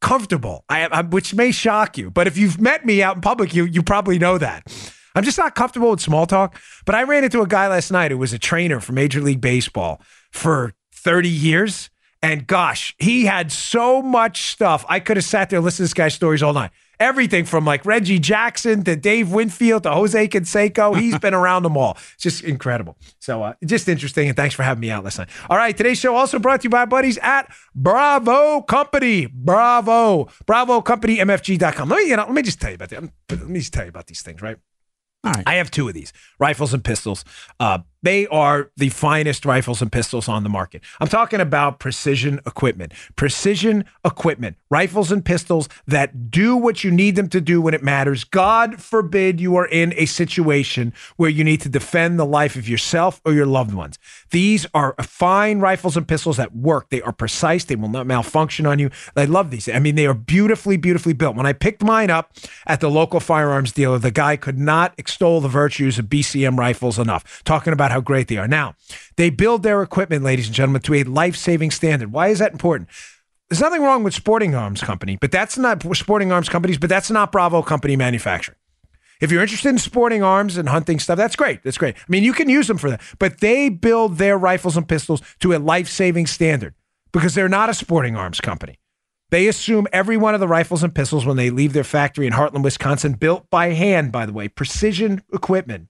comfortable. 0.00 0.64
I, 0.68 0.86
I 0.86 1.02
which 1.02 1.34
may 1.34 1.52
shock 1.52 1.98
you, 1.98 2.10
but 2.10 2.26
if 2.26 2.36
you've 2.36 2.60
met 2.60 2.84
me 2.84 3.02
out 3.02 3.16
in 3.16 3.22
public, 3.22 3.54
you 3.54 3.64
you 3.64 3.82
probably 3.82 4.18
know 4.18 4.38
that. 4.38 4.66
I'm 5.14 5.24
just 5.24 5.38
not 5.38 5.54
comfortable 5.54 5.90
with 5.90 6.00
small 6.00 6.26
talk. 6.26 6.60
But 6.84 6.94
I 6.94 7.02
ran 7.02 7.24
into 7.24 7.42
a 7.42 7.46
guy 7.46 7.68
last 7.68 7.90
night 7.90 8.10
who 8.10 8.18
was 8.18 8.32
a 8.32 8.38
trainer 8.38 8.80
for 8.80 8.92
Major 8.92 9.20
League 9.20 9.40
Baseball 9.40 10.00
for 10.30 10.74
30 10.94 11.28
years. 11.28 11.90
And 12.22 12.46
gosh, 12.46 12.94
he 12.98 13.24
had 13.24 13.50
so 13.50 14.02
much 14.02 14.42
stuff. 14.50 14.84
I 14.88 15.00
could 15.00 15.16
have 15.16 15.24
sat 15.24 15.50
there 15.50 15.60
listening 15.60 15.84
to 15.86 15.90
this 15.90 15.94
guy's 15.94 16.14
stories 16.14 16.42
all 16.42 16.52
night. 16.52 16.70
Everything 17.00 17.46
from 17.46 17.64
like 17.64 17.84
Reggie 17.86 18.18
Jackson 18.18 18.84
to 18.84 18.94
Dave 18.94 19.32
Winfield 19.32 19.84
to 19.84 19.90
Jose 19.90 20.28
Canseco. 20.28 20.98
He's 20.98 21.18
been 21.18 21.34
around 21.40 21.62
them 21.62 21.76
all. 21.76 21.96
It's 22.14 22.22
just 22.22 22.44
incredible. 22.44 22.96
So 23.18 23.42
uh, 23.42 23.54
just 23.64 23.88
interesting. 23.88 24.28
And 24.28 24.36
thanks 24.36 24.54
for 24.54 24.62
having 24.62 24.80
me 24.82 24.90
out 24.90 25.02
last 25.02 25.18
night. 25.18 25.28
All 25.48 25.56
right. 25.56 25.74
Today's 25.74 25.98
show 25.98 26.14
also 26.14 26.38
brought 26.38 26.60
to 26.60 26.64
you 26.64 26.70
by 26.70 26.84
buddies 26.84 27.18
at 27.18 27.50
Bravo 27.74 28.60
Company. 28.60 29.26
Bravo. 29.26 30.28
Bravo 30.44 30.82
Company, 30.82 31.16
MFG.com. 31.16 31.88
Let 31.88 32.02
me, 32.02 32.10
you 32.10 32.16
know, 32.16 32.24
let 32.24 32.34
me 32.34 32.42
just 32.42 32.60
tell 32.60 32.70
you 32.70 32.76
about 32.76 32.90
that. 32.90 33.02
Let 33.30 33.48
me 33.48 33.60
just 33.60 33.72
tell 33.72 33.84
you 33.84 33.88
about 33.88 34.06
these 34.06 34.20
things, 34.20 34.42
right? 34.42 34.58
All 35.22 35.32
right. 35.32 35.44
I 35.46 35.54
have 35.54 35.70
two 35.70 35.86
of 35.88 35.94
these 35.94 36.12
rifles 36.38 36.72
and 36.72 36.82
pistols. 36.82 37.24
Uh, 37.58 37.78
they 38.02 38.26
are 38.28 38.70
the 38.76 38.88
finest 38.88 39.44
rifles 39.44 39.82
and 39.82 39.92
pistols 39.92 40.28
on 40.28 40.42
the 40.42 40.48
market. 40.48 40.82
I'm 41.00 41.08
talking 41.08 41.40
about 41.40 41.78
precision 41.78 42.40
equipment. 42.46 42.92
Precision 43.16 43.84
equipment, 44.04 44.56
rifles 44.70 45.12
and 45.12 45.24
pistols 45.24 45.68
that 45.86 46.30
do 46.30 46.56
what 46.56 46.82
you 46.82 46.90
need 46.90 47.16
them 47.16 47.28
to 47.28 47.40
do 47.40 47.60
when 47.60 47.74
it 47.74 47.82
matters. 47.82 48.24
God 48.24 48.80
forbid 48.80 49.40
you 49.40 49.56
are 49.56 49.66
in 49.66 49.92
a 49.96 50.06
situation 50.06 50.92
where 51.16 51.30
you 51.30 51.44
need 51.44 51.60
to 51.62 51.68
defend 51.68 52.18
the 52.18 52.26
life 52.26 52.56
of 52.56 52.68
yourself 52.68 53.20
or 53.24 53.32
your 53.32 53.46
loved 53.46 53.74
ones. 53.74 53.98
These 54.30 54.66
are 54.74 54.94
fine 55.02 55.60
rifles 55.60 55.96
and 55.96 56.08
pistols 56.08 56.36
that 56.38 56.54
work. 56.54 56.88
They 56.90 57.02
are 57.02 57.12
precise. 57.12 57.64
They 57.64 57.76
will 57.76 57.88
not 57.88 58.06
malfunction 58.06 58.66
on 58.66 58.78
you. 58.78 58.90
I 59.16 59.26
love 59.26 59.50
these. 59.50 59.68
I 59.68 59.78
mean, 59.78 59.94
they 59.94 60.06
are 60.06 60.14
beautifully, 60.14 60.76
beautifully 60.76 61.12
built. 61.12 61.36
When 61.36 61.46
I 61.46 61.52
picked 61.52 61.82
mine 61.82 62.10
up 62.10 62.32
at 62.66 62.80
the 62.80 62.90
local 62.90 63.20
firearms 63.20 63.72
dealer, 63.72 63.98
the 63.98 64.10
guy 64.10 64.36
could 64.36 64.58
not 64.58 64.94
extol 64.96 65.40
the 65.40 65.48
virtues 65.48 65.98
of 65.98 66.06
BCM 66.06 66.58
rifles 66.58 66.98
enough, 66.98 67.42
talking 67.44 67.72
about 67.72 67.89
how 67.90 68.00
great 68.00 68.28
they 68.28 68.36
are. 68.36 68.48
Now, 68.48 68.74
they 69.16 69.30
build 69.30 69.62
their 69.62 69.82
equipment, 69.82 70.24
ladies 70.24 70.46
and 70.46 70.54
gentlemen, 70.54 70.82
to 70.82 70.94
a 70.94 71.04
life 71.04 71.36
saving 71.36 71.70
standard. 71.70 72.12
Why 72.12 72.28
is 72.28 72.38
that 72.38 72.52
important? 72.52 72.88
There's 73.48 73.60
nothing 73.60 73.82
wrong 73.82 74.04
with 74.04 74.14
Sporting 74.14 74.54
Arms 74.54 74.80
Company, 74.80 75.18
but 75.20 75.32
that's 75.32 75.58
not 75.58 75.82
Sporting 75.96 76.30
Arms 76.30 76.48
Companies, 76.48 76.78
but 76.78 76.88
that's 76.88 77.10
not 77.10 77.32
Bravo 77.32 77.62
Company 77.62 77.96
manufacturing. 77.96 78.56
If 79.20 79.30
you're 79.30 79.42
interested 79.42 79.68
in 79.68 79.78
sporting 79.78 80.22
arms 80.22 80.56
and 80.56 80.68
hunting 80.68 80.98
stuff, 80.98 81.18
that's 81.18 81.36
great. 81.36 81.62
That's 81.62 81.76
great. 81.76 81.94
I 81.96 82.04
mean, 82.08 82.24
you 82.24 82.32
can 82.32 82.48
use 82.48 82.68
them 82.68 82.78
for 82.78 82.88
that. 82.90 83.02
But 83.18 83.40
they 83.40 83.68
build 83.68 84.16
their 84.16 84.38
rifles 84.38 84.76
and 84.76 84.88
pistols 84.88 85.20
to 85.40 85.52
a 85.52 85.58
life 85.58 85.88
saving 85.88 86.26
standard 86.26 86.74
because 87.12 87.34
they're 87.34 87.48
not 87.48 87.68
a 87.68 87.74
sporting 87.74 88.16
arms 88.16 88.40
company. 88.40 88.78
They 89.30 89.46
assume 89.46 89.86
every 89.92 90.16
one 90.16 90.34
of 90.34 90.40
the 90.40 90.48
rifles 90.48 90.82
and 90.82 90.94
pistols 90.94 91.26
when 91.26 91.36
they 91.36 91.50
leave 91.50 91.72
their 91.72 91.84
factory 91.84 92.26
in 92.26 92.32
Hartland, 92.32 92.64
Wisconsin, 92.64 93.12
built 93.12 93.48
by 93.50 93.68
hand, 93.74 94.10
by 94.10 94.26
the 94.26 94.32
way, 94.32 94.48
precision 94.48 95.22
equipment, 95.32 95.88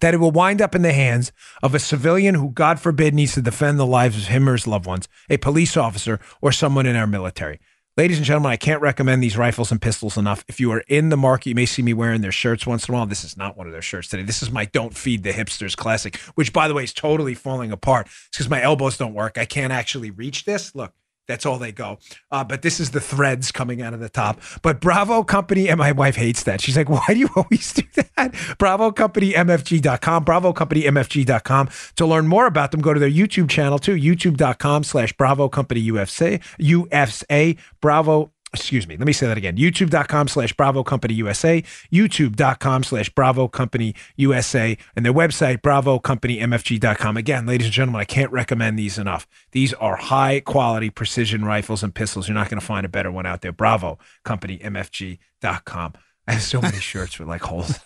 that 0.00 0.14
it 0.14 0.18
will 0.18 0.30
wind 0.30 0.60
up 0.62 0.74
in 0.74 0.82
the 0.82 0.92
hands 0.92 1.32
of 1.62 1.74
a 1.74 1.78
civilian 1.78 2.34
who, 2.34 2.50
God 2.50 2.80
forbid, 2.80 3.14
needs 3.14 3.34
to 3.34 3.42
defend 3.42 3.78
the 3.78 3.86
lives 3.86 4.16
of 4.16 4.26
him 4.28 4.48
or 4.48 4.52
his 4.52 4.66
loved 4.66 4.86
ones, 4.86 5.08
a 5.28 5.36
police 5.36 5.76
officer, 5.76 6.20
or 6.40 6.52
someone 6.52 6.86
in 6.86 6.96
our 6.96 7.06
military. 7.06 7.60
Ladies 7.96 8.18
and 8.18 8.24
gentlemen, 8.24 8.52
I 8.52 8.56
can't 8.56 8.80
recommend 8.80 9.22
these 9.22 9.36
rifles 9.36 9.70
and 9.70 9.82
pistols 9.82 10.16
enough. 10.16 10.44
If 10.48 10.60
you 10.60 10.70
are 10.70 10.84
in 10.88 11.08
the 11.08 11.16
market, 11.16 11.50
you 11.50 11.54
may 11.54 11.66
see 11.66 11.82
me 11.82 11.92
wearing 11.92 12.20
their 12.20 12.32
shirts 12.32 12.66
once 12.66 12.88
in 12.88 12.94
a 12.94 12.96
while. 12.96 13.04
This 13.04 13.24
is 13.24 13.36
not 13.36 13.58
one 13.58 13.66
of 13.66 13.72
their 13.72 13.82
shirts 13.82 14.08
today. 14.08 14.22
This 14.22 14.42
is 14.42 14.50
my 14.50 14.64
Don't 14.64 14.96
Feed 14.96 15.22
the 15.22 15.32
Hipsters 15.32 15.76
Classic, 15.76 16.16
which, 16.34 16.52
by 16.52 16.68
the 16.68 16.72
way, 16.72 16.84
is 16.84 16.94
totally 16.94 17.34
falling 17.34 17.72
apart. 17.72 18.06
It's 18.06 18.28
because 18.38 18.48
my 18.48 18.62
elbows 18.62 18.96
don't 18.96 19.12
work. 19.12 19.36
I 19.36 19.44
can't 19.44 19.72
actually 19.72 20.10
reach 20.10 20.44
this. 20.44 20.74
Look, 20.74 20.94
that's 21.30 21.46
all 21.46 21.58
they 21.58 21.72
go. 21.72 21.98
Uh, 22.30 22.44
but 22.44 22.62
this 22.62 22.80
is 22.80 22.90
the 22.90 23.00
threads 23.00 23.52
coming 23.52 23.80
out 23.80 23.94
of 23.94 24.00
the 24.00 24.08
top. 24.08 24.40
But 24.62 24.80
Bravo 24.80 25.22
Company, 25.22 25.68
and 25.68 25.78
my 25.78 25.92
wife 25.92 26.16
hates 26.16 26.42
that. 26.44 26.60
She's 26.60 26.76
like, 26.76 26.88
why 26.88 27.04
do 27.08 27.18
you 27.18 27.28
always 27.36 27.72
do 27.72 27.82
that? 27.94 28.34
Bravo 28.58 28.90
Company, 28.90 29.32
MFG.com, 29.32 30.24
Bravo 30.24 30.52
Company, 30.52 30.82
MFG.com. 30.82 31.70
To 31.96 32.06
learn 32.06 32.26
more 32.26 32.46
about 32.46 32.72
them, 32.72 32.80
go 32.80 32.92
to 32.92 33.00
their 33.00 33.10
YouTube 33.10 33.48
channel 33.48 33.78
too, 33.78 33.94
youtube.com 33.94 34.84
slash 34.84 35.12
Bravo 35.14 35.48
Company 35.48 35.82
UFC, 35.82 36.42
UFC, 36.58 37.58
Bravo 37.80 38.32
excuse 38.52 38.86
me, 38.86 38.96
let 38.96 39.06
me 39.06 39.12
say 39.12 39.26
that 39.26 39.36
again. 39.38 39.56
YouTube.com 39.56 40.28
slash 40.28 40.52
Bravo 40.52 40.82
Company 40.82 41.14
USA, 41.14 41.62
YouTube.com 41.92 42.82
slash 42.84 43.08
Bravo 43.10 43.48
Company 43.48 43.94
USA, 44.16 44.76
and 44.96 45.04
their 45.04 45.12
website, 45.12 45.60
BravoCompanyMFG.com. 45.62 47.16
Again, 47.16 47.46
ladies 47.46 47.66
and 47.66 47.74
gentlemen, 47.74 48.00
I 48.00 48.04
can't 48.04 48.32
recommend 48.32 48.78
these 48.78 48.98
enough. 48.98 49.26
These 49.52 49.72
are 49.74 49.96
high 49.96 50.40
quality 50.40 50.90
precision 50.90 51.44
rifles 51.44 51.82
and 51.82 51.94
pistols. 51.94 52.28
You're 52.28 52.34
not 52.34 52.48
going 52.48 52.60
to 52.60 52.66
find 52.66 52.84
a 52.84 52.88
better 52.88 53.10
one 53.10 53.26
out 53.26 53.42
there. 53.42 53.52
Bravo 53.52 53.98
Company 54.24 54.58
MFG.com. 54.58 55.94
I 56.26 56.32
have 56.34 56.42
so 56.42 56.60
many 56.60 56.78
shirts 56.80 57.18
with 57.18 57.28
like 57.28 57.42
holes. 57.42 57.78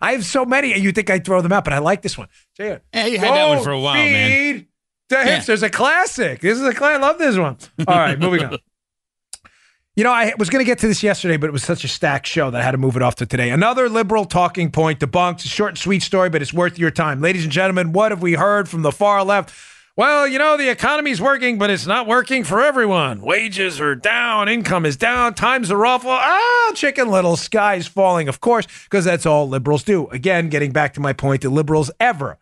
I 0.00 0.12
have 0.12 0.24
so 0.24 0.44
many, 0.44 0.72
and 0.74 0.82
you 0.82 0.92
think 0.92 1.10
I'd 1.10 1.24
throw 1.24 1.40
them 1.40 1.52
out, 1.52 1.64
but 1.64 1.72
I 1.72 1.78
like 1.78 2.02
this 2.02 2.18
one. 2.18 2.28
Yeah, 2.58 2.78
you 2.94 3.18
had 3.18 3.34
that 3.34 3.48
one 3.48 3.62
for 3.62 3.70
a 3.70 3.80
while, 3.80 3.94
man. 3.94 4.66
The 5.08 5.16
hipsters, 5.16 5.62
a 5.62 5.68
classic. 5.68 6.40
This 6.40 6.58
is 6.58 6.66
a 6.66 6.72
classic. 6.72 7.02
I 7.02 7.06
love 7.06 7.18
this 7.18 7.36
one. 7.36 7.58
All 7.86 7.98
right, 7.98 8.18
moving 8.18 8.44
on. 8.44 8.58
You 9.94 10.04
know, 10.04 10.10
I 10.10 10.32
was 10.38 10.48
going 10.48 10.64
to 10.64 10.66
get 10.66 10.78
to 10.78 10.88
this 10.88 11.02
yesterday, 11.02 11.36
but 11.36 11.48
it 11.48 11.52
was 11.52 11.62
such 11.62 11.84
a 11.84 11.88
stacked 11.88 12.26
show 12.26 12.50
that 12.50 12.58
I 12.58 12.64
had 12.64 12.70
to 12.70 12.78
move 12.78 12.96
it 12.96 13.02
off 13.02 13.16
to 13.16 13.26
today. 13.26 13.50
Another 13.50 13.90
liberal 13.90 14.24
talking 14.24 14.70
point 14.70 15.00
debunked. 15.00 15.40
Short 15.40 15.72
and 15.72 15.78
sweet 15.78 16.02
story, 16.02 16.30
but 16.30 16.40
it's 16.40 16.54
worth 16.54 16.78
your 16.78 16.90
time. 16.90 17.20
Ladies 17.20 17.44
and 17.44 17.52
gentlemen, 17.52 17.92
what 17.92 18.10
have 18.10 18.22
we 18.22 18.32
heard 18.32 18.70
from 18.70 18.80
the 18.80 18.90
far 18.90 19.22
left? 19.22 19.54
Well, 19.94 20.26
you 20.26 20.38
know, 20.38 20.56
the 20.56 20.70
economy's 20.70 21.20
working, 21.20 21.58
but 21.58 21.68
it's 21.68 21.86
not 21.86 22.06
working 22.06 22.42
for 22.42 22.62
everyone. 22.62 23.20
Wages 23.20 23.82
are 23.82 23.94
down, 23.94 24.48
income 24.48 24.86
is 24.86 24.96
down, 24.96 25.34
times 25.34 25.70
are 25.70 25.84
awful. 25.84 26.10
Ah, 26.10 26.72
chicken 26.74 27.10
little, 27.10 27.36
sky's 27.36 27.86
falling, 27.86 28.28
of 28.28 28.40
course, 28.40 28.66
because 28.84 29.04
that's 29.04 29.26
all 29.26 29.46
liberals 29.46 29.82
do. 29.82 30.06
Again, 30.06 30.48
getting 30.48 30.72
back 30.72 30.94
to 30.94 31.00
my 31.00 31.12
point, 31.12 31.42
the 31.42 31.50
liberals 31.50 31.90
ever 32.00 32.38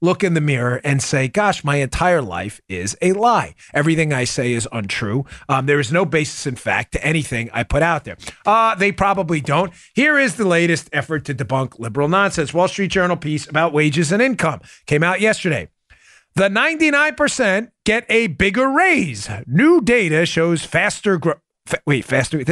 look 0.00 0.22
in 0.22 0.34
the 0.34 0.40
mirror 0.40 0.80
and 0.84 1.02
say, 1.02 1.28
gosh, 1.28 1.64
my 1.64 1.76
entire 1.76 2.22
life 2.22 2.60
is 2.68 2.96
a 3.02 3.12
lie. 3.12 3.54
Everything 3.74 4.12
I 4.12 4.24
say 4.24 4.52
is 4.52 4.68
untrue. 4.72 5.24
Um, 5.48 5.66
there 5.66 5.80
is 5.80 5.92
no 5.92 6.04
basis 6.04 6.46
in 6.46 6.56
fact 6.56 6.92
to 6.92 7.04
anything 7.04 7.50
I 7.52 7.62
put 7.62 7.82
out 7.82 8.04
there. 8.04 8.16
Uh, 8.46 8.74
they 8.74 8.92
probably 8.92 9.40
don't. 9.40 9.72
Here 9.94 10.18
is 10.18 10.36
the 10.36 10.46
latest 10.46 10.88
effort 10.92 11.24
to 11.26 11.34
debunk 11.34 11.78
liberal 11.78 12.08
nonsense. 12.08 12.54
Wall 12.54 12.68
Street 12.68 12.90
Journal 12.90 13.16
piece 13.16 13.48
about 13.48 13.72
wages 13.72 14.12
and 14.12 14.22
income 14.22 14.60
came 14.86 15.02
out 15.02 15.20
yesterday. 15.20 15.68
The 16.34 16.48
99% 16.48 17.70
get 17.84 18.06
a 18.08 18.28
bigger 18.28 18.70
raise. 18.70 19.28
New 19.46 19.80
data 19.80 20.24
shows 20.24 20.64
faster 20.64 21.18
growth. 21.18 21.38
Fa- 21.68 21.80
wait, 21.86 22.04
faster. 22.04 22.42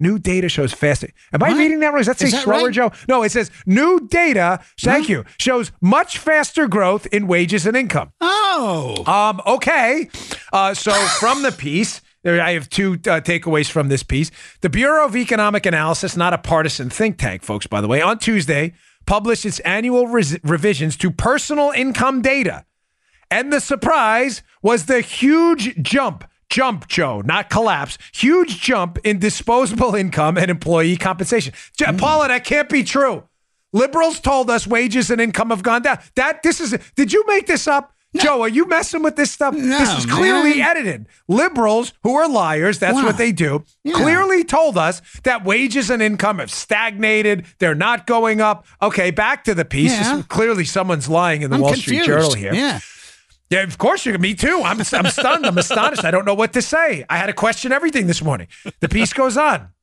New 0.00 0.18
data 0.18 0.48
shows 0.48 0.72
faster. 0.72 1.08
Am 1.32 1.42
I 1.42 1.48
What? 1.50 1.58
reading 1.58 1.80
that 1.80 1.88
wrong? 1.88 1.98
Does 1.98 2.06
that 2.08 2.18
say 2.18 2.26
Is 2.26 2.32
that 2.32 2.42
slower, 2.42 2.64
right? 2.64 2.72
Joe? 2.74 2.90
No, 3.08 3.22
it 3.22 3.30
says 3.30 3.50
new 3.64 4.06
data. 4.10 4.60
Thank 4.78 5.08
you. 5.08 5.24
Shows 5.38 5.70
much 5.80 6.18
faster 6.18 6.66
growth 6.66 7.06
in 7.12 7.26
wages 7.26 7.64
and 7.66 7.76
income. 7.76 8.12
Oh. 8.20 9.04
Um, 9.06 9.40
okay. 9.46 10.10
Uh, 10.52 10.74
so 10.74 10.92
from 11.20 11.42
the 11.42 11.52
piece, 11.52 12.00
there 12.22 12.40
I 12.40 12.52
have 12.52 12.68
two 12.68 12.94
uh, 12.94 13.20
takeaways 13.20 13.70
from 13.70 13.88
this 13.88 14.02
piece. 14.02 14.30
The 14.60 14.68
Bureau 14.68 15.06
of 15.06 15.16
Economic 15.16 15.64
Analysis, 15.64 16.16
not 16.16 16.34
a 16.34 16.38
partisan 16.38 16.90
think 16.90 17.18
tank, 17.18 17.42
folks, 17.42 17.66
by 17.66 17.80
the 17.80 17.88
way, 17.88 18.02
on 18.02 18.18
Tuesday 18.18 18.74
published 19.06 19.46
its 19.46 19.60
annual 19.60 20.08
res- 20.08 20.38
revisions 20.44 20.96
to 20.98 21.10
personal 21.10 21.70
income 21.70 22.20
data. 22.20 22.64
And 23.30 23.52
the 23.52 23.60
surprise 23.60 24.42
was 24.60 24.86
the 24.86 25.00
huge 25.00 25.80
jump. 25.82 26.24
Jump, 26.50 26.88
Joe, 26.88 27.20
not 27.22 27.48
collapse. 27.48 27.96
Huge 28.12 28.60
jump 28.60 28.98
in 29.04 29.18
disposable 29.20 29.94
income 30.04 30.36
and 30.36 30.50
employee 30.50 30.96
compensation. 30.96 31.54
J- 31.76 31.86
mm. 31.86 31.98
Paula, 31.98 32.28
that 32.28 32.44
can't 32.44 32.68
be 32.68 32.82
true. 32.82 33.24
Liberals 33.72 34.18
told 34.20 34.50
us 34.50 34.66
wages 34.66 35.10
and 35.10 35.20
income 35.20 35.50
have 35.50 35.62
gone 35.62 35.82
down. 35.82 35.98
That 36.16 36.42
this 36.42 36.60
is. 36.60 36.76
Did 36.96 37.12
you 37.12 37.24
make 37.28 37.46
this 37.46 37.68
up? 37.68 37.92
Joe, 38.16 38.42
are 38.42 38.48
you 38.48 38.66
messing 38.66 39.04
with 39.04 39.14
this 39.14 39.30
stuff? 39.30 39.54
No, 39.54 39.78
this 39.78 39.96
is 39.98 40.04
clearly 40.06 40.56
man. 40.58 40.68
edited. 40.68 41.06
Liberals, 41.28 41.92
who 42.02 42.16
are 42.16 42.28
liars, 42.28 42.80
that's 42.80 42.96
Wow. 42.96 43.04
what 43.04 43.16
they 43.18 43.30
do, 43.30 43.64
Yeah. 43.84 43.94
clearly 43.94 44.42
told 44.42 44.76
us 44.76 45.00
that 45.22 45.44
wages 45.44 45.90
and 45.90 46.02
income 46.02 46.40
have 46.40 46.50
stagnated. 46.50 47.46
They're 47.60 47.76
not 47.76 48.08
going 48.08 48.40
up. 48.40 48.66
Okay, 48.82 49.12
back 49.12 49.44
to 49.44 49.54
the 49.54 49.64
piece. 49.64 49.92
Yeah. 49.92 50.22
Clearly, 50.28 50.64
someone's 50.64 51.08
lying 51.08 51.42
in 51.42 51.50
the 51.50 51.54
I'm 51.54 51.62
Wall 51.62 51.70
confused. 51.74 52.02
Street 52.02 52.12
Journal 52.12 52.34
here. 52.34 52.52
Yeah. 52.52 52.80
Yeah, 53.50 53.62
of 53.62 53.78
course 53.78 54.06
you. 54.06 54.16
Me 54.18 54.34
too. 54.34 54.62
I'm, 54.64 54.78
I'm 54.80 55.06
stunned. 55.10 55.44
I'm 55.44 55.58
astonished. 55.58 56.04
I 56.04 56.10
don't 56.12 56.24
know 56.24 56.34
what 56.34 56.52
to 56.52 56.62
say. 56.62 57.04
I 57.10 57.16
had 57.18 57.26
to 57.26 57.32
question 57.32 57.72
everything 57.72 58.06
this 58.06 58.22
morning. 58.22 58.46
The 58.80 58.88
piece 58.88 59.12
goes 59.12 59.36
on. 59.36 59.68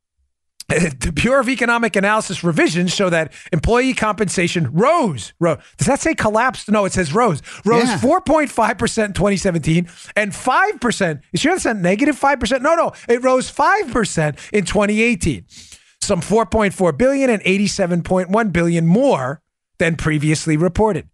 The 0.69 1.13
Bureau 1.13 1.39
of 1.39 1.47
Economic 1.47 1.95
Analysis 1.95 2.43
revisions 2.43 2.93
show 2.93 3.09
that 3.09 3.31
employee 3.53 3.93
compensation 3.93 4.69
rose. 4.73 5.31
Ro- 5.39 5.57
Does 5.77 5.87
that 5.87 6.01
say 6.01 6.13
collapsed? 6.13 6.69
No, 6.69 6.83
it 6.83 6.91
says 6.91 7.13
rose. 7.13 7.41
Rose 7.63 7.85
Yeah. 7.87 7.97
4.5% 7.99 9.05
in 9.05 9.13
2017 9.13 9.87
and 10.17 10.33
5%. 10.33 11.21
You 11.31 11.39
sure 11.39 11.53
that's 11.53 11.63
not 11.63 11.77
negative 11.77 12.19
5%? 12.19 12.61
No, 12.61 12.75
no. 12.75 12.91
It 13.07 13.23
rose 13.23 13.49
5% 13.49 14.37
in 14.51 14.65
2018. 14.65 15.45
Some 16.01 16.19
4.4 16.19 16.97
billion 16.97 17.29
and 17.29 17.41
87.1 17.43 18.51
billion 18.51 18.85
more 18.85 19.41
than 19.77 19.95
previously 19.95 20.57
reported. 20.57 21.07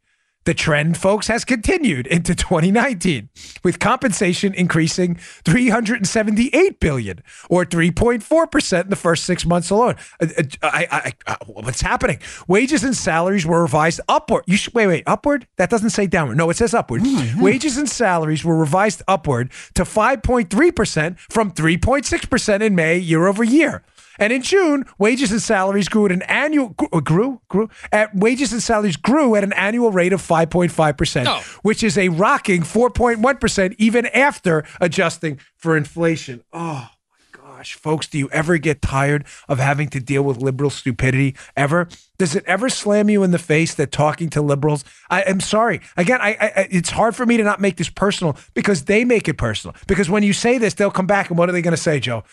The 0.46 0.54
trend, 0.54 0.98
folks, 0.98 1.28
has 1.28 1.46
continued 1.46 2.08
into 2.08 2.36
2019, 2.44 3.30
with 3.64 3.80
compensation 3.80 4.54
increasing 4.54 5.16
378 5.16 6.80
billion, 6.80 7.24
or 7.50 7.66
3.4 7.66 8.52
percent 8.52 8.86
in 8.86 8.90
the 8.90 8.96
first 8.96 9.24
six 9.26 9.46
months 9.46 9.70
alone. 9.70 9.96
Uh, 10.22 10.28
uh, 10.38 10.44
I, 10.64 10.88
I, 10.92 11.14
I, 11.28 11.38
what's 11.46 11.82
happening? 11.82 12.20
Wages 12.48 12.84
and 12.84 12.96
salaries 12.96 13.46
were 13.46 13.62
revised 13.62 14.02
upward. 14.10 14.44
You 14.48 14.58
should, 14.58 14.74
wait, 14.74 14.88
wait, 14.88 15.04
upward? 15.08 15.48
That 15.58 15.70
doesn't 15.70 15.92
say 15.92 16.08
downward. 16.08 16.36
No, 16.38 16.50
it 16.50 16.58
says 16.58 16.74
upward. 16.74 17.04
Wages 17.38 17.78
and 17.78 17.90
salaries 17.90 18.44
were 18.44 18.58
revised 18.58 19.02
upward 19.08 19.52
to 19.76 19.84
5.3 19.84 20.76
percent 20.76 21.20
from 21.20 21.52
3.6 21.52 22.30
percent 22.30 22.64
in 22.64 22.76
May, 22.76 22.98
year 22.98 23.28
over 23.28 23.44
year. 23.44 23.84
And 24.20 24.32
in 24.34 24.42
June, 24.42 24.86
wages 24.98 25.32
and 25.32 25.42
salaries 25.42 25.90
grew 25.90 26.06
at 26.06 26.12
an 26.12 26.22
annual 26.24 26.76
uh, 26.92 27.00
grew 27.00 27.42
grew 27.50 27.70
at 27.92 28.16
wages 28.16 28.52
and 28.54 28.62
salaries 28.62 28.96
grew 28.98 29.36
at 29.36 29.44
an 29.44 29.54
annual 29.54 29.92
rate 29.92 30.14
of 30.14 30.22
5.5 30.22 30.98
percent, 30.98 31.28
Oh. 31.30 31.42
which 31.64 31.84
is 31.84 31.98
a 31.98 32.10
rocking 32.10 32.62
4.1 32.62 33.40
percent 33.40 33.76
even 33.78 34.06
after 34.08 34.64
adjusting 34.80 35.40
for 35.58 35.76
inflation. 35.78 36.44
Oh 36.54 36.90
my 37.10 37.40
gosh, 37.58 37.74
folks, 37.76 38.08
do 38.08 38.18
you 38.18 38.30
ever 38.32 38.58
get 38.58 38.82
tired 38.82 39.26
of 39.48 39.60
having 39.60 39.88
to 39.90 40.00
deal 40.00 40.24
with 40.24 40.38
liberal 40.38 40.70
stupidity? 40.70 41.36
Ever? 41.56 41.88
Does 42.20 42.36
it 42.36 42.44
ever 42.46 42.70
slam 42.70 43.10
you 43.10 43.24
in 43.24 43.32
the 43.32 43.40
face 43.40 43.74
that 43.76 43.92
talking 43.92 44.30
to 44.32 44.42
liberals? 44.42 44.86
I 45.10 45.22
am 45.22 45.40
sorry. 45.40 45.82
Again, 45.98 46.20
I, 46.22 46.38
I 46.40 46.68
it's 46.70 46.92
hard 46.92 47.16
for 47.16 47.26
me 47.26 47.38
to 47.38 47.44
not 47.44 47.60
make 47.60 47.78
this 47.78 47.90
personal 47.90 48.38
because 48.54 48.86
they 48.86 49.04
make 49.04 49.28
it 49.28 49.34
personal. 49.38 49.76
Because 49.88 50.10
when 50.10 50.24
you 50.24 50.34
say 50.34 50.58
this, 50.58 50.74
they'll 50.76 50.92
come 50.92 51.08
back 51.08 51.30
and 51.30 51.38
what 51.38 51.50
are 51.50 51.52
they 51.52 51.62
going 51.62 51.76
to 51.76 51.82
say, 51.82 52.00
Joe? 52.00 52.24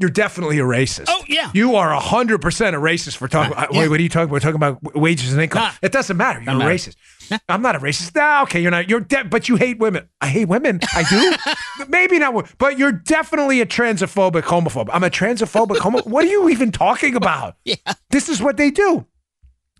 You're 0.00 0.08
definitely 0.10 0.58
a 0.58 0.62
racist. 0.62 1.04
Oh, 1.08 1.22
yeah. 1.28 1.50
You 1.52 1.76
are 1.76 1.94
100% 2.00 2.38
a 2.38 2.72
racist 2.72 3.16
for 3.18 3.28
talking. 3.28 3.52
Uh, 3.54 3.66
Wait, 3.70 3.88
what 3.88 4.00
are 4.00 4.02
you 4.02 4.08
talking 4.08 4.24
about? 4.24 4.32
We're 4.32 4.40
talking 4.40 4.56
about 4.56 4.96
wages 4.96 5.32
and 5.34 5.42
income. 5.42 5.62
Nah. 5.62 5.72
it 5.82 5.92
doesn't 5.92 6.16
matter. 6.16 6.40
You're 6.40 6.54
a 6.54 6.58
matter. 6.58 6.70
racist. 6.70 6.96
I'm 7.50 7.60
not 7.60 7.76
a 7.76 7.78
racist. 7.78 8.14
Nah, 8.16 8.42
okay, 8.44 8.60
you're 8.62 8.70
not. 8.70 8.88
You're 8.88 9.00
de- 9.00 9.24
but 9.24 9.48
you 9.48 9.56
hate 9.56 9.78
women. 9.78 10.08
I 10.20 10.28
hate 10.28 10.46
women. 10.48 10.80
I 10.94 11.04
do. 11.78 11.86
Maybe 11.88 12.18
not, 12.18 12.50
but 12.58 12.78
you're 12.78 12.92
definitely 12.92 13.60
a 13.60 13.66
transphobic 13.66 14.42
homophobe. 14.42 14.88
I'm 14.90 15.04
a 15.04 15.10
transphobic 15.10 15.78
homo. 15.78 16.00
What 16.02 16.24
are 16.24 16.28
you 16.28 16.48
even 16.48 16.72
talking 16.72 17.14
about? 17.14 17.56
Yeah. 17.64 17.76
This 18.08 18.28
is 18.30 18.42
what 18.42 18.56
they 18.56 18.70
do. 18.70 19.06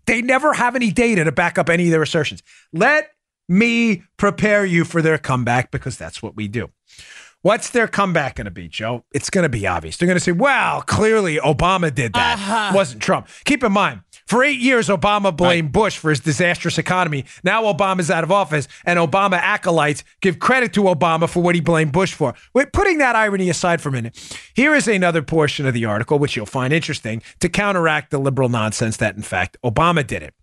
They 0.07 0.23
never 0.23 0.53
have 0.53 0.77
any 0.77 0.93
data 0.93 1.25
to 1.25 1.33
back 1.33 1.57
up 1.59 1.69
any 1.71 1.87
of 1.87 1.91
their 1.91 2.03
assertions. 2.03 2.43
Let 2.73 3.11
me 3.49 4.03
prepare 4.17 4.65
you 4.65 4.85
for 4.85 5.03
their 5.03 5.19
comeback 5.19 5.71
because 5.71 5.97
that's 5.97 6.23
what 6.23 6.37
we 6.37 6.47
do. 6.47 6.71
What's 7.43 7.71
their 7.71 7.89
comeback 7.89 8.35
going 8.35 8.45
to 8.45 8.51
be, 8.51 8.69
Joe? 8.69 9.05
It's 9.13 9.31
going 9.31 9.45
to 9.45 9.49
be 9.49 9.67
obvious. 9.67 9.97
They're 9.97 10.07
going 10.07 10.19
to 10.19 10.23
say, 10.23 10.33
well, 10.33 10.83
clearly 10.83 11.37
Obama 11.37 11.95
did 11.95 12.13
that. 12.13 12.71
It 12.71 12.77
wasn't 12.77 13.01
Trump. 13.01 13.29
Keep 13.47 13.65
in 13.65 13.73
mind, 13.73 14.03
for 14.27 14.45
eight 14.45 14.61
years, 14.61 14.89
Obama 14.89 15.35
blamed 15.35 15.73
Bush 15.73 15.97
for 15.97 16.11
his 16.11 16.21
disastrous 16.21 16.77
economy. 16.77 17.25
Now 17.43 17.63
Obama's 17.63 18.11
out 18.11 18.25
of 18.25 18.31
office, 18.31 18.69
and 18.85 18.99
Obama 18.99 19.39
acolytes 19.39 20.05
give 20.21 20.39
credit 20.39 20.75
to 20.75 20.83
Obama 20.83 21.31
for 21.31 21.43
what 21.43 21.55
he 21.55 21.63
blamed 21.63 21.93
Bush 21.93 22.13
for. 22.13 22.35
Wait, 22.53 22.75
putting 22.75 22.99
that 22.99 23.17
irony 23.17 23.49
aside 23.49 23.81
for 23.81 23.89
a 23.89 23.93
minute, 23.93 24.39
here 24.55 24.75
is 24.75 24.87
another 24.87 25.23
portion 25.23 25.65
of 25.67 25.73
the 25.73 25.87
article, 25.87 26.19
which 26.19 26.37
you'll 26.37 26.45
find 26.45 26.75
interesting, 26.75 27.23
to 27.41 27.49
counteract 27.49 28.11
the 28.11 28.19
liberal 28.19 28.51
nonsense 28.51 28.99
that, 28.99 29.17
in 29.17 29.23
fact, 29.23 29.57
Obama 29.65 30.07
did 30.07 30.23
it. 30.23 30.35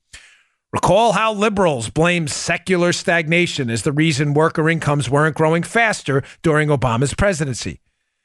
Recall 0.74 1.13
how 1.13 1.34
liberals 1.34 1.89
blamed 1.89 2.30
secular 2.30 2.91
stagnation 2.91 3.70
as 3.70 3.84
the 3.84 3.93
reason 3.93 4.34
worker 4.34 4.70
incomes 4.70 5.09
weren't 5.09 5.36
growing 5.36 5.63
faster 5.63 6.24
during 6.41 6.68
Obama's 6.68 7.13
presidency. 7.13 7.80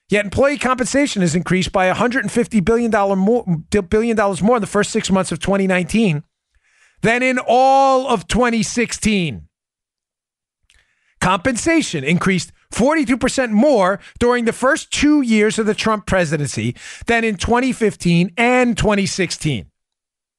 Yet 0.09 0.24
employee 0.24 0.59
compensation 0.59 1.22
has 1.22 1.34
increased 1.34 1.72
by 1.72 1.90
$150 1.90 2.64
billion 2.64 2.90
more, 3.18 3.45
billion 3.88 4.16
dollars 4.16 4.43
more 4.43 4.57
in 4.57 4.61
the 4.61 4.66
first 4.66 4.90
six 4.90 5.11
months 5.11 5.30
of 5.32 5.38
2019 5.38 6.24
than 7.03 7.22
in 7.22 7.38
all 7.38 8.09
of 8.09 8.26
2016. 8.28 9.49
Compensation 11.20 12.03
increased 12.03 12.53
42% 12.74 13.51
more 13.53 14.01
during 14.18 14.45
the 14.45 14.53
first 14.53 14.90
two 14.90 15.22
years 15.22 15.59
of 15.59 15.66
the 15.66 15.74
Trump 15.74 16.07
presidency 16.07 16.74
than 17.07 17.22
in 17.22 17.36
2015 17.36 18.32
and 18.36 18.76
2016. 18.76 19.71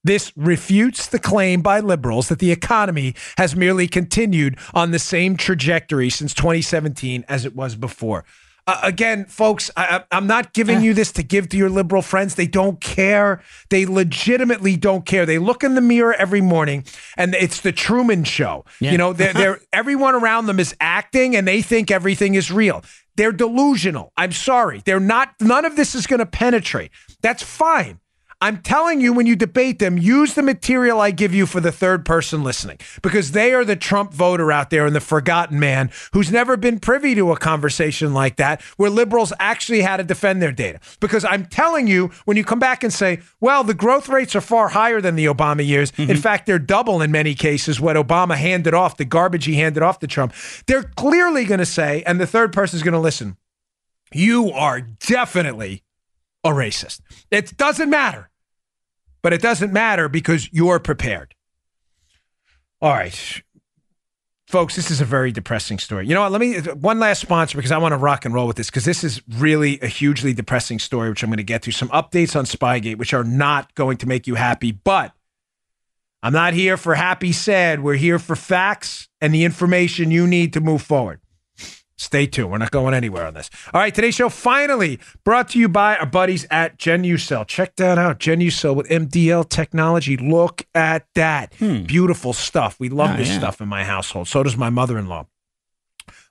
This 0.03 0.33
refutes 0.35 1.07
the 1.07 1.19
claim 1.19 1.61
by 1.61 1.79
liberals 1.79 2.29
that 2.29 2.39
the 2.39 2.51
economy 2.51 3.15
has 3.37 3.55
merely 3.55 3.87
continued 3.87 4.57
on 4.73 4.91
the 4.91 4.99
same 4.99 5.37
trajectory 5.37 6.09
since 6.09 6.33
2017 6.33 7.23
as 7.29 7.45
it 7.45 7.55
was 7.55 7.75
before. 7.75 8.25
Uh, 8.65 8.79
again, 8.81 9.25
folks, 9.25 9.69
I, 9.75 10.03
I'm 10.11 10.25
not 10.25 10.53
giving 10.53 10.81
you 10.81 10.93
this 10.93 11.11
to 11.13 11.23
give 11.23 11.49
to 11.49 11.57
your 11.57 11.69
liberal 11.69 12.01
friends. 12.01 12.35
They 12.35 12.47
don't 12.47 12.79
care. 12.79 13.41
They 13.69 13.85
legitimately 13.85 14.77
don't 14.77 15.05
care. 15.05 15.25
They 15.25 15.37
look 15.37 15.65
in 15.65 15.75
the 15.75 15.81
mirror 15.81 16.13
every 16.13 16.39
morning, 16.39 16.85
and 17.17 17.35
it's 17.35 17.59
the 17.59 17.73
Truman 17.73 18.23
Show. 18.23 18.63
You 18.79 18.97
know, 18.97 19.11
they're, 19.11 19.33
they're 19.33 19.59
everyone 19.73 20.15
around 20.15 20.45
them 20.45 20.61
is 20.61 20.73
acting, 20.79 21.35
and 21.35 21.45
they 21.45 21.61
think 21.61 21.91
everything 21.91 22.35
is 22.35 22.51
real. 22.51 22.83
They're 23.17 23.33
delusional. 23.33 24.13
I'm 24.15 24.31
sorry. 24.31 24.81
They're 24.85 24.99
not. 24.99 25.33
None 25.41 25.65
of 25.65 25.75
this 25.75 25.93
is 25.93 26.07
going 26.07 26.19
to 26.19 26.25
penetrate. 26.25 26.91
That's 27.21 27.43
fine. 27.43 27.99
I'm 28.43 28.57
telling 28.57 28.99
you, 28.99 29.13
when 29.13 29.25
you 29.25 29.37
debate 29.37 29.79
them, 29.79 29.97
use 29.97 30.33
the 30.33 30.43
material 30.43 30.99
I 30.99 31.11
give 31.11 31.33
you 31.33 31.45
for 31.45 31.61
the 31.61 31.71
third 31.71 32.03
person 32.03 32.43
listening 32.43 32.77
because 33.01 33.31
they 33.31 33.53
are 33.53 33.63
the 33.63 33.77
Trump 33.77 34.13
voter 34.13 34.51
out 34.51 34.69
there 34.69 34.85
and 34.85 34.93
the 34.93 34.99
forgotten 34.99 35.61
man 35.61 35.89
who's 36.11 36.29
never 36.29 36.57
been 36.57 36.81
privy 36.81 37.15
to 37.15 37.31
a 37.31 37.37
conversation 37.37 38.13
like 38.13 38.35
that 38.35 38.61
where 38.75 38.89
liberals 38.89 39.31
actually 39.39 39.79
had 39.79 39.95
to 39.95 40.03
defend 40.03 40.41
their 40.41 40.51
data. 40.51 40.81
Because 40.99 41.23
I'm 41.23 41.45
telling 41.45 41.87
you, 41.87 42.11
when 42.25 42.35
you 42.35 42.43
come 42.43 42.59
back 42.59 42.83
and 42.83 42.91
say, 42.91 43.21
well, 43.39 43.63
the 43.63 43.73
growth 43.73 44.09
rates 44.09 44.35
are 44.35 44.41
far 44.41 44.67
higher 44.67 44.99
than 44.99 45.15
the 45.15 45.27
Obama 45.27 45.65
years, 45.65 45.93
in 45.97 46.07
mm-hmm. 46.09 46.17
fact, 46.17 46.45
they're 46.45 46.59
double 46.59 47.01
in 47.01 47.13
many 47.13 47.35
cases 47.35 47.79
what 47.79 47.95
Obama 47.95 48.35
handed 48.35 48.73
off, 48.73 48.97
the 48.97 49.05
garbage 49.05 49.45
he 49.45 49.55
handed 49.55 49.83
off 49.83 49.99
to 49.99 50.07
Trump, 50.07 50.33
they're 50.67 50.83
clearly 50.83 51.45
going 51.45 51.59
to 51.59 51.65
say, 51.65 52.03
and 52.05 52.19
the 52.19 52.27
third 52.27 52.51
person 52.51 52.75
is 52.75 52.83
going 52.83 52.91
to 52.91 52.99
listen, 52.99 53.37
you 54.11 54.51
are 54.51 54.81
definitely 54.81 55.81
a 56.43 56.49
racist. 56.49 56.99
It 57.31 57.55
doesn't 57.55 57.89
matter 57.89 58.29
but 59.23 59.33
it 59.33 59.41
doesn't 59.41 59.73
matter 59.73 60.07
because 60.07 60.51
you're 60.51 60.79
prepared. 60.79 61.33
All 62.81 62.91
right. 62.91 63.41
Folks, 64.45 64.75
this 64.75 64.91
is 64.91 65.01
a 65.01 65.05
very 65.05 65.31
depressing 65.31 65.79
story. 65.79 66.05
You 66.05 66.13
know 66.13 66.21
what? 66.21 66.31
Let 66.31 66.41
me, 66.41 66.59
one 66.73 66.99
last 66.99 67.21
sponsor 67.21 67.57
because 67.57 67.71
I 67.71 67.79
want 67.79 67.93
to 67.93 67.97
rock 67.97 68.25
and 68.25 68.35
roll 68.35 68.45
with 68.45 68.57
this 68.57 68.69
because 68.69 68.85
this 68.85 69.03
is 69.03 69.23
really 69.27 69.79
a 69.81 69.87
hugely 69.87 70.33
depressing 70.33 70.77
story, 70.77 71.09
which 71.09 71.23
I'm 71.23 71.29
going 71.29 71.37
to 71.37 71.43
get 71.43 71.63
to. 71.63 71.71
Some 71.71 71.89
updates 71.89 72.35
on 72.35 72.45
Spygate, 72.45 72.97
which 72.97 73.13
are 73.15 73.23
not 73.23 73.73
going 73.73 73.97
to 73.97 74.07
make 74.07 74.27
you 74.27 74.35
happy, 74.35 74.71
but 74.71 75.13
I'm 76.21 76.33
not 76.33 76.53
here 76.53 76.77
for 76.77 76.93
happy, 76.93 77.31
sad. 77.31 77.81
We're 77.81 77.95
here 77.95 78.19
for 78.19 78.35
facts 78.35 79.07
and 79.21 79.33
the 79.33 79.43
information 79.43 80.11
you 80.11 80.27
need 80.27 80.53
to 80.53 80.61
move 80.61 80.81
forward. 80.81 81.19
Stay 81.95 82.25
tuned. 82.25 82.51
We're 82.51 82.57
not 82.57 82.71
going 82.71 82.93
anywhere 82.93 83.25
on 83.27 83.33
this. 83.35 83.49
All 83.73 83.79
right, 83.79 83.93
today's 83.93 84.15
show 84.15 84.27
finally 84.29 84.99
brought 85.23 85.49
to 85.49 85.59
you 85.59 85.69
by 85.69 85.95
our 85.97 86.05
buddies 86.07 86.45
at 86.49 86.77
Genucel. 86.79 87.45
Check 87.47 87.75
that 87.75 87.97
out. 87.99 88.19
Genucel 88.19 88.75
with 88.75 88.87
MDL 88.89 89.47
technology. 89.47 90.17
Look 90.17 90.65
at 90.73 91.05
that. 91.15 91.53
Hmm. 91.55 91.83
Beautiful 91.83 92.33
stuff. 92.33 92.79
We 92.79 92.89
love 92.89 93.11
Oh, 93.13 93.17
this 93.17 93.29
yeah. 93.29 93.37
stuff 93.37 93.61
in 93.61 93.67
my 93.67 93.83
household. 93.83 94.27
So 94.27 94.41
does 94.43 94.57
my 94.57 94.69
mother-in-law. 94.71 95.27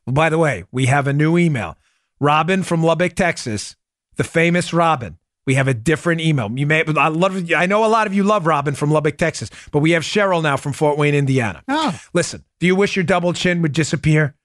Well, 0.06 0.14
by 0.14 0.28
the 0.28 0.38
way, 0.38 0.64
we 0.72 0.86
have 0.86 1.06
a 1.06 1.12
new 1.12 1.38
email. 1.38 1.76
Robin 2.20 2.62
from 2.64 2.82
Lubbock, 2.82 3.14
Texas, 3.14 3.76
the 4.16 4.24
famous 4.24 4.72
Robin. 4.72 5.18
We 5.46 5.54
have 5.54 5.66
a 5.68 5.74
different 5.74 6.20
email. 6.20 6.50
You 6.54 6.66
may 6.68 6.84
I 6.96 7.08
love 7.08 7.50
I 7.52 7.66
know 7.66 7.84
a 7.84 7.88
lot 7.88 8.06
of 8.06 8.14
you 8.14 8.22
love 8.22 8.46
Robin 8.46 8.74
from 8.74 8.90
Lubbock, 8.92 9.16
Texas, 9.16 9.50
but 9.72 9.80
we 9.80 9.90
have 9.92 10.02
Cheryl 10.04 10.40
now 10.42 10.56
from 10.56 10.72
Fort 10.72 10.96
Wayne, 10.98 11.14
Indiana. 11.16 11.62
Oh. 11.66 11.98
Listen, 12.12 12.44
do 12.60 12.66
you 12.68 12.76
wish 12.76 12.94
your 12.94 13.04
double 13.04 13.32
chin 13.32 13.60
would 13.62 13.72
disappear? 13.72 14.36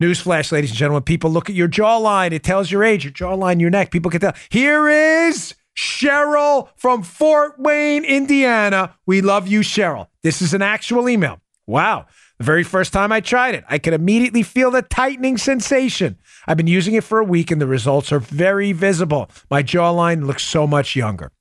Newsflash, 0.00 0.52
ladies 0.52 0.70
and 0.70 0.78
gentlemen. 0.78 1.02
People 1.02 1.30
look 1.30 1.48
at 1.48 1.56
your 1.56 1.68
jawline. 1.68 2.32
It 2.32 2.42
tells 2.42 2.70
your 2.70 2.84
age, 2.84 3.04
your 3.04 3.12
jawline, 3.12 3.60
your 3.60 3.70
neck. 3.70 3.90
People 3.90 4.10
can 4.10 4.20
tell. 4.20 4.34
Here 4.50 4.88
is 4.88 5.54
Cheryl 5.76 6.68
from 6.76 7.02
Fort 7.02 7.58
Wayne, 7.58 8.04
Indiana. 8.04 8.94
We 9.06 9.20
love 9.20 9.48
you, 9.48 9.60
Cheryl. 9.60 10.08
This 10.22 10.42
is 10.42 10.52
an 10.52 10.62
actual 10.62 11.08
email. 11.08 11.40
Wow. 11.66 12.06
The 12.38 12.44
very 12.44 12.62
first 12.62 12.92
time 12.92 13.12
I 13.12 13.20
tried 13.20 13.54
it, 13.54 13.64
I 13.68 13.78
could 13.78 13.94
immediately 13.94 14.42
feel 14.42 14.70
the 14.70 14.82
tightening 14.82 15.38
sensation. 15.38 16.18
I've 16.46 16.58
been 16.58 16.66
using 16.66 16.94
it 16.94 17.04
for 17.04 17.18
a 17.18 17.24
week 17.24 17.50
and 17.50 17.60
the 17.60 17.66
results 17.66 18.12
are 18.12 18.18
very 18.18 18.72
visible. 18.72 19.30
My 19.50 19.62
jawline 19.62 20.26
looks 20.26 20.44
so 20.44 20.66
much 20.66 20.94
younger. 20.94 21.32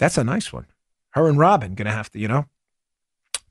That's 0.00 0.18
a 0.18 0.24
nice 0.24 0.52
one. 0.52 0.66
Her 1.10 1.28
and 1.28 1.38
Robin 1.38 1.74
going 1.74 1.86
to 1.86 1.92
have 1.92 2.10
to, 2.10 2.18
you 2.18 2.26
know, 2.26 2.46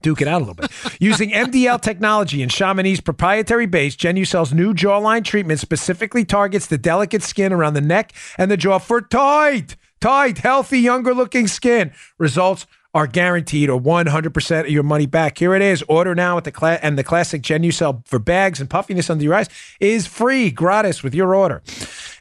duke 0.02 0.22
it 0.22 0.28
out 0.28 0.42
a 0.42 0.46
little 0.46 0.54
bit. 0.56 0.72
Using 1.00 1.32
MDL 1.32 1.82
technology 1.82 2.42
and 2.42 2.52
Chamonix's 2.52 3.02
proprietary 3.02 3.66
base, 3.66 3.96
Genucel's 3.96 4.54
new 4.54 4.74
jawline 4.74 5.24
treatment 5.24 5.60
specifically 5.60 6.26
targets 6.26 6.68
the 6.68 6.78
delicate 6.78 7.24
skin 7.24 7.52
around 7.54 7.74
the 7.74 7.82
neck 7.82 8.14
and 8.38 8.50
the 8.50 8.58
jaw 8.58 8.80
for 8.80 9.02
tight, 9.02 9.76
tight, 10.00 10.40
healthy, 10.40 10.80
younger 10.80 11.14
looking 11.14 11.48
skin. 11.48 11.92
Results 12.18 12.66
are 12.94 13.06
guaranteed 13.06 13.70
or 13.70 13.80
100% 13.80 14.60
of 14.62 14.70
your 14.70 14.82
money 14.82 15.06
back. 15.06 15.38
Here 15.38 15.54
it 15.54 15.62
is. 15.62 15.84
Order 15.84 16.16
now 16.16 16.36
with 16.36 16.46
the 16.46 16.52
cla- 16.52 16.80
and 16.82 16.98
the 16.98 17.04
classic 17.04 17.44
Genucel 17.44 18.06
for 18.08 18.18
bags 18.18 18.60
and 18.60 18.68
puffiness 18.70 19.10
under 19.10 19.24
your 19.24 19.36
eyes 19.36 19.50
is 19.80 20.08
free, 20.08 20.50
gratis 20.50 21.04
with 21.04 21.14
your 21.14 21.36
order. 21.36 21.62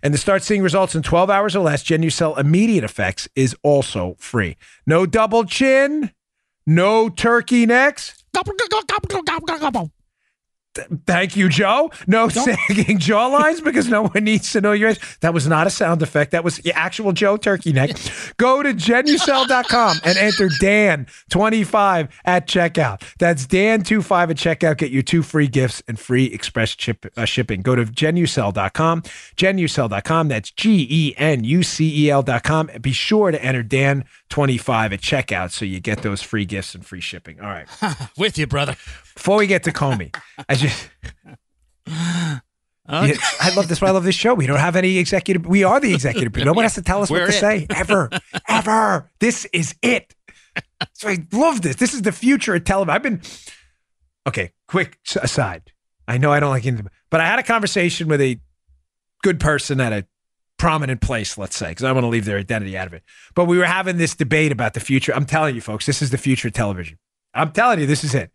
And 0.03 0.13
to 0.13 0.19
start 0.19 0.43
seeing 0.43 0.63
results 0.63 0.95
in 0.95 1.03
12 1.03 1.31
hours 1.31 1.57
or 1.57 1.61
less, 1.61 1.83
Genucel 1.83 2.39
immediate 2.39 2.85
effects 2.85 3.27
is 3.35 3.57
also 3.63 4.17
free. 4.19 4.59
No 4.87 5.07
double 5.07 5.45
chin, 5.45 6.11
no 6.67 7.09
turkey 7.09 7.67
necks. 7.67 8.25
Thank 11.07 11.37
you, 11.37 11.49
Joe. 11.49 11.91
No 12.07 12.29
sagging 12.29 12.99
jawlines 12.99 13.63
because 13.63 13.89
no 13.89 14.05
one 14.05 14.25
needs 14.25 14.53
to 14.53 14.61
know 14.61 14.73
your 14.73 14.91
age. 14.91 15.19
That 15.21 15.35
was 15.35 15.47
not 15.47 15.67
a 15.67 15.71
sound 15.71 16.03
effect. 16.03 16.33
That 16.33 16.45
was 16.45 16.59
the 16.59 16.73
actual 16.73 17.13
Joe 17.13 17.37
Turkey 17.37 17.73
Neck. 17.73 17.91
Go 18.37 18.63
to 18.63 18.73
genucel.com 18.75 19.99
and 20.05 20.19
enter 20.19 20.49
Dan25 20.49 22.09
at 22.25 22.47
checkout. 22.47 23.03
That's 23.19 23.47
Dan25 23.47 24.31
at 24.31 24.37
checkout. 24.37 24.79
Get 24.79 24.91
your 24.91 25.03
two 25.03 25.23
free 25.23 25.49
gifts 25.49 25.83
and 25.89 25.99
free 25.99 26.27
express 26.27 26.75
chip, 26.75 27.07
uh, 27.17 27.25
shipping. 27.25 27.63
Go 27.63 27.75
to 27.75 27.85
genucel.com, 27.85 29.03
genucel.com. 29.03 30.29
That's 30.29 30.51
G 30.51 30.87
E 30.91 31.15
N 31.17 31.45
U 31.45 31.63
C 31.63 32.07
E 32.07 32.11
L.com. 32.11 32.71
Be 32.81 32.93
sure 32.93 33.31
to 33.31 33.43
enter 33.43 33.63
Dan25 33.63 34.93
at 34.93 35.01
checkout 35.01 35.51
so 35.51 35.65
you 35.65 35.81
get 35.81 36.03
those 36.03 36.23
free 36.23 36.45
gifts 36.45 36.75
and 36.75 36.85
free 36.85 37.01
shipping. 37.01 37.41
All 37.41 37.49
right. 37.49 37.67
With 38.19 38.39
you, 38.39 38.47
brother. 38.47 38.77
Before 39.17 39.39
we 39.39 39.49
get 39.49 39.65
to 39.65 39.73
Comey, 39.73 40.15
I 40.49 40.55
just. 40.55 40.89
Yeah, 41.89 42.39
I 42.89 43.53
love 43.57 43.67
this. 43.67 43.81
Why 43.81 43.89
I 43.89 43.91
love 43.91 44.05
this 44.05 44.15
show. 44.15 44.35
We 44.35 44.47
don't 44.47 44.59
have 44.61 44.77
any 44.77 44.99
executive. 44.99 45.45
We 45.45 45.65
are 45.65 45.81
the 45.81 45.93
executive. 45.93 46.37
No 46.45 46.53
one 46.53 46.65
has 46.65 46.75
to 46.75 46.83
tell 46.83 47.03
us 47.03 47.11
We're 47.11 47.23
what 47.23 47.33
to 47.33 47.37
it. 47.37 47.41
say 47.41 47.67
ever, 47.75 48.09
ever. 48.49 49.11
This 49.19 49.45
is 49.47 49.75
it. 49.83 50.15
So 50.93 51.09
I 51.09 51.19
love 51.33 51.63
this. 51.63 51.77
This 51.77 51.95
is 51.95 52.03
the 52.03 52.13
future 52.13 52.55
of 52.55 52.63
television. 52.63 52.95
I've 52.95 53.03
been 53.03 53.23
okay. 54.29 54.53
Quick 54.69 54.99
aside. 55.17 55.73
I 56.07 56.19
know 56.19 56.31
I 56.31 56.39
don't 56.39 56.51
like 56.51 56.65
it, 56.65 56.81
but 57.11 57.21
I 57.21 57.27
had 57.27 57.41
a 57.41 57.43
conversation 57.43 58.07
with 58.07 58.21
a 58.21 58.39
good 59.23 59.41
person 59.41 59.81
at 59.81 59.93
a 59.93 60.07
prominent 60.59 61.01
place. 61.01 61.37
Let's 61.37 61.57
say 61.57 61.71
because 61.71 61.85
I 61.85 61.91
want 61.91 62.05
to 62.05 62.09
leave 62.09 62.25
their 62.25 62.39
identity 62.39 62.77
out 62.79 62.87
of 62.87 62.93
it. 62.93 63.03
But 63.35 63.47
we 63.47 63.59
were 63.59 63.65
having 63.65 63.97
this 63.97 64.15
debate 64.15 64.53
about 64.53 64.75
the 64.75 64.81
future. 64.81 65.13
I'm 65.15 65.27
telling 65.27 65.55
you, 65.55 65.61
folks, 65.61 65.87
this 65.87 66.03
is 66.03 66.11
the 66.11 66.19
future 66.19 66.49
of 66.49 66.55
television. 66.55 66.99
I'm 67.35 67.51
telling 67.53 67.81
you, 67.81 67.87
this 67.87 68.05
is 68.05 68.15
it. 68.15 68.31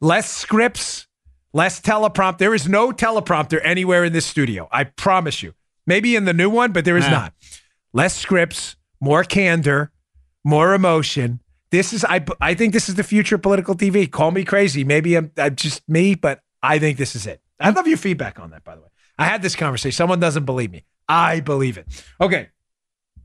Less 0.00 0.30
scripts, 0.30 1.06
less 1.52 1.80
teleprompter. 1.80 2.38
There 2.38 2.54
is 2.54 2.68
no 2.68 2.92
teleprompter 2.92 3.60
anywhere 3.64 4.04
in 4.04 4.12
this 4.12 4.26
studio. 4.26 4.68
I 4.70 4.84
promise 4.84 5.42
you. 5.42 5.54
Maybe 5.86 6.16
in 6.16 6.24
the 6.24 6.34
new 6.34 6.50
one, 6.50 6.72
but 6.72 6.84
there 6.84 6.96
is 6.96 7.08
not. 7.08 7.32
Less 7.92 8.16
scripts, 8.16 8.76
more 9.00 9.24
candor, 9.24 9.92
more 10.44 10.74
emotion. 10.74 11.40
This 11.70 11.92
is 11.92 12.04
I 12.04 12.24
I 12.40 12.54
think 12.54 12.72
this 12.72 12.88
is 12.88 12.96
the 12.96 13.04
future 13.04 13.36
of 13.36 13.42
political 13.42 13.74
TV. 13.74 14.10
Call 14.10 14.30
me 14.32 14.44
crazy. 14.44 14.84
Maybe 14.84 15.16
I'm, 15.16 15.30
I'm 15.36 15.54
just 15.54 15.88
me, 15.88 16.14
but 16.14 16.40
I 16.62 16.78
think 16.78 16.98
this 16.98 17.14
is 17.14 17.26
it. 17.26 17.40
I 17.60 17.70
love 17.70 17.86
your 17.86 17.98
feedback 17.98 18.38
on 18.38 18.50
that, 18.50 18.64
by 18.64 18.74
the 18.74 18.82
way. 18.82 18.88
I 19.18 19.24
had 19.24 19.42
this 19.42 19.56
conversation. 19.56 19.96
Someone 19.96 20.20
doesn't 20.20 20.44
believe 20.44 20.70
me. 20.70 20.84
I 21.08 21.40
believe 21.40 21.78
it. 21.78 21.86
Okay. 22.20 22.48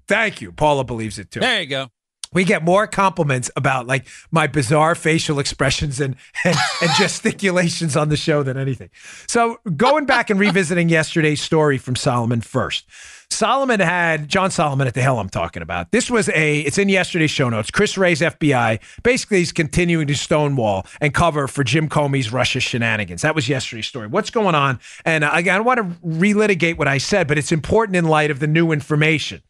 Thank 0.07 0.41
you. 0.41 0.51
Paula 0.51 0.83
believes 0.83 1.19
it 1.19 1.31
too 1.31 1.39
There 1.39 1.61
you 1.61 1.67
go. 1.67 1.87
We 2.33 2.43
get 2.43 2.63
more 2.63 2.87
compliments 2.87 3.51
about 3.55 3.87
like 3.87 4.07
my 4.31 4.47
bizarre 4.47 4.95
facial 4.95 5.39
expressions 5.39 5.99
and, 5.99 6.15
and 6.45 6.55
and 6.81 6.91
gesticulations 6.97 7.95
on 7.95 8.09
the 8.09 8.17
show 8.17 8.43
than 8.43 8.57
anything. 8.57 8.89
So 9.27 9.59
going 9.75 10.05
back 10.05 10.29
and 10.29 10.39
revisiting 10.39 10.89
yesterday's 10.89 11.41
story 11.41 11.77
from 11.77 11.95
Solomon 11.95 12.41
first. 12.41 12.85
Solomon 13.31 13.79
had 13.79 14.27
John 14.27 14.51
Solomon 14.51 14.87
at 14.87 14.93
the 14.93 15.01
hell 15.01 15.17
I'm 15.17 15.29
talking 15.29 15.63
about. 15.63 15.91
This 15.91 16.11
was 16.11 16.29
a 16.29 16.59
it's 16.61 16.77
in 16.77 16.89
yesterday's 16.89 17.31
show 17.31 17.49
notes. 17.49 17.71
Chris 17.71 17.97
Wray's 17.97 18.21
FBI 18.21 18.79
basically 19.03 19.41
is 19.41 19.51
continuing 19.51 20.07
to 20.07 20.15
stonewall 20.15 20.85
and 20.99 21.13
cover 21.13 21.47
for 21.47 21.63
Jim 21.63 21.87
Comey's 21.87 22.31
Russia 22.31 22.59
shenanigans. 22.59 23.21
That 23.21 23.33
was 23.33 23.47
yesterday's 23.47 23.87
story. 23.87 24.07
What's 24.07 24.29
going 24.29 24.55
on? 24.55 24.79
And 25.05 25.23
again, 25.23 25.55
I 25.55 25.57
don't 25.57 25.65
want 25.65 25.77
to 25.79 26.07
relitigate 26.07 26.77
what 26.77 26.87
I 26.87 26.97
said, 26.97 27.27
but 27.27 27.37
it's 27.37 27.51
important 27.51 27.95
in 27.95 28.05
light 28.05 28.31
of 28.31 28.39
the 28.39 28.47
new 28.47 28.71
information. 28.71 29.41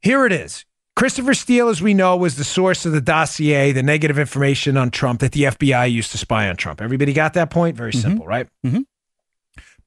Here 0.00 0.24
it 0.24 0.32
is. 0.32 0.64
Christopher 0.98 1.32
Steele, 1.32 1.68
as 1.68 1.80
we 1.80 1.94
know, 1.94 2.16
was 2.16 2.34
the 2.34 2.42
source 2.42 2.84
of 2.84 2.90
the 2.90 3.00
dossier, 3.00 3.70
the 3.70 3.84
negative 3.84 4.18
information 4.18 4.76
on 4.76 4.90
Trump 4.90 5.20
that 5.20 5.30
the 5.30 5.44
FBI 5.44 5.88
used 5.88 6.10
to 6.10 6.18
spy 6.18 6.48
on 6.48 6.56
Trump. 6.56 6.80
Everybody 6.80 7.12
got 7.12 7.34
that 7.34 7.50
point? 7.50 7.76
Very 7.76 7.92
simple, 7.92 8.26
right? 8.26 8.48
Mhm. 8.66 8.84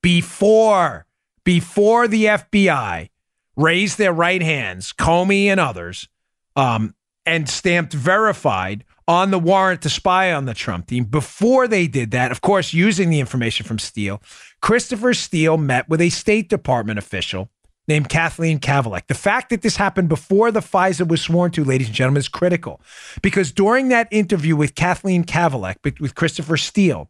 Before, 0.01 1.05
before 1.43 2.07
the 2.07 2.29
FBI 2.29 3.09
raised 3.57 3.97
their 3.97 4.13
right 4.13 4.41
hands, 4.41 4.93
Comey 4.93 5.47
and 5.47 5.59
others, 5.59 6.07
um, 6.55 6.95
and 7.25 7.49
stamped 7.49 7.91
verified 7.91 8.85
on 9.05 9.31
the 9.31 9.39
warrant 9.39 9.81
to 9.81 9.89
spy 9.89 10.31
on 10.31 10.45
the 10.45 10.53
Trump 10.53 10.87
team. 10.87 11.03
Before 11.03 11.67
they 11.67 11.87
did 11.87 12.11
that, 12.11 12.31
of 12.31 12.39
course, 12.39 12.71
using 12.71 13.09
the 13.09 13.19
information 13.19 13.65
from 13.65 13.79
Steele, 13.79 14.21
Christopher 14.61 15.13
Steele 15.13 15.57
met 15.57 15.89
with 15.89 15.99
a 15.99 16.09
State 16.09 16.47
Department 16.47 16.97
official 16.97 17.49
named 17.87 18.09
Kathleen 18.09 18.59
Kavalec. 18.59 19.07
The 19.07 19.13
fact 19.13 19.49
that 19.49 19.61
this 19.61 19.75
happened 19.77 20.09
before 20.09 20.51
the 20.51 20.59
FISA 20.59 21.07
was 21.07 21.21
sworn 21.21 21.51
to, 21.51 21.63
ladies 21.63 21.87
and 21.87 21.95
gentlemen, 21.95 22.19
is 22.19 22.27
critical 22.27 22.81
because 23.21 23.51
during 23.51 23.89
that 23.89 24.07
interview 24.11 24.55
with 24.55 24.75
Kathleen 24.75 25.23
Kavalec, 25.23 25.75
with- 25.83 26.15
Christopher 26.15 26.57
Steele, 26.57 27.09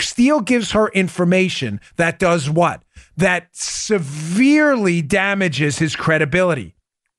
Steele 0.00 0.40
gives 0.40 0.72
her 0.72 0.88
information 0.88 1.80
that 1.96 2.18
does 2.18 2.50
what? 2.50 2.82
That 3.16 3.48
severely 3.52 5.02
damages 5.02 5.78
his 5.78 5.94
credibility. 5.94 6.74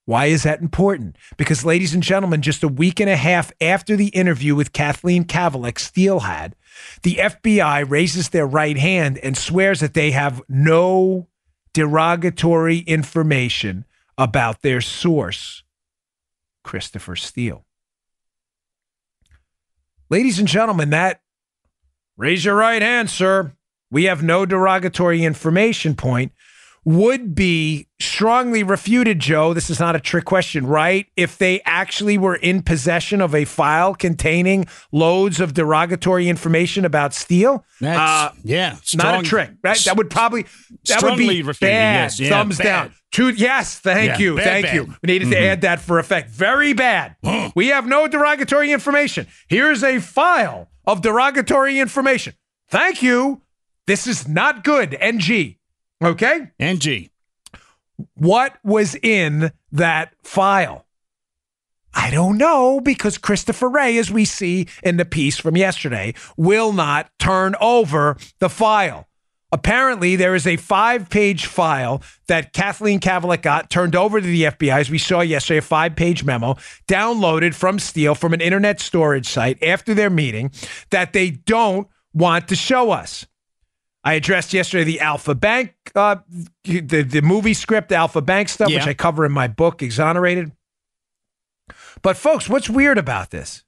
Why 0.05 0.25
is 0.25 0.43
that 0.43 0.59
important? 0.59 1.15
Because, 1.37 1.63
ladies 1.63 1.93
and 1.93 2.03
gentlemen, 2.03 2.41
just 2.41 2.61
a 2.63 2.67
week 2.67 2.99
and 2.99 3.09
a 3.09 3.15
half 3.15 3.53
after 3.61 3.95
the 3.95 4.07
interview 4.07 4.53
with 4.53 4.73
Kathleen 4.73 5.23
Kavalec 5.23 5.79
Steele 5.79 6.21
had, 6.21 6.55
the 7.03 7.15
FBI 7.15 7.89
raises 7.89 8.29
their 8.29 8.45
right 8.47 8.77
hand 8.77 9.17
and 9.19 9.37
swears 9.37 9.79
that 9.79 9.93
they 9.93 10.11
have 10.11 10.41
no 10.49 11.27
derogatory 11.73 12.79
information 12.79 13.85
about 14.17 14.61
their 14.61 14.81
source, 14.81 15.63
Christopher 16.63 17.15
Steele. 17.15 17.65
Ladies 20.09 20.39
and 20.39 20.47
gentlemen, 20.47 20.91
that 20.91 21.21
raise 22.15 22.45
your 22.45 22.55
right 22.55 22.81
hand, 22.81 23.09
sir. 23.09 23.53
We 23.89 24.05
have 24.05 24.23
no 24.23 24.45
derogatory 24.45 25.23
information 25.23 25.95
point 25.95 26.31
would 26.85 27.33
be 27.33 27.87
strongly 27.99 28.61
refuted, 28.63 29.19
Joe. 29.19 29.53
This 29.53 29.69
is 29.69 29.79
not 29.79 29.95
a 29.95 29.99
trick 29.99 30.25
question, 30.25 30.67
right? 30.67 31.05
If 31.15 31.37
they 31.37 31.61
actually 31.65 32.17
were 32.17 32.35
in 32.35 32.61
possession 32.61 33.21
of 33.21 33.33
a 33.33 33.45
file 33.45 33.95
containing 33.95 34.65
loads 34.91 35.39
of 35.39 35.53
derogatory 35.53 36.27
information 36.27 36.83
about 36.83 37.13
Steele, 37.13 37.65
That's, 37.79 37.99
Uh, 37.99 38.35
yeah. 38.43 38.75
not 38.95 39.21
a 39.21 39.23
trick, 39.27 39.51
right? 39.63 39.77
That 39.85 39.95
would 39.97 40.09
probably 40.09 40.45
that 40.87 41.01
would 41.03 41.17
be 41.17 41.41
refuted, 41.41 41.59
bad. 41.61 42.03
yes, 42.03 42.19
yeah, 42.19 42.29
Thumbs 42.29 42.57
bad. 42.57 42.63
down. 42.63 42.91
Two, 43.11 43.29
yes, 43.29 43.79
thank 43.79 44.07
Yeah, 44.11 44.17
you, 44.17 44.35
bad, 44.35 44.43
thank 44.43 44.65
bad. 44.65 44.75
you. 44.75 44.83
We 45.03 45.07
needed 45.07 45.29
to 45.31 45.39
add 45.39 45.61
that 45.61 45.79
for 45.79 45.99
effect. 45.99 46.29
Very 46.31 46.73
bad. 46.73 47.15
we 47.55 47.67
have 47.67 47.85
no 47.87 48.07
derogatory 48.07 48.71
information. 48.71 49.27
Here's 49.47 49.83
a 49.83 49.99
file 49.99 50.69
of 50.85 51.01
derogatory 51.01 51.79
information. 51.79 52.33
Thank 52.69 53.01
you. 53.01 53.41
This 53.87 54.07
is 54.07 54.27
not 54.27 54.63
good. 54.63 54.97
NG. 54.99 55.57
Okay. 56.03 56.51
NG. 56.59 57.09
What 58.15 58.57
was 58.63 58.95
in 58.95 59.51
that 59.71 60.13
file? 60.23 60.85
I 61.93 62.09
don't 62.09 62.37
know 62.37 62.81
because 62.81 63.17
Christopher 63.17 63.69
Wray, 63.69 63.97
as 63.97 64.11
we 64.11 64.25
see 64.25 64.67
in 64.81 64.97
the 64.97 65.05
piece 65.05 65.37
from 65.37 65.55
yesterday, 65.55 66.15
will 66.35 66.73
not 66.73 67.11
turn 67.19 67.55
over 67.61 68.17
the 68.39 68.49
file. 68.49 69.07
Apparently, 69.51 70.15
there 70.15 70.33
is 70.33 70.47
a 70.47 70.57
five 70.57 71.11
page 71.11 71.45
file 71.45 72.01
that 72.27 72.53
Kathleen 72.53 72.99
Kavalec 72.99 73.43
got 73.43 73.69
turned 73.69 73.95
over 73.95 74.19
to 74.19 74.25
the 74.25 74.45
FBI, 74.45 74.79
as 74.79 74.89
we 74.89 74.97
saw 74.97 75.21
yesterday, 75.21 75.59
a 75.59 75.61
five 75.61 75.95
page 75.95 76.23
memo 76.23 76.55
downloaded 76.87 77.53
from 77.53 77.77
Steele 77.77 78.15
from 78.15 78.33
an 78.33 78.41
internet 78.41 78.79
storage 78.79 79.27
site 79.27 79.61
after 79.61 79.93
their 79.93 80.09
meeting 80.09 80.51
that 80.89 81.13
they 81.13 81.29
don't 81.29 81.87
want 82.13 82.47
to 82.47 82.55
show 82.55 82.89
us. 82.89 83.27
I 84.03 84.13
addressed 84.13 84.53
yesterday 84.53 84.83
the 84.83 84.99
Alpha 84.99 85.33
Bank, 85.33 85.73
uh, 85.95 86.17
the, 86.63 87.03
the 87.03 87.21
movie 87.21 87.53
script, 87.53 87.91
Alpha 87.91 88.21
Bank 88.21 88.49
stuff, 88.49 88.69
which 88.79 88.87
I 88.87 88.93
cover 88.93 89.25
in 89.25 89.31
my 89.31 89.47
book, 89.47 89.81
Exonerated. 89.81 90.51
But, 92.01 92.17
folks, 92.17 92.49
what's 92.49 92.69
weird 92.69 92.97
about 92.97 93.31
this? 93.31 93.63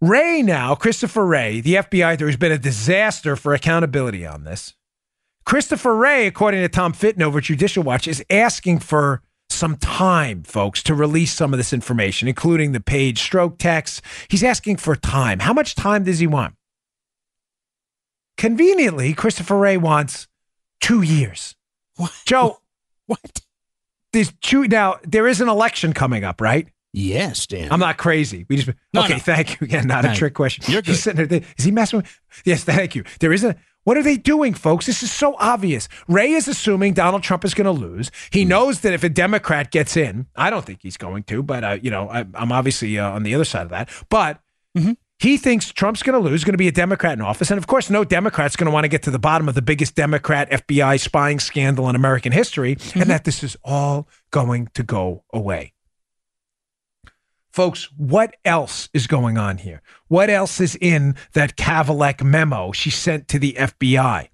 Wray 0.00 0.42
now, 0.42 0.74
Christopher 0.74 1.26
Wray, 1.26 1.60
the 1.60 1.74
FBI, 1.74 2.18
there's 2.18 2.36
been 2.36 2.52
a 2.52 2.58
disaster 2.58 3.36
for 3.36 3.54
accountability 3.54 4.26
on 4.26 4.44
this. 4.44 4.74
Christopher 5.44 5.94
Wray, 5.94 6.26
according 6.26 6.62
to 6.62 6.68
Tom 6.68 6.92
Fitton 6.92 7.22
over 7.22 7.38
at 7.38 7.44
Judicial 7.44 7.82
Watch, 7.82 8.08
is 8.08 8.22
asking 8.28 8.80
for 8.80 9.22
some 9.48 9.76
time, 9.76 10.42
folks, 10.42 10.82
to 10.82 10.94
release 10.94 11.32
some 11.32 11.52
of 11.54 11.58
this 11.58 11.72
information, 11.72 12.28
including 12.28 12.72
the 12.72 12.80
page 12.80 13.20
stroke 13.20 13.58
text. 13.58 14.02
He's 14.28 14.42
asking 14.42 14.76
for 14.76 14.96
time. 14.96 15.38
How 15.38 15.52
much 15.52 15.74
time 15.74 16.04
does 16.04 16.18
he 16.18 16.26
want? 16.26 16.54
Conveniently, 18.36 19.14
Christopher 19.14 19.56
Wray 19.56 19.76
wants 19.76 20.28
two 20.80 21.02
years. 21.02 21.54
What? 21.96 22.12
Joe, 22.26 22.58
What? 23.06 23.40
there's 24.12 24.32
two 24.42 24.66
now. 24.68 24.96
There 25.04 25.26
is 25.26 25.40
an 25.40 25.48
election 25.48 25.92
coming 25.92 26.24
up, 26.24 26.40
right? 26.40 26.68
Yes, 26.92 27.46
Dan. 27.46 27.68
I'm 27.70 27.80
not 27.80 27.98
crazy. 27.98 28.46
We 28.48 28.56
just 28.56 28.68
No, 28.94 29.02
okay. 29.04 29.14
no. 29.14 29.18
Thank 29.18 29.60
you. 29.60 29.64
Again, 29.66 29.86
not 29.86 30.04
a 30.04 30.14
trick 30.14 30.34
question. 30.34 30.64
you're 30.72 30.82
He's 30.82 31.02
sitting 31.02 31.26
there. 31.26 31.42
Is 31.58 31.64
he 31.64 31.70
messing 31.70 31.98
with? 32.00 32.20
Yes, 32.44 32.64
thank 32.64 32.94
you. 32.94 33.04
There 33.20 33.32
is 33.32 33.44
a. 33.44 33.56
What 33.84 33.96
are 33.96 34.02
they 34.02 34.16
doing, 34.16 34.54
folks? 34.54 34.86
This 34.86 35.02
is 35.02 35.12
so 35.12 35.36
obvious. 35.38 35.88
Wray 36.08 36.30
is 36.32 36.48
assuming 36.48 36.94
Donald 36.94 37.22
Trump 37.22 37.44
is 37.44 37.54
going 37.54 37.66
to 37.66 37.70
lose. 37.70 38.10
He 38.30 38.42
Hmm. 38.42 38.48
knows 38.48 38.80
that 38.80 38.92
if 38.94 39.04
a 39.04 39.08
Democrat 39.08 39.70
gets 39.70 39.96
in, 39.96 40.26
I 40.34 40.50
don't 40.50 40.64
think 40.64 40.80
he's 40.82 40.96
going 40.96 41.22
to, 41.24 41.42
but 41.42 41.62
uh, 41.64 41.78
you 41.82 41.90
know, 41.90 42.08
I, 42.08 42.24
I'm 42.34 42.50
obviously 42.50 42.98
uh, 42.98 43.10
on 43.10 43.22
the 43.24 43.34
other 43.34 43.44
side 43.44 43.62
of 43.62 43.70
that. 43.70 43.88
But 44.08 44.40
Mm-hmm. 44.76 44.92
He 45.18 45.38
thinks 45.38 45.72
Trump's 45.72 46.02
going 46.02 46.20
to 46.20 46.28
lose, 46.28 46.44
going 46.44 46.52
to 46.52 46.58
be 46.58 46.68
a 46.68 46.72
Democrat 46.72 47.14
in 47.14 47.22
office. 47.22 47.50
And 47.50 47.56
of 47.56 47.66
course, 47.66 47.88
no 47.88 48.04
Democrat's 48.04 48.54
going 48.54 48.66
to 48.66 48.72
want 48.72 48.84
to 48.84 48.88
get 48.88 49.02
to 49.04 49.10
the 49.10 49.18
bottom 49.18 49.48
of 49.48 49.54
the 49.54 49.62
biggest 49.62 49.94
Democrat 49.94 50.50
FBI 50.50 51.00
spying 51.00 51.40
scandal 51.40 51.88
in 51.88 51.96
American 51.96 52.32
history, 52.32 52.76
mm-hmm. 52.76 53.00
and 53.00 53.10
that 53.10 53.24
this 53.24 53.42
is 53.42 53.56
all 53.64 54.08
going 54.30 54.68
to 54.74 54.82
go 54.82 55.24
away. 55.32 55.72
Folks, 57.50 57.88
what 57.96 58.36
else 58.44 58.90
is 58.92 59.06
going 59.06 59.38
on 59.38 59.56
here? 59.56 59.80
What 60.08 60.28
else 60.28 60.60
is 60.60 60.76
in 60.78 61.14
that 61.32 61.56
Kavalec 61.56 62.22
memo 62.22 62.72
she 62.72 62.90
sent 62.90 63.28
to 63.28 63.38
the 63.38 63.54
FBI? 63.54 64.28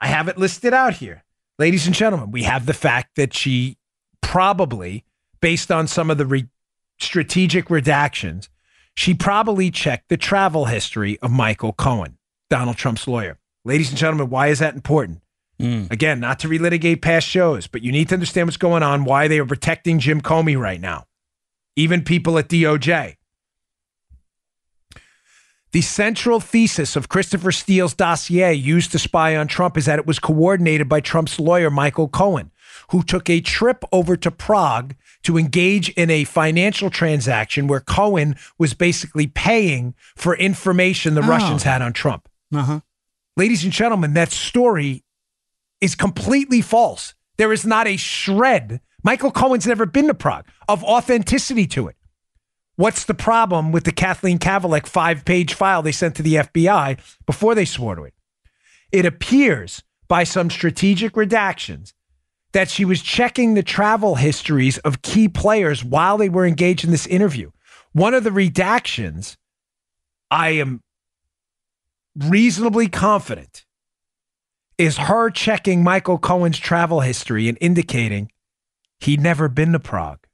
I 0.00 0.06
have 0.06 0.28
it 0.28 0.38
listed 0.38 0.72
out 0.72 0.94
here. 0.94 1.24
Ladies 1.58 1.86
and 1.86 1.94
gentlemen, 1.94 2.30
we 2.30 2.44
have 2.44 2.66
the 2.66 2.72
fact 2.72 3.16
that 3.16 3.34
she 3.34 3.76
probably, 4.20 5.04
based 5.40 5.72
on 5.72 5.88
some 5.88 6.10
of 6.10 6.18
the 6.18 6.26
re- 6.26 6.48
strategic 7.00 7.66
redactions, 7.66 8.48
she 9.00 9.14
probably 9.14 9.70
checked 9.70 10.10
the 10.10 10.16
travel 10.18 10.66
history 10.66 11.18
of 11.20 11.30
Michael 11.30 11.72
Cohen, 11.72 12.18
Donald 12.50 12.76
Trump's 12.76 13.08
lawyer. 13.08 13.38
Ladies 13.64 13.88
and 13.88 13.96
gentlemen, 13.96 14.28
why 14.28 14.48
is 14.48 14.58
that 14.58 14.74
important? 14.74 15.22
Mm. 15.58 15.90
Again, 15.90 16.20
not 16.20 16.38
to 16.40 16.48
relitigate 16.48 17.00
past 17.00 17.26
shows, 17.26 17.66
but 17.66 17.80
you 17.80 17.92
need 17.92 18.10
to 18.10 18.14
understand 18.14 18.46
what's 18.46 18.58
going 18.58 18.82
on, 18.82 19.06
why 19.06 19.26
they 19.26 19.38
are 19.38 19.46
protecting 19.46 20.00
Jim 20.00 20.20
Comey 20.20 20.60
right 20.60 20.82
now, 20.82 21.06
even 21.76 22.04
people 22.04 22.36
at 22.36 22.50
DOJ. 22.50 23.16
The 25.72 25.80
central 25.80 26.38
thesis 26.38 26.94
of 26.94 27.08
Christopher 27.08 27.52
Steele's 27.52 27.94
dossier 27.94 28.52
used 28.52 28.92
to 28.92 28.98
spy 28.98 29.34
on 29.34 29.46
Trump 29.46 29.78
is 29.78 29.86
that 29.86 29.98
it 29.98 30.06
was 30.06 30.18
coordinated 30.18 30.90
by 30.90 31.00
Trump's 31.00 31.40
lawyer, 31.40 31.70
Michael 31.70 32.08
Cohen, 32.08 32.50
who 32.90 33.02
took 33.02 33.30
a 33.30 33.40
trip 33.40 33.84
over 33.92 34.16
to 34.16 34.30
Prague 34.30 34.94
to 35.22 35.38
engage 35.38 35.90
in 35.90 36.10
a 36.10 36.24
financial 36.24 36.90
transaction 36.90 37.66
where 37.66 37.80
Cohen 37.80 38.36
was 38.58 38.74
basically 38.74 39.26
paying 39.26 39.94
for 40.16 40.36
information 40.36 41.14
the 41.14 41.22
oh. 41.22 41.28
Russians 41.28 41.62
had 41.62 41.82
on 41.82 41.92
Trump. 41.92 42.28
Uh-huh. 42.52 42.80
Ladies 43.36 43.64
and 43.64 43.72
gentlemen, 43.72 44.14
that 44.14 44.32
story 44.32 45.04
is 45.80 45.94
completely 45.94 46.60
false. 46.60 47.14
There 47.38 47.52
is 47.52 47.64
not 47.64 47.86
a 47.86 47.96
shred. 47.96 48.80
Michael 49.02 49.30
Cohen's 49.30 49.66
never 49.66 49.86
been 49.86 50.08
to 50.08 50.14
Prague 50.14 50.46
of 50.68 50.82
authenticity 50.84 51.66
to 51.68 51.88
it. 51.88 51.96
What's 52.76 53.04
the 53.04 53.14
problem 53.14 53.72
with 53.72 53.84
the 53.84 53.92
Kathleen 53.92 54.38
Kavalec 54.38 54.86
five 54.86 55.24
page 55.24 55.54
file 55.54 55.82
they 55.82 55.92
sent 55.92 56.16
to 56.16 56.22
the 56.22 56.36
FBI 56.36 56.98
before 57.24 57.54
they 57.54 57.64
swore 57.64 57.94
to 57.94 58.02
it? 58.04 58.14
It 58.90 59.06
appears 59.06 59.82
by 60.08 60.24
some 60.24 60.50
strategic 60.50 61.12
redactions 61.12 61.92
that 62.52 62.70
she 62.70 62.84
was 62.84 63.02
checking 63.02 63.54
the 63.54 63.62
travel 63.62 64.16
histories 64.16 64.78
of 64.78 65.02
key 65.02 65.28
players 65.28 65.84
while 65.84 66.18
they 66.18 66.28
were 66.28 66.46
engaged 66.46 66.84
in 66.84 66.90
this 66.90 67.06
interview. 67.06 67.50
One 67.92 68.14
of 68.14 68.24
the 68.24 68.30
redactions, 68.30 69.36
I 70.30 70.50
am 70.50 70.82
reasonably 72.16 72.88
confident, 72.88 73.64
is 74.78 74.96
her 74.96 75.30
checking 75.30 75.84
Michael 75.84 76.18
Cohen's 76.18 76.58
travel 76.58 77.00
history 77.00 77.48
and 77.48 77.58
indicating 77.60 78.30
he'd 79.00 79.20
never 79.20 79.48
been 79.48 79.72
to 79.72 79.78
Prague. 79.78 80.26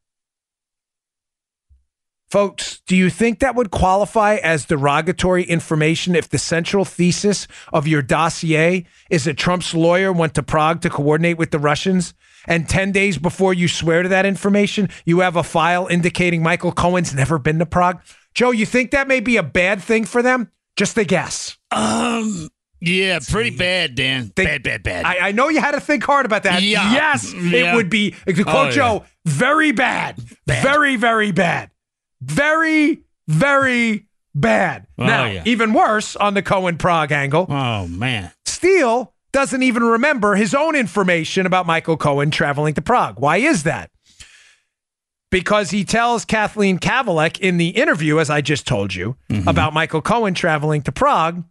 Folks, 2.37 2.82
do 2.87 2.95
you 2.95 3.09
think 3.09 3.39
that 3.39 3.55
would 3.55 3.70
qualify 3.70 4.34
as 4.34 4.66
derogatory 4.66 5.43
information 5.45 6.14
if 6.14 6.28
the 6.28 6.37
central 6.37 6.84
thesis 6.84 7.49
of 7.72 7.89
your 7.89 8.03
dossier 8.03 8.84
is 9.09 9.24
that 9.24 9.39
Trump's 9.39 9.72
lawyer 9.72 10.12
went 10.12 10.34
to 10.34 10.43
Prague 10.43 10.82
to 10.82 10.91
coordinate 10.91 11.39
with 11.39 11.51
the 11.51 11.59
Russians? 11.59 12.12
And 12.47 12.68
10 12.68 12.93
days 12.93 13.16
before 13.16 13.55
you 13.55 13.68
swear 13.68 14.03
to 14.03 14.11
that 14.11 14.26
information, 14.26 14.91
you 15.07 15.20
have 15.20 15.37
a 15.37 15.43
file 15.43 15.87
indicating 15.87 16.43
Michael 16.43 16.72
Cohen's 16.72 17.14
never 17.14 17.39
been 17.39 17.59
to 17.59 17.64
Prague? 17.64 18.03
Joe, 18.34 18.51
you 18.51 18.66
think 18.66 18.91
that 18.91 19.09
may 19.09 19.20
be 19.20 19.39
a 19.39 19.43
bad 19.43 19.82
thing 19.82 20.05
for 20.05 20.20
them? 20.20 20.53
Just 20.76 20.99
a 20.99 21.05
guess. 21.05 21.57
Um, 21.70 22.51
yeah, 22.82 23.18
pretty 23.26 23.57
bad, 23.57 23.95
Dan. 23.95 24.24
Think, 24.24 24.47
bad, 24.47 24.62
bad, 24.62 24.82
bad. 24.82 25.07
I, 25.07 25.28
I, 25.28 25.32
know 25.32 25.49
you 25.49 25.61
had 25.61 25.72
to 25.72 25.80
think 25.80 26.05
hard 26.05 26.26
about 26.26 26.43
that. 26.43 26.61
Yeah. 26.61 26.93
Yes, 26.93 27.32
yeah. 27.32 27.72
it 27.72 27.76
would 27.76 27.89
be, 27.89 28.11
to 28.26 28.45
quote 28.45 28.68
oh, 28.68 28.70
Joe, 28.72 28.95
yeah. 28.95 29.07
very 29.24 29.72
bad. 29.72 30.22
bad. 30.45 30.62
Very, 30.62 30.97
very 30.97 31.32
bad. 31.32 31.70
Very, 32.21 33.03
very 33.29 34.07
bad. 34.35 34.87
Oh, 34.99 35.07
now, 35.07 35.27
yeah. 35.27 35.43
even 35.47 35.73
worse 35.73 36.17
on 36.17 36.35
the 36.35 36.43
Cohen 36.43 36.79
Prague 36.79 37.12
angle. 37.12 37.47
Oh, 37.49 37.87
man. 37.89 38.33
Steele 38.45 39.14
doesn't 39.33 39.62
even 39.62 39.83
remember 39.83 40.35
his 40.35 40.55
own 40.55 40.77
information 40.77 41.47
about 41.47 41.67
Michael 41.67 41.97
Cohen 41.97 42.31
traveling 42.31 42.75
to 42.75 42.83
Prague. 42.83 43.19
Why 43.19 43.39
is 43.39 43.64
that? 43.64 43.91
Because 45.31 45.71
he 45.71 45.85
tells 45.85 46.25
Kathleen 46.25 46.79
Kavalec 46.79 47.39
in 47.41 47.57
the 47.57 47.69
interview, 47.69 48.19
as 48.21 48.31
I 48.31 48.41
just 48.41 48.67
told 48.67 48.95
you, 48.95 49.17
mm-hmm. 49.29 49.49
about 49.49 49.75
Michael 49.75 50.01
Cohen 50.01 50.35
traveling 50.35 50.83
to 50.83 50.93
Prague. 50.93 51.45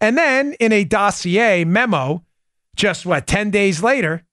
And 0.00 0.16
then 0.16 0.54
in 0.54 0.72
a 0.72 0.84
dossier 0.84 1.64
memo, 1.64 2.24
just 2.74 3.04
what, 3.04 3.26
10 3.26 3.50
days 3.50 3.82
later, 3.82 4.24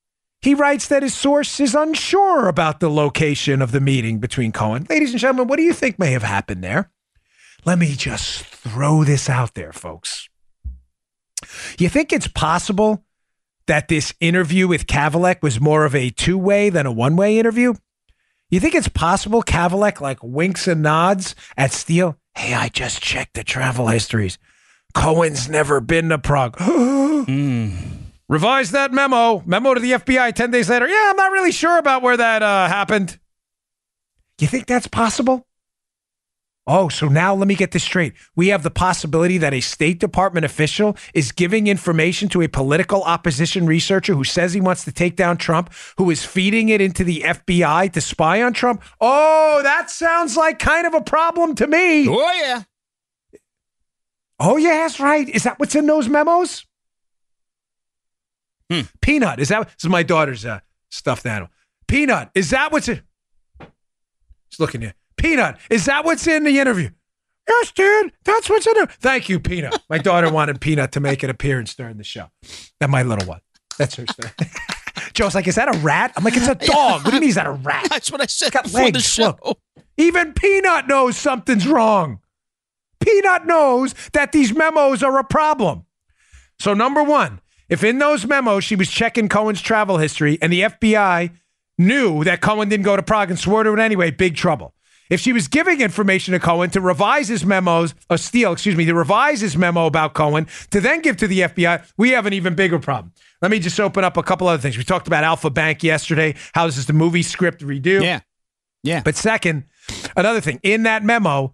he 0.45 0.53
writes 0.53 0.87
that 0.87 1.03
his 1.03 1.13
source 1.13 1.59
is 1.59 1.75
unsure 1.75 2.47
about 2.47 2.79
the 2.79 2.89
location 2.89 3.61
of 3.61 3.71
the 3.71 3.81
meeting 3.81 4.19
between 4.19 4.51
Cohen. 4.51 4.85
Ladies 4.89 5.11
and 5.11 5.19
gentlemen, 5.19 5.47
what 5.47 5.57
do 5.57 5.63
you 5.63 5.73
think 5.73 5.99
may 5.99 6.11
have 6.11 6.23
happened 6.23 6.63
there? 6.63 6.91
Let 7.65 7.79
me 7.79 7.95
just 7.95 8.45
throw 8.45 9.03
this 9.03 9.27
out 9.27 9.55
there, 9.55 9.73
folks. 9.73 10.29
You 11.79 11.89
think 11.89 12.13
it's 12.13 12.27
possible 12.27 13.03
that 13.67 13.87
this 13.87 14.13
interview 14.19 14.67
with 14.67 14.85
Kavalec 14.85 15.41
was 15.41 15.59
more 15.59 15.83
of 15.83 15.95
a 15.95 16.11
two 16.11 16.37
way 16.37 16.69
than 16.69 16.85
a 16.85 16.91
one 16.91 17.15
way 17.15 17.39
interview? 17.39 17.73
You 18.49 18.59
think 18.59 18.75
it's 18.75 18.87
possible 18.87 19.41
Kavalec 19.41 19.99
like 19.99 20.23
winks 20.23 20.67
and 20.67 20.83
nods 20.83 21.33
at 21.57 21.71
Steele? 21.71 22.17
Hey, 22.35 22.53
I 22.53 22.69
just 22.69 23.01
checked 23.01 23.33
the 23.33 23.43
travel 23.43 23.87
histories. 23.87 24.37
Cohen's 24.93 25.49
never 25.49 25.81
been 25.81 26.09
to 26.09 26.19
Prague. 26.19 26.55
mm. 26.57 27.94
Revise 28.27 28.71
that 28.71 28.91
memo. 28.91 29.43
Memo 29.45 29.73
to 29.73 29.79
the 29.79 29.91
FBI 29.91 30.33
10 30.33 30.51
days 30.51 30.69
later. 30.69 30.87
Yeah, 30.87 31.09
I'm 31.11 31.15
not 31.15 31.31
really 31.31 31.51
sure 31.51 31.77
about 31.77 32.01
where 32.01 32.17
that 32.17 32.41
uh, 32.41 32.67
happened. 32.67 33.19
You 34.39 34.47
think 34.47 34.65
that's 34.65 34.87
possible? 34.87 35.47
Oh, 36.67 36.89
so 36.89 37.07
now 37.07 37.35
let 37.35 37.47
me 37.47 37.53
get 37.53 37.71
this 37.71 37.83
straight. 37.83 38.13
We 38.35 38.47
have 38.47 38.63
the 38.63 38.71
possibility 38.71 39.37
that 39.37 39.53
a 39.53 39.61
State 39.61 39.99
Department 39.99 40.45
official 40.45 40.97
is 41.13 41.31
giving 41.31 41.67
information 41.67 42.27
to 42.29 42.41
a 42.41 42.47
political 42.47 43.03
opposition 43.03 43.67
researcher 43.67 44.15
who 44.15 44.23
says 44.23 44.53
he 44.53 44.61
wants 44.61 44.83
to 44.85 44.91
take 44.91 45.15
down 45.15 45.37
Trump, 45.37 45.71
who 45.99 46.09
is 46.09 46.25
feeding 46.25 46.69
it 46.69 46.81
into 46.81 47.03
the 47.03 47.21
FBI 47.21 47.93
to 47.93 48.01
spy 48.01 48.41
on 48.41 48.53
Trump. 48.53 48.81
Oh, 48.99 49.59
that 49.61 49.91
sounds 49.91 50.35
like 50.35 50.57
kind 50.57 50.87
of 50.87 50.95
a 50.95 51.01
problem 51.01 51.53
to 51.55 51.67
me. 51.67 52.09
Oh, 52.09 52.31
yeah. 52.33 52.63
Oh, 54.39 54.57
yeah, 54.57 54.77
that's 54.77 54.99
right. 54.99 55.29
Is 55.29 55.43
that 55.43 55.59
what's 55.59 55.75
in 55.75 55.85
those 55.85 56.09
memos? 56.09 56.65
Hmm. 58.71 58.81
Peanut, 59.01 59.39
is 59.39 59.49
that 59.49 59.67
this 59.67 59.83
is 59.83 59.89
my 59.89 60.03
daughter's 60.03 60.45
uh, 60.45 60.59
stuffed 60.89 61.25
animal? 61.25 61.49
Peanut, 61.87 62.29
is 62.33 62.49
that 62.49 62.71
what's 62.71 62.87
in? 62.89 63.01
He's 63.59 64.59
looking 64.59 64.83
at 64.83 64.95
Peanut, 65.17 65.57
is 65.69 65.85
that 65.85 66.05
what's 66.05 66.25
in 66.27 66.43
the 66.43 66.59
interview? 66.59 66.89
Yes, 67.47 67.71
Dad, 67.71 68.11
that's 68.23 68.49
what's 68.49 68.65
in 68.65 68.77
it. 68.77 68.91
Thank 68.93 69.29
you, 69.29 69.39
Peanut. 69.39 69.79
My 69.87 69.99
daughter 69.99 70.31
wanted 70.31 70.59
Peanut 70.59 70.91
to 70.93 70.99
make 70.99 71.21
an 71.21 71.29
appearance 71.29 71.75
during 71.75 71.97
the 71.97 72.03
show. 72.03 72.31
That 72.79 72.89
my 72.89 73.03
little 73.03 73.27
one. 73.27 73.41
That's 73.77 73.95
her 73.95 74.05
story. 74.07 74.31
Joe's 75.13 75.35
like, 75.35 75.47
is 75.47 75.55
that 75.55 75.73
a 75.73 75.77
rat? 75.79 76.11
I'm 76.17 76.23
like, 76.23 76.35
it's 76.35 76.47
a 76.47 76.55
dog. 76.67 77.03
What 77.03 77.11
do 77.11 77.15
you 77.17 77.21
mean 77.21 77.29
is 77.29 77.35
that 77.35 77.45
a 77.45 77.51
rat? 77.51 77.87
That's 77.89 78.11
what 78.11 78.19
I 78.21 78.25
said. 78.25 78.47
It's 78.47 78.55
got 78.55 78.73
legs. 78.73 78.93
The 78.93 79.01
show. 79.01 79.37
Look, 79.45 79.59
even 79.97 80.33
Peanut 80.33 80.87
knows 80.87 81.17
something's 81.17 81.67
wrong. 81.67 82.19
Peanut 82.99 83.45
knows 83.45 83.93
that 84.13 84.31
these 84.31 84.53
memos 84.53 85.03
are 85.03 85.17
a 85.19 85.23
problem. 85.23 85.85
So, 86.59 86.73
number 86.73 87.03
one, 87.03 87.41
if 87.75 87.83
in 87.83 87.99
those 87.99 88.25
memos 88.25 88.63
she 88.63 88.77
was 88.77 88.89
checking 88.89 89.27
Cohen's 89.27 89.61
travel 89.61 89.97
history 89.97 90.37
and 90.41 90.51
the 90.51 90.61
FBI 90.61 91.29
knew 91.77 92.23
that 92.23 92.39
Cohen 92.39 92.69
didn't 92.69 92.85
go 92.85 92.95
to 92.95 93.03
Prague 93.03 93.29
and 93.29 93.37
swore 93.37 93.63
to 93.63 93.73
it 93.73 93.79
anyway, 93.79 94.11
big 94.11 94.37
trouble. 94.37 94.73
If 95.09 95.19
she 95.19 95.33
was 95.33 95.49
giving 95.49 95.81
information 95.81 96.31
to 96.31 96.39
Cohen 96.39 96.69
to 96.69 96.79
revise 96.79 97.27
his 97.27 97.45
memos, 97.45 97.93
or 98.09 98.17
Steele, 98.17 98.53
excuse 98.53 98.77
me, 98.77 98.85
to 98.85 98.95
revise 98.95 99.41
his 99.41 99.57
memo 99.57 99.87
about 99.87 100.13
Cohen 100.13 100.47
to 100.71 100.79
then 100.79 101.01
give 101.01 101.17
to 101.17 101.27
the 101.27 101.41
FBI, 101.41 101.85
we 101.97 102.11
have 102.11 102.25
an 102.25 102.31
even 102.31 102.55
bigger 102.55 102.79
problem. 102.79 103.11
Let 103.41 103.51
me 103.51 103.59
just 103.59 103.77
open 103.77 104.05
up 104.05 104.15
a 104.15 104.23
couple 104.23 104.47
other 104.47 104.61
things. 104.61 104.77
We 104.77 104.85
talked 104.85 105.07
about 105.07 105.25
Alpha 105.25 105.49
Bank 105.49 105.83
yesterday. 105.83 106.35
How 106.53 106.65
this 106.65 106.77
is 106.77 106.85
the 106.85 106.93
movie 106.93 107.23
script 107.23 107.59
redo? 107.59 108.01
Yeah. 108.01 108.21
Yeah. 108.83 109.01
But 109.03 109.17
second, 109.17 109.65
another 110.15 110.39
thing 110.39 110.61
in 110.63 110.83
that 110.83 111.03
memo, 111.03 111.53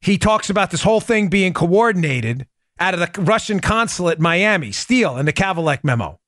he 0.00 0.16
talks 0.16 0.48
about 0.48 0.70
this 0.70 0.82
whole 0.82 1.00
thing 1.00 1.28
being 1.28 1.52
coordinated 1.52 2.46
out 2.80 2.94
of 2.94 3.00
the 3.00 3.22
Russian 3.22 3.60
consulate 3.60 4.18
in 4.18 4.22
Miami, 4.22 4.72
Steele, 4.72 5.18
in 5.18 5.26
the 5.26 5.32
Kavalec 5.32 5.84
memo 5.84 6.18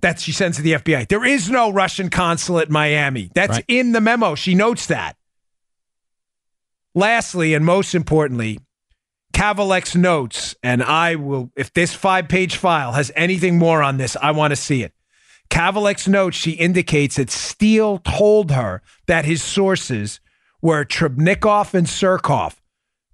that 0.00 0.18
she 0.18 0.32
sends 0.32 0.56
to 0.56 0.62
the 0.62 0.72
FBI. 0.72 1.08
There 1.08 1.24
is 1.24 1.50
no 1.50 1.70
Russian 1.70 2.08
consulate 2.08 2.68
in 2.68 2.72
Miami. 2.72 3.30
That's 3.34 3.56
right. 3.56 3.64
in 3.68 3.92
the 3.92 4.00
memo. 4.00 4.34
She 4.34 4.54
notes 4.54 4.86
that. 4.86 5.16
Lastly, 6.94 7.54
and 7.54 7.64
most 7.64 7.94
importantly, 7.94 8.58
Kavalec's 9.32 9.94
notes, 9.94 10.56
and 10.62 10.82
I 10.82 11.14
will, 11.14 11.50
if 11.56 11.72
this 11.72 11.94
five 11.94 12.28
page 12.28 12.56
file 12.56 12.92
has 12.92 13.12
anything 13.14 13.58
more 13.58 13.82
on 13.82 13.96
this, 13.96 14.16
I 14.20 14.32
want 14.32 14.52
to 14.52 14.56
see 14.56 14.82
it. 14.82 14.92
Kavalec's 15.50 16.08
notes, 16.08 16.36
she 16.36 16.52
indicates 16.52 17.16
that 17.16 17.30
Steele 17.30 17.98
told 17.98 18.50
her 18.50 18.82
that 19.06 19.24
his 19.24 19.42
sources 19.42 20.20
were 20.62 20.84
Trubnikov 20.84 21.74
and 21.74 21.86
Surkov, 21.86 22.56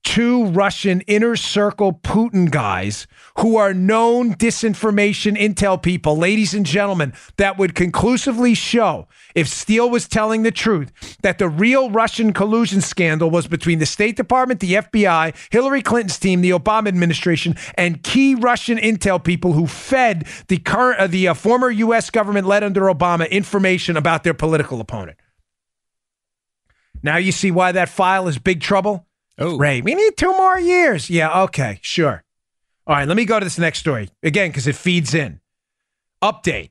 two 0.07 0.45
Russian 0.47 1.01
inner 1.03 1.35
circle 1.35 1.93
Putin 1.93 2.49
guys 2.49 3.09
who 3.39 3.57
are 3.57 3.75
known 3.75 4.35
disinformation 4.35 5.37
intel 5.37 5.83
people, 5.83 6.17
ladies 6.17 6.55
and 6.55 6.65
gentlemen, 6.65 7.13
that 7.39 7.59
would 7.59 7.75
conclusively 7.75 8.55
show 8.55 9.09
if 9.35 9.49
Steele 9.49 9.91
was 9.91 10.07
telling 10.07 10.45
the 10.45 10.53
truth 10.53 11.19
that 11.23 11.39
the 11.39 11.49
real 11.49 11.91
Russian 11.91 12.33
collusion 12.33 12.81
scandal 12.81 13.31
was 13.31 13.49
between 13.49 13.81
the 13.81 13.85
State 13.85 14.17
Department, 14.17 14.61
the 14.61 14.75
FBI, 14.75 15.35
Hillary 15.51 15.83
Clinton's 15.83 16.21
team, 16.21 16.41
the 16.41 16.51
Obama 16.51 16.87
administration, 16.87 17.57
and 17.75 18.05
key 18.05 18.37
Russian 18.37 18.79
intel 18.79 19.23
people 19.23 19.55
who 19.55 19.67
fed 19.67 20.29
the 20.47 20.59
current 20.59 21.01
uh, 21.01 21.07
the 21.09 21.29
uh, 21.29 21.35
former 21.35 21.69
U.S. 21.69 22.11
government 22.11 22.47
led 22.47 22.63
under 22.63 22.83
Obama 22.83 23.29
information 23.29 23.97
about 23.97 24.23
their 24.23 24.35
political 24.35 24.81
opponent. 24.81 25.19
Now 27.03 27.17
you 27.17 27.33
see 27.33 27.51
why 27.51 27.73
that 27.73 27.89
file 27.89 28.29
is 28.29 28.39
big 28.39 28.61
trouble. 28.61 29.06
Oh. 29.39 29.59
Wray, 29.59 29.81
we 29.81 29.95
need 29.95 30.17
two 30.17 30.33
more 30.33 30.59
years. 30.59 31.11
Yeah, 31.11 31.43
okay, 31.43 31.79
sure. 31.83 32.25
All 32.87 32.97
right, 32.97 33.07
let 33.07 33.17
me 33.17 33.25
go 33.25 33.39
to 33.39 33.45
this 33.45 33.59
next 33.59 33.81
story 33.81 34.09
again 34.23 34.51
because 34.51 34.67
it 34.67 34.77
feeds 34.77 35.15
in. 35.15 35.41
Update 36.23 36.71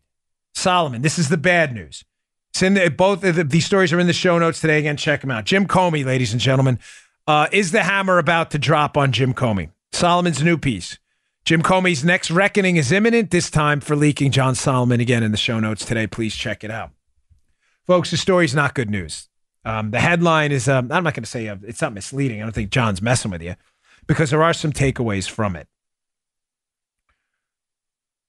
Solomon, 0.53 1.01
this 1.01 1.19
is 1.19 1.29
the 1.29 1.37
bad 1.37 1.73
news. 1.73 2.03
It's 2.51 2.63
in 2.63 2.73
the, 2.73 2.89
both 2.89 3.23
of 3.23 3.35
the, 3.35 3.43
these 3.43 3.65
stories 3.65 3.91
are 3.91 3.99
in 3.99 4.07
the 4.07 4.13
show 4.13 4.39
notes 4.39 4.61
today. 4.61 4.79
Again, 4.79 4.97
check 4.97 5.21
them 5.21 5.29
out. 5.29 5.43
Jim 5.43 5.67
Comey, 5.67 6.05
ladies 6.05 6.31
and 6.31 6.41
gentlemen, 6.41 6.79
uh, 7.27 7.47
is 7.51 7.71
the 7.71 7.83
hammer 7.83 8.17
about 8.17 8.49
to 8.51 8.57
drop 8.57 8.97
on 8.97 9.11
Jim 9.11 9.33
Comey? 9.33 9.71
Solomon's 9.91 10.41
new 10.41 10.57
piece. 10.57 10.97
Jim 11.43 11.61
Comey's 11.61 12.03
next 12.03 12.31
reckoning 12.31 12.77
is 12.77 12.91
imminent, 12.91 13.29
this 13.29 13.51
time 13.51 13.79
for 13.79 13.95
leaking 13.95 14.31
John 14.31 14.55
Solomon. 14.55 14.99
Again, 14.99 15.21
in 15.21 15.31
the 15.31 15.37
show 15.37 15.59
notes 15.59 15.85
today. 15.85 16.07
Please 16.07 16.33
check 16.33 16.63
it 16.63 16.71
out. 16.71 16.91
Folks, 17.85 18.09
the 18.09 18.17
story's 18.17 18.55
not 18.55 18.73
good 18.73 18.89
news. 18.89 19.29
Um, 19.65 19.89
the 19.91 19.99
headline 19.99 20.51
is, 20.51 20.69
um, 20.69 20.91
I'm 20.91 21.03
not 21.03 21.15
going 21.15 21.23
to 21.23 21.29
say 21.29 21.47
uh, 21.47 21.57
it's 21.63 21.81
not 21.81 21.93
misleading. 21.93 22.39
I 22.39 22.43
don't 22.43 22.53
think 22.53 22.69
John's 22.69 23.01
messing 23.01 23.31
with 23.31 23.41
you 23.41 23.55
because 24.07 24.29
there 24.29 24.43
are 24.43 24.53
some 24.53 24.71
takeaways 24.71 25.29
from 25.29 25.55
it. 25.55 25.67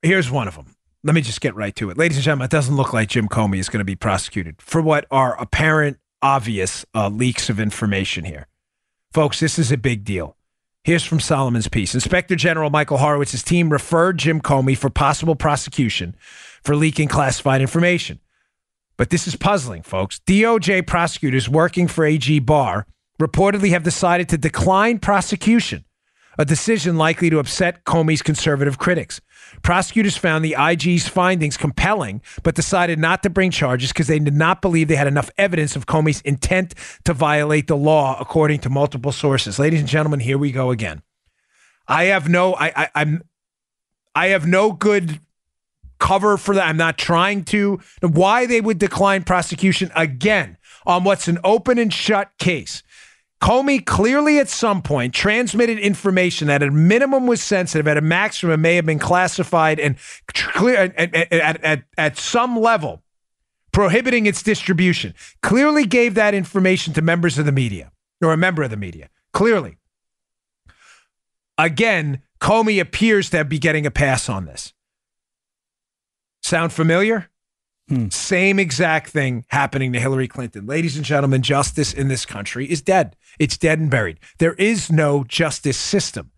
Here's 0.03 0.31
one 0.31 0.49
of 0.49 0.55
them. 0.55 0.75
Let 1.05 1.15
me 1.15 1.21
just 1.21 1.41
get 1.41 1.55
right 1.55 1.77
to 1.77 1.91
it. 1.91 1.99
Ladies 1.99 2.17
and 2.17 2.25
gentlemen, 2.25 2.47
it 2.47 2.51
doesn't 2.51 2.75
look 2.75 2.93
like 2.93 3.11
Jim 3.11 3.29
Comey 3.29 3.59
is 3.59 3.69
going 3.69 3.81
to 3.81 3.85
be 3.85 3.95
prosecuted 3.95 4.61
for 4.61 4.81
what 4.81 5.07
are 5.11 5.41
apparent, 5.41 5.99
obvious 6.23 6.85
uh, 6.95 7.09
leaks 7.09 7.51
of 7.51 7.61
information 7.61 8.25
here. 8.25 8.47
Folks, 9.13 9.39
this 9.39 9.59
is 9.59 9.71
a 9.71 9.77
big 9.77 10.05
deal. 10.05 10.37
Here's 10.85 11.05
from 11.05 11.21
Solomon's 11.21 11.69
piece. 11.69 11.95
Inspector 11.95 12.35
General 12.37 12.71
Michael 12.71 12.99
Horowitz's 12.99 13.43
team 13.43 13.71
referred 13.71 14.19
Jim 14.19 14.41
Comey 14.41 14.77
for 14.77 14.89
possible 14.89 15.35
prosecution 15.35 16.17
for 16.63 16.77
leaking 16.77 17.09
classified 17.09 17.61
information. 17.61 18.21
But 18.97 19.11
this 19.11 19.27
is 19.27 19.37
puzzling, 19.37 19.83
folks. 19.83 20.21
DOJ 20.27 20.87
prosecutors 20.87 21.49
working 21.49 21.87
for 21.87 22.05
AG 22.05 22.39
Barr 22.41 22.87
reportedly 23.21 23.71
have 23.71 23.83
decided 23.83 24.29
to 24.31 24.39
decline 24.39 24.99
prosecution, 24.99 25.85
a 26.39 26.45
decision 26.45 26.97
likely 26.97 27.31
to 27.31 27.39
upset 27.39 27.85
Comey's 27.85 28.23
conservative 28.23 28.79
critics. 28.79 29.21
Prosecutors 29.63 30.17
found 30.17 30.45
the 30.45 30.57
IG's 30.59 31.09
findings 31.09 31.57
compelling, 31.57 32.21
but 32.43 32.55
decided 32.55 32.99
not 32.99 33.23
to 33.23 33.31
bring 33.31 33.51
charges 33.51 33.91
because 33.91 34.07
they 34.07 34.19
did 34.19 34.35
not 34.35 34.61
believe 34.61 34.89
they 34.89 34.97
had 34.97 35.07
enough 35.07 35.31
evidence 35.39 35.77
of 35.77 35.87
Comey's 35.87 36.21
intent 36.23 36.75
to 37.05 37.13
violate 37.13 37.67
the 37.67 37.77
law, 37.77 38.17
according 38.21 38.61
to 38.61 38.71
multiple 38.71 39.13
sources. 39.13 39.59
Ladies 39.59 39.81
and 39.81 39.89
gentlemen, 39.89 40.21
here 40.21 40.39
we 40.39 40.53
go 40.53 40.71
again. 40.71 41.03
I 41.89 42.05
have 42.05 42.29
no, 42.29 42.55
I, 42.55 42.73
I 42.75 42.89
I'm, 42.95 43.23
I 44.15 44.29
have 44.29 44.47
no 44.47 44.73
good 44.73 45.21
cover 45.99 46.37
for 46.37 46.55
that. 46.55 46.69
I'm 46.69 46.77
not 46.77 46.99
trying 46.99 47.45
to. 47.47 47.81
Why 48.01 48.47
they 48.47 48.61
would 48.61 48.79
decline 48.79 49.25
prosecution 49.25 49.91
again 49.95 50.57
on 50.87 51.05
what's 51.05 51.29
an 51.29 51.39
open 51.45 51.79
and 51.79 51.93
shut 51.93 52.31
case. 52.39 52.83
Comey 53.43 53.85
clearly 53.85 54.39
at 54.39 54.49
some 54.49 54.81
point 54.81 55.13
transmitted 55.13 55.79
information 55.79 56.49
that 56.49 56.63
at 56.63 56.73
minimum 56.73 57.27
was 57.27 57.43
sensitive, 57.43 57.87
at 57.87 57.99
a 57.99 58.01
maximum 58.01 58.63
may 58.63 58.77
have 58.77 58.87
been 58.87 58.99
classified 58.99 59.79
and 59.79 59.97
clear 60.33 60.77
at, 60.77 60.97
at, 60.97 61.33
at, 61.33 61.65
at, 61.65 61.85
at 61.99 62.17
some 62.17 62.59
level 62.59 63.03
prohibiting 63.73 64.25
its 64.25 64.43
distribution. 64.43 65.15
Clearly 65.43 65.85
gave 65.85 66.15
that 66.15 66.33
information 66.33 66.95
to 66.95 67.03
members 67.03 67.37
of 67.37 67.45
the 67.45 67.53
media 67.53 67.93
or 68.23 68.33
a 68.33 68.37
member 68.37 68.63
of 68.63 68.71
the 68.71 68.77
media. 68.77 69.11
Clearly. 69.35 69.77
Again, 71.59 72.23
Comey 72.41 72.81
appears 72.81 73.29
to 73.31 73.45
be 73.45 73.59
getting 73.59 73.85
a 73.85 73.91
pass 73.91 74.31
on 74.31 74.47
this. 74.47 74.73
Sound 76.47 76.73
familiar? 76.73 77.29
Hmm. 77.89 78.09
Same 78.11 78.61
exact 78.61 79.11
thing 79.11 79.45
happening 79.49 79.93
to 79.93 79.99
Hillary 79.99 80.29
Clinton. 80.29 80.65
Ladies 80.65 80.95
and 80.95 81.05
gentlemen, 81.05 81.43
justice 81.43 81.93
in 81.93 82.07
this 82.07 82.25
country 82.25 82.71
is 82.71 82.81
dead. 82.81 83.17
It's 83.41 83.59
dead 83.59 83.81
and 83.81 83.91
buried. 83.91 84.21
There 84.39 84.53
is 84.53 84.89
no 84.89 85.25
justice 85.25 85.77
system. 85.77 86.31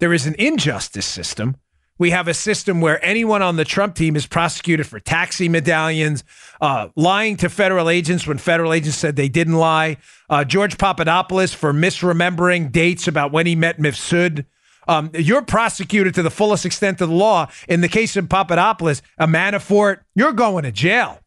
There 0.00 0.12
is 0.12 0.26
an 0.26 0.34
injustice 0.34 1.06
system. 1.06 1.56
We 1.96 2.10
have 2.10 2.28
a 2.28 2.34
system 2.34 2.82
where 2.82 3.02
anyone 3.02 3.40
on 3.40 3.56
the 3.56 3.64
Trump 3.64 3.94
team 3.94 4.16
is 4.16 4.26
prosecuted 4.26 4.86
for 4.86 5.00
taxi 5.00 5.48
medallions, 5.48 6.22
uh, 6.60 6.88
lying 6.94 7.38
to 7.38 7.48
federal 7.48 7.88
agents 7.88 8.26
when 8.26 8.36
federal 8.36 8.74
agents 8.74 8.98
said 8.98 9.16
they 9.16 9.30
didn't 9.30 9.56
lie, 9.56 9.96
uh, 10.28 10.44
George 10.44 10.76
Papadopoulos 10.76 11.54
for 11.54 11.72
misremembering 11.72 12.70
dates 12.70 13.08
about 13.08 13.32
when 13.32 13.46
he 13.46 13.56
met 13.56 13.78
Mifsud. 13.78 14.44
Um, 14.88 15.10
you're 15.14 15.42
prosecuted 15.42 16.14
to 16.14 16.22
the 16.22 16.30
fullest 16.30 16.66
extent 16.66 17.00
of 17.00 17.08
the 17.08 17.14
law. 17.14 17.48
In 17.68 17.80
the 17.80 17.88
case 17.88 18.16
of 18.16 18.28
Papadopoulos, 18.28 19.02
a 19.18 19.26
Manafort, 19.26 20.00
you're 20.14 20.32
going 20.32 20.64
to 20.64 20.72
jail. 20.72 21.20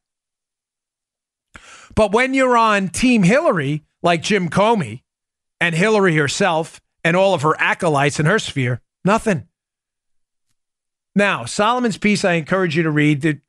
But 1.95 2.11
when 2.11 2.33
you're 2.33 2.57
on 2.57 2.89
Team 2.89 3.23
Hillary, 3.23 3.83
like 4.01 4.21
Jim 4.21 4.49
Comey 4.49 5.03
and 5.61 5.75
Hillary 5.75 6.15
herself 6.15 6.81
and 7.03 7.15
all 7.15 7.33
of 7.33 7.43
her 7.43 7.59
acolytes 7.59 8.19
in 8.19 8.25
her 8.25 8.39
sphere, 8.39 8.81
nothing. 9.05 9.47
Now, 11.15 11.45
Solomon's 11.45 11.97
piece, 11.97 12.25
I 12.25 12.33
encourage 12.33 12.75
you 12.75 12.83
to 12.83 12.91
read. 12.91 13.39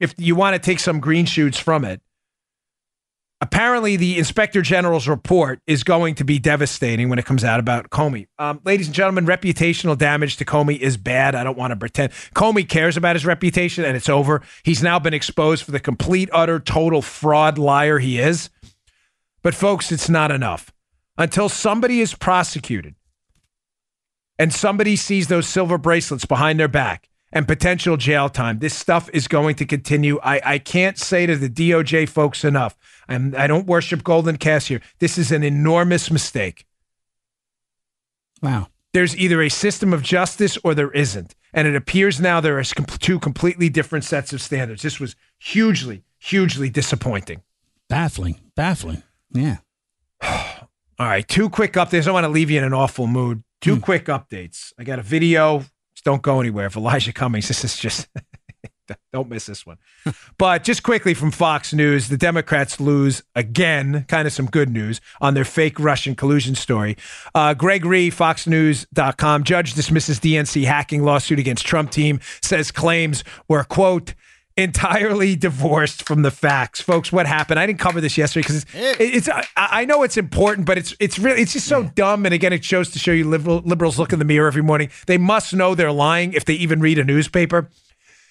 If 0.00 0.14
you 0.18 0.34
want 0.34 0.54
to 0.54 0.58
take 0.58 0.80
some 0.80 0.98
green 0.98 1.26
shoots 1.26 1.58
from 1.58 1.84
it, 1.84 2.02
apparently 3.40 3.96
the 3.96 4.18
inspector 4.18 4.62
general's 4.62 5.08
report 5.08 5.60
is 5.66 5.84
going 5.84 6.14
to 6.16 6.24
be 6.24 6.38
devastating 6.38 7.08
when 7.08 7.18
it 7.18 7.24
comes 7.24 7.44
out 7.44 7.60
about 7.60 7.90
Comey. 7.90 8.26
Um, 8.38 8.60
ladies 8.64 8.86
and 8.86 8.94
gentlemen, 8.94 9.26
reputational 9.26 9.96
damage 9.98 10.36
to 10.36 10.44
Comey 10.44 10.78
is 10.78 10.96
bad. 10.96 11.34
I 11.34 11.44
don't 11.44 11.58
want 11.58 11.72
to 11.72 11.76
pretend. 11.76 12.12
Comey 12.34 12.68
cares 12.68 12.96
about 12.96 13.16
his 13.16 13.26
reputation 13.26 13.84
and 13.84 13.96
it's 13.96 14.08
over. 14.08 14.42
He's 14.62 14.82
now 14.82 14.98
been 14.98 15.14
exposed 15.14 15.64
for 15.64 15.72
the 15.72 15.80
complete, 15.80 16.28
utter, 16.32 16.60
total 16.60 17.02
fraud 17.02 17.58
liar 17.58 17.98
he 17.98 18.18
is. 18.18 18.50
But 19.42 19.54
folks, 19.54 19.92
it's 19.92 20.08
not 20.08 20.30
enough. 20.30 20.72
Until 21.18 21.48
somebody 21.48 22.00
is 22.00 22.14
prosecuted 22.14 22.94
and 24.38 24.52
somebody 24.52 24.96
sees 24.96 25.28
those 25.28 25.46
silver 25.46 25.78
bracelets 25.78 26.24
behind 26.24 26.58
their 26.58 26.68
back 26.68 27.08
and 27.34 27.48
potential 27.48 27.96
jail 27.96 28.28
time. 28.28 28.60
This 28.60 28.74
stuff 28.74 29.10
is 29.12 29.28
going 29.28 29.56
to 29.56 29.66
continue. 29.66 30.18
I, 30.22 30.40
I 30.44 30.58
can't 30.58 30.96
say 30.96 31.26
to 31.26 31.36
the 31.36 31.50
DOJ 31.50 32.08
folks 32.08 32.44
enough. 32.44 32.76
I'm, 33.08 33.34
I 33.36 33.46
don't 33.46 33.66
worship 33.66 34.02
Golden 34.02 34.36
Cass 34.36 34.66
here. 34.66 34.80
This 34.98 35.18
is 35.18 35.32
an 35.32 35.42
enormous 35.42 36.10
mistake. 36.10 36.66
Wow. 38.42 38.68
There's 38.92 39.16
either 39.16 39.42
a 39.42 39.48
system 39.48 39.92
of 39.92 40.02
justice 40.02 40.56
or 40.64 40.74
there 40.74 40.90
isn't. 40.92 41.34
And 41.52 41.68
it 41.68 41.76
appears 41.76 42.20
now 42.20 42.40
there 42.40 42.58
are 42.58 42.64
two 42.64 43.18
completely 43.18 43.68
different 43.68 44.04
sets 44.04 44.32
of 44.32 44.40
standards. 44.40 44.82
This 44.82 44.98
was 44.98 45.16
hugely, 45.38 46.04
hugely 46.18 46.68
disappointing. 46.68 47.42
Baffling. 47.88 48.40
Baffling. 48.56 49.02
Yeah. 49.32 49.58
All 50.22 51.06
right. 51.06 51.26
Two 51.26 51.48
quick 51.50 51.74
updates. 51.74 52.06
I 52.06 52.12
want 52.12 52.24
to 52.24 52.28
leave 52.28 52.50
you 52.50 52.58
in 52.58 52.64
an 52.64 52.72
awful 52.72 53.06
mood. 53.06 53.42
Two 53.60 53.76
mm. 53.76 53.82
quick 53.82 54.06
updates. 54.06 54.72
I 54.78 54.84
got 54.84 54.98
a 54.98 55.02
video 55.02 55.64
don't 56.04 56.22
go 56.22 56.40
anywhere. 56.40 56.66
If 56.66 56.76
Elijah 56.76 57.12
Cummings, 57.12 57.48
this 57.48 57.64
is 57.64 57.76
just 57.76 58.08
don't 59.12 59.28
miss 59.28 59.46
this 59.46 59.66
one. 59.66 59.78
but 60.38 60.64
just 60.64 60.82
quickly 60.82 61.14
from 61.14 61.30
Fox 61.30 61.72
News, 61.72 62.08
the 62.08 62.16
Democrats 62.16 62.80
lose 62.80 63.22
again. 63.34 64.04
Kind 64.08 64.26
of 64.26 64.32
some 64.32 64.46
good 64.46 64.70
news 64.70 65.00
on 65.20 65.34
their 65.34 65.44
fake 65.44 65.78
Russian 65.78 66.14
collusion 66.14 66.54
story. 66.54 66.96
Uh, 67.34 67.54
Gregg 67.54 67.84
Re, 67.84 68.10
FoxNews.com, 68.10 69.44
judge 69.44 69.74
dismisses 69.74 70.20
DNC 70.20 70.64
hacking 70.64 71.02
lawsuit 71.02 71.38
against 71.38 71.66
Trump 71.66 71.90
team, 71.90 72.20
says 72.42 72.70
claims 72.70 73.24
were 73.48 73.64
quote 73.64 74.14
entirely 74.56 75.34
divorced 75.34 76.06
from 76.06 76.22
the 76.22 76.30
facts, 76.30 76.80
folks. 76.80 77.10
What 77.10 77.26
happened? 77.26 77.58
I 77.58 77.66
didn't 77.66 77.80
cover 77.80 78.00
this 78.00 78.16
yesterday 78.16 78.42
because 78.42 78.66
it's, 78.72 79.28
it's. 79.28 79.46
I, 79.56 79.84
know 79.84 80.02
it's 80.02 80.16
important, 80.16 80.66
but 80.66 80.78
it's 80.78 80.94
it's 81.00 81.18
really 81.18 81.42
it's 81.42 81.52
just 81.52 81.66
so 81.66 81.80
yeah. 81.80 81.90
dumb. 81.94 82.24
And 82.24 82.34
again, 82.34 82.52
it 82.52 82.64
shows 82.64 82.90
to 82.90 82.98
show 82.98 83.12
you 83.12 83.28
liberal, 83.28 83.62
liberals 83.64 83.98
look 83.98 84.12
in 84.12 84.18
the 84.18 84.24
mirror 84.24 84.46
every 84.46 84.62
morning. 84.62 84.90
They 85.06 85.18
must 85.18 85.54
know 85.54 85.74
they're 85.74 85.92
lying 85.92 86.32
if 86.34 86.44
they 86.44 86.54
even 86.54 86.80
read 86.80 86.98
a 86.98 87.04
newspaper. 87.04 87.68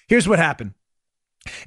Here's 0.08 0.28
what 0.28 0.38
happened. 0.38 0.74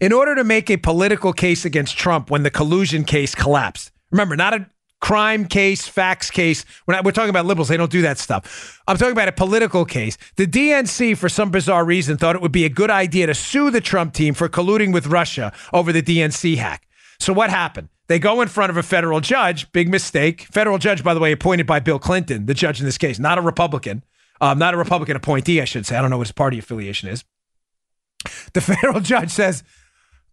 In 0.01 0.11
order 0.11 0.35
to 0.35 0.43
make 0.43 0.69
a 0.69 0.77
political 0.77 1.33
case 1.33 1.65
against 1.65 1.97
Trump 1.97 2.31
when 2.31 2.43
the 2.43 2.49
collusion 2.49 3.03
case 3.03 3.35
collapsed, 3.35 3.91
remember, 4.11 4.35
not 4.35 4.53
a 4.53 4.67
crime 4.99 5.45
case, 5.45 5.87
facts 5.87 6.31
case. 6.31 6.65
We're, 6.85 6.95
not, 6.95 7.05
we're 7.05 7.11
talking 7.11 7.29
about 7.29 7.45
liberals. 7.45 7.67
They 7.67 7.77
don't 7.77 7.91
do 7.91 8.01
that 8.01 8.17
stuff. 8.17 8.81
I'm 8.87 8.97
talking 8.97 9.11
about 9.11 9.27
a 9.27 9.33
political 9.33 9.85
case. 9.85 10.17
The 10.35 10.47
DNC, 10.47 11.17
for 11.17 11.29
some 11.29 11.51
bizarre 11.51 11.85
reason, 11.85 12.17
thought 12.17 12.35
it 12.35 12.41
would 12.41 12.51
be 12.51 12.65
a 12.65 12.69
good 12.69 12.89
idea 12.89 13.27
to 13.27 13.35
sue 13.35 13.69
the 13.69 13.81
Trump 13.81 14.13
team 14.13 14.33
for 14.33 14.49
colluding 14.49 14.93
with 14.93 15.07
Russia 15.07 15.53
over 15.73 15.91
the 15.91 16.01
DNC 16.01 16.57
hack. 16.57 16.87
So 17.19 17.33
what 17.33 17.49
happened? 17.49 17.89
They 18.07 18.19
go 18.19 18.41
in 18.41 18.47
front 18.47 18.69
of 18.69 18.77
a 18.77 18.83
federal 18.83 19.19
judge. 19.19 19.71
Big 19.71 19.89
mistake. 19.89 20.41
Federal 20.51 20.77
judge, 20.77 21.03
by 21.03 21.13
the 21.13 21.19
way, 21.19 21.31
appointed 21.31 21.67
by 21.67 21.79
Bill 21.79 21.99
Clinton, 21.99 22.45
the 22.45 22.53
judge 22.53 22.79
in 22.79 22.85
this 22.85 22.97
case, 22.97 23.19
not 23.19 23.37
a 23.37 23.41
Republican, 23.41 24.03
um, 24.39 24.57
not 24.57 24.73
a 24.73 24.77
Republican 24.77 25.15
appointee, 25.15 25.61
I 25.61 25.65
should 25.65 25.85
say. 25.85 25.97
I 25.97 26.01
don't 26.01 26.09
know 26.09 26.17
what 26.17 26.27
his 26.27 26.31
party 26.31 26.57
affiliation 26.57 27.09
is. 27.09 27.25
The 28.53 28.61
federal 28.61 28.99
judge 28.99 29.31
says, 29.31 29.63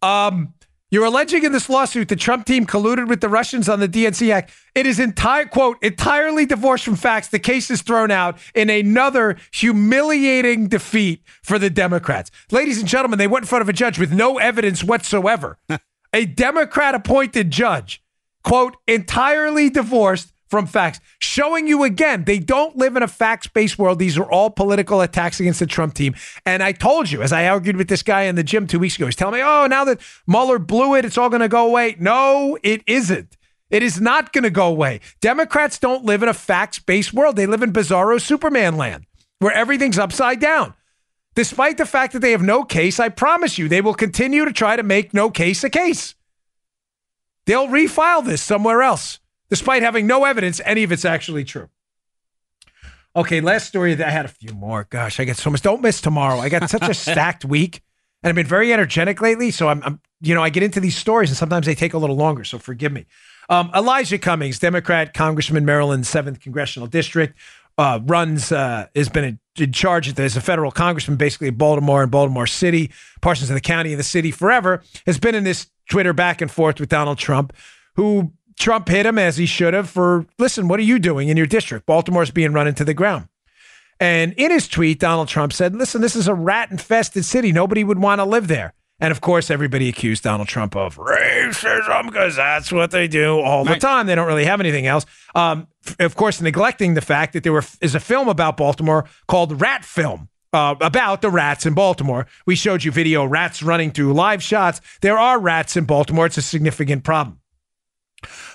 um, 0.02 0.54
you're 0.90 1.04
alleging 1.04 1.42
in 1.42 1.50
this 1.50 1.68
lawsuit 1.68 2.08
the 2.08 2.14
Trump 2.14 2.46
team 2.46 2.66
colluded 2.66 3.08
with 3.08 3.20
the 3.20 3.28
Russians 3.28 3.68
on 3.68 3.80
the 3.80 3.88
DNC 3.88 4.32
Act. 4.32 4.52
It 4.74 4.86
is 4.86 5.00
entire 5.00 5.46
quote 5.46 5.82
entirely 5.82 6.46
divorced 6.46 6.84
from 6.84 6.94
facts. 6.94 7.28
The 7.28 7.40
case 7.40 7.70
is 7.70 7.82
thrown 7.82 8.12
out 8.12 8.38
in 8.54 8.70
another 8.70 9.36
humiliating 9.52 10.68
defeat 10.68 11.22
for 11.42 11.58
the 11.58 11.70
Democrats. 11.70 12.30
Ladies 12.52 12.78
and 12.78 12.86
gentlemen, 12.86 13.18
they 13.18 13.26
went 13.26 13.44
in 13.44 13.48
front 13.48 13.62
of 13.62 13.68
a 13.68 13.72
judge 13.72 13.98
with 13.98 14.12
no 14.12 14.38
evidence 14.38 14.84
whatsoever. 14.84 15.58
a 16.12 16.26
Democrat 16.26 16.94
appointed 16.94 17.50
judge, 17.50 18.02
quote, 18.44 18.76
entirely 18.86 19.70
divorced 19.70 20.33
from 20.54 20.66
facts, 20.66 21.00
showing 21.18 21.66
you 21.66 21.82
again 21.82 22.22
they 22.26 22.38
don't 22.38 22.76
live 22.76 22.94
in 22.94 23.02
a 23.02 23.08
facts 23.08 23.48
based 23.48 23.76
world. 23.76 23.98
These 23.98 24.16
are 24.16 24.30
all 24.30 24.50
political 24.50 25.00
attacks 25.00 25.40
against 25.40 25.58
the 25.58 25.66
Trump 25.66 25.94
team. 25.94 26.14
And 26.46 26.62
I 26.62 26.70
told 26.70 27.10
you, 27.10 27.22
as 27.22 27.32
I 27.32 27.48
argued 27.48 27.76
with 27.76 27.88
this 27.88 28.04
guy 28.04 28.22
in 28.22 28.36
the 28.36 28.44
gym 28.44 28.68
two 28.68 28.78
weeks 28.78 28.94
ago, 28.94 29.06
he's 29.06 29.16
telling 29.16 29.34
me, 29.34 29.42
oh, 29.44 29.66
now 29.66 29.84
that 29.84 30.00
Mueller 30.28 30.60
blew 30.60 30.94
it, 30.94 31.04
it's 31.04 31.18
all 31.18 31.28
going 31.28 31.40
to 31.40 31.48
go 31.48 31.66
away. 31.66 31.96
No, 31.98 32.56
it 32.62 32.84
isn't. 32.86 33.36
It 33.68 33.82
is 33.82 34.00
not 34.00 34.32
going 34.32 34.44
to 34.44 34.50
go 34.50 34.68
away. 34.68 35.00
Democrats 35.20 35.76
don't 35.80 36.04
live 36.04 36.22
in 36.22 36.28
a 36.28 36.34
facts 36.34 36.78
based 36.78 37.12
world, 37.12 37.34
they 37.34 37.46
live 37.46 37.64
in 37.64 37.72
bizarro 37.72 38.20
Superman 38.20 38.76
land 38.76 39.06
where 39.40 39.52
everything's 39.52 39.98
upside 39.98 40.38
down. 40.38 40.74
Despite 41.34 41.78
the 41.78 41.84
fact 41.84 42.12
that 42.12 42.20
they 42.20 42.30
have 42.30 42.42
no 42.42 42.62
case, 42.62 43.00
I 43.00 43.08
promise 43.08 43.58
you, 43.58 43.68
they 43.68 43.80
will 43.80 43.92
continue 43.92 44.44
to 44.44 44.52
try 44.52 44.76
to 44.76 44.84
make 44.84 45.12
no 45.12 45.30
case 45.30 45.64
a 45.64 45.68
case. 45.68 46.14
They'll 47.46 47.66
refile 47.66 48.24
this 48.24 48.40
somewhere 48.40 48.82
else 48.82 49.18
despite 49.54 49.84
having 49.84 50.04
no 50.04 50.24
evidence 50.24 50.60
any 50.64 50.82
of 50.82 50.90
it's 50.90 51.04
actually 51.04 51.44
true. 51.44 51.68
Okay, 53.14 53.40
last 53.40 53.68
story. 53.68 53.92
I 54.02 54.10
had 54.10 54.24
a 54.24 54.28
few 54.28 54.52
more. 54.52 54.88
Gosh, 54.90 55.20
I 55.20 55.24
get 55.24 55.36
so 55.36 55.48
much. 55.48 55.62
Don't 55.62 55.80
miss 55.80 56.00
tomorrow. 56.00 56.40
I 56.40 56.48
got 56.48 56.68
such 56.68 56.88
a 56.88 56.94
stacked 57.12 57.44
week, 57.44 57.80
and 58.20 58.28
I've 58.28 58.34
been 58.34 58.48
very 58.48 58.72
energetic 58.72 59.20
lately. 59.20 59.52
So 59.52 59.68
I'm, 59.68 59.80
I'm, 59.84 60.00
you 60.20 60.34
know, 60.34 60.42
I 60.42 60.48
get 60.48 60.64
into 60.64 60.80
these 60.80 60.96
stories, 60.96 61.30
and 61.30 61.36
sometimes 61.36 61.66
they 61.66 61.76
take 61.76 61.94
a 61.94 61.98
little 61.98 62.16
longer. 62.16 62.42
So 62.42 62.58
forgive 62.58 62.90
me. 62.90 63.06
Um, 63.48 63.70
Elijah 63.72 64.18
Cummings, 64.18 64.58
Democrat 64.58 65.14
congressman, 65.14 65.64
Maryland 65.64 66.04
seventh 66.04 66.40
congressional 66.40 66.88
district, 66.88 67.38
uh, 67.78 68.00
runs 68.02 68.50
uh, 68.50 68.88
has 68.96 69.08
been 69.08 69.24
in, 69.24 69.38
in 69.56 69.70
charge 69.70 70.18
as 70.18 70.36
a 70.36 70.40
federal 70.40 70.72
congressman, 70.72 71.16
basically 71.16 71.46
in 71.46 71.54
Baltimore 71.54 72.02
and 72.02 72.10
Baltimore 72.10 72.48
City, 72.48 72.90
Parsons 73.20 73.50
of 73.50 73.54
the 73.54 73.60
county 73.60 73.92
and 73.92 74.00
the 74.00 74.04
city 74.04 74.32
forever. 74.32 74.82
Has 75.06 75.20
been 75.20 75.36
in 75.36 75.44
this 75.44 75.68
Twitter 75.88 76.12
back 76.12 76.40
and 76.40 76.50
forth 76.50 76.80
with 76.80 76.88
Donald 76.88 77.18
Trump, 77.18 77.52
who 77.94 78.32
Trump 78.58 78.88
hit 78.88 79.06
him 79.06 79.18
as 79.18 79.36
he 79.36 79.46
should 79.46 79.74
have 79.74 79.90
for, 79.90 80.26
listen, 80.38 80.68
what 80.68 80.80
are 80.80 80.84
you 80.84 80.98
doing 80.98 81.28
in 81.28 81.36
your 81.36 81.46
district? 81.46 81.86
Baltimore's 81.86 82.30
being 82.30 82.52
run 82.52 82.68
into 82.68 82.84
the 82.84 82.94
ground. 82.94 83.28
And 84.00 84.32
in 84.34 84.50
his 84.50 84.68
tweet, 84.68 84.98
Donald 84.98 85.28
Trump 85.28 85.52
said, 85.52 85.74
listen, 85.74 86.00
this 86.00 86.16
is 86.16 86.28
a 86.28 86.34
rat 86.34 86.70
infested 86.70 87.24
city. 87.24 87.52
Nobody 87.52 87.84
would 87.84 87.98
want 87.98 88.20
to 88.20 88.24
live 88.24 88.48
there. 88.48 88.74
And 89.00 89.10
of 89.10 89.20
course, 89.20 89.50
everybody 89.50 89.88
accused 89.88 90.22
Donald 90.22 90.48
Trump 90.48 90.76
of 90.76 90.96
racism 90.96 92.06
because 92.06 92.36
that's 92.36 92.70
what 92.70 92.90
they 92.90 93.08
do 93.08 93.40
all 93.40 93.64
the 93.64 93.76
time. 93.76 94.06
They 94.06 94.14
don't 94.14 94.26
really 94.26 94.44
have 94.44 94.60
anything 94.60 94.86
else. 94.86 95.04
Um, 95.34 95.66
of 95.98 96.14
course, 96.14 96.40
neglecting 96.40 96.94
the 96.94 97.00
fact 97.00 97.32
that 97.32 97.42
there 97.42 97.52
were, 97.52 97.64
is 97.80 97.94
a 97.94 98.00
film 98.00 98.28
about 98.28 98.56
Baltimore 98.56 99.04
called 99.26 99.60
Rat 99.60 99.84
Film. 99.84 100.28
Uh, 100.52 100.76
about 100.80 101.20
the 101.20 101.30
rats 101.30 101.66
in 101.66 101.74
Baltimore. 101.74 102.28
We 102.46 102.54
showed 102.54 102.84
you 102.84 102.92
video 102.92 103.24
rats 103.24 103.60
running 103.60 103.90
through 103.90 104.12
live 104.12 104.40
shots. 104.40 104.80
There 105.00 105.18
are 105.18 105.40
rats 105.40 105.76
in 105.76 105.84
Baltimore. 105.84 106.26
It's 106.26 106.38
a 106.38 106.42
significant 106.42 107.02
problem. 107.02 107.40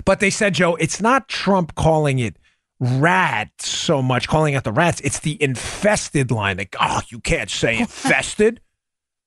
But 0.05 0.19
they 0.19 0.29
said, 0.29 0.53
Joe, 0.53 0.75
it's 0.75 1.01
not 1.01 1.27
Trump 1.27 1.75
calling 1.75 2.19
it 2.19 2.37
rats 2.79 3.67
so 3.67 4.01
much, 4.01 4.27
calling 4.27 4.55
out 4.55 4.63
the 4.63 4.71
rats. 4.71 5.01
It's 5.01 5.19
the 5.19 5.41
infested 5.41 6.31
line. 6.31 6.57
Like, 6.57 6.75
oh, 6.79 7.01
you 7.09 7.19
can't 7.19 7.49
say 7.49 7.77
infested. 7.79 8.61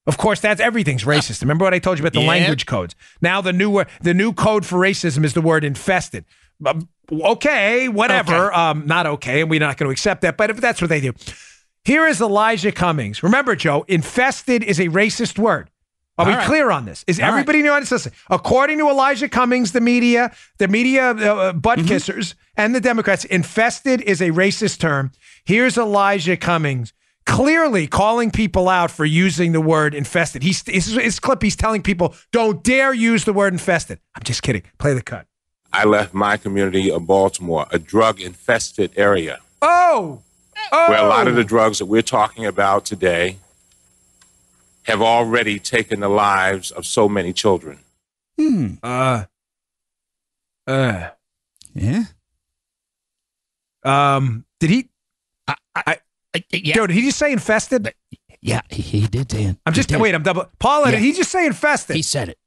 Of 0.07 0.19
course, 0.19 0.41
that's 0.41 0.61
everything's 0.61 1.05
racist. 1.05 1.43
Remember 1.43 1.65
what 1.65 1.75
I 1.75 1.79
told 1.79 1.99
you 1.99 2.03
about 2.03 2.13
the 2.13 2.23
yeah. 2.23 2.29
language 2.29 2.67
codes? 2.67 2.97
Now 3.21 3.41
the 3.41 3.53
new 3.53 3.85
the 4.01 4.15
new 4.15 4.33
code 4.33 4.67
for 4.67 4.79
racism 4.79 5.25
is 5.25 5.35
the 5.35 5.41
word 5.41 5.63
infested. 5.63 6.25
Um, 6.67 6.89
okay, 7.13 7.89
whatever. 7.89 8.47
Okay. 8.49 8.55
Um, 8.55 8.87
not 8.87 9.07
okay, 9.07 9.43
and 9.43 9.51
we're 9.51 9.61
not 9.61 9.77
going 9.77 9.87
to 9.87 9.93
accept 9.93 10.23
that. 10.23 10.37
But 10.37 10.51
if 10.51 10.61
that's 10.61 10.81
what 10.81 10.89
they 10.89 11.01
do, 11.01 11.13
here 11.85 12.07
is 12.07 12.21
Elijah 12.21 12.73
Cummings. 12.73 13.23
Remember, 13.23 13.55
Joe, 13.55 13.85
infested 13.87 14.65
is 14.65 14.81
a 14.81 14.89
racist 14.89 15.39
word. 15.39 15.71
Are 16.19 16.27
All 16.27 16.31
we 16.31 16.37
right. 16.37 16.47
clear 16.47 16.71
on 16.71 16.85
this? 16.85 17.05
Is 17.07 17.19
All 17.19 17.27
everybody 17.27 17.63
right. 17.63 17.83
know 17.83 17.95
Listen, 17.95 18.13
according 18.29 18.79
to 18.79 18.89
Elijah 18.89 19.29
Cummings, 19.29 19.73
the 19.73 19.81
media, 19.81 20.35
the 20.59 20.69
media 20.69 21.11
uh, 21.11 21.15
uh 21.15 21.53
butt 21.53 21.79
mm-hmm. 21.79 21.89
kissers, 21.89 22.35
and 22.57 22.75
the 22.75 22.81
Democrats, 22.81 23.25
infested 23.25 24.03
is 24.03 24.21
a 24.21 24.31
racist 24.31 24.79
term. 24.79 25.13
Here's 25.45 25.79
Elijah 25.79 26.37
Cummings 26.37 26.93
clearly 27.25 27.87
calling 27.87 28.31
people 28.31 28.69
out 28.69 28.91
for 28.91 29.05
using 29.05 29.53
the 29.53 29.61
word 29.61 29.95
infested. 29.95 30.43
He's 30.43 30.63
his, 30.67 30.95
his 30.95 31.19
clip. 31.19 31.43
He's 31.43 31.57
telling 31.57 31.83
people, 31.83 32.15
"Don't 32.31 32.63
dare 32.63 32.93
use 32.93 33.25
the 33.25 33.33
word 33.33 33.53
infested." 33.53 33.99
I'm 34.15 34.23
just 34.23 34.43
kidding. 34.43 34.63
Play 34.79 34.95
the 34.95 35.03
cut. 35.03 35.27
I 35.73 35.85
left 35.85 36.13
my 36.13 36.37
community 36.37 36.91
of 36.91 37.07
Baltimore, 37.07 37.67
a 37.71 37.79
drug 37.79 38.21
infested 38.21 38.93
area. 38.97 39.41
Oh. 39.63 40.21
oh. 40.71 40.91
Where 40.91 40.99
a 40.99 41.09
lot 41.09 41.29
of 41.29 41.35
the 41.35 41.45
drugs 41.45 41.79
that 41.79 41.87
we're 41.87 42.03
talking 42.03 42.45
about 42.45 42.85
today 42.85 43.39
have 44.85 45.03
already 45.03 45.59
taken 45.59 46.01
the 46.01 46.09
lives 46.09 46.71
of 46.71 46.87
so 46.87 47.09
many 47.09 47.33
children. 47.33 47.79
Hmm. 48.39 48.75
Uh. 48.83 49.25
Uh. 50.67 51.11
Yeah. 51.75 52.05
Um. 53.85 54.45
Did 54.61 54.71
he? 54.71 54.89
I. 55.47 55.55
I, 55.75 55.97
I 56.35 56.45
yeah. 56.53 56.75
Joe, 56.75 56.87
did 56.87 56.95
he 56.95 57.03
just 57.03 57.19
say 57.19 57.33
infested? 57.33 57.83
But, 57.83 57.95
yeah, 58.41 58.63
he, 58.71 58.83
he 58.83 59.07
did, 59.07 59.29
Dan. 59.29 59.59
I'm 59.67 59.73
just 59.73 59.91
wait. 59.97 60.15
I'm 60.15 60.23
double. 60.23 60.47
Paula, 60.59 60.87
yeah. 60.87 60.93
did 60.93 61.01
he 61.01 61.13
just 61.13 61.31
say 61.31 61.47
infested? 61.47 61.97
He 61.97 62.03
said 62.03 62.29
it. 62.29 62.39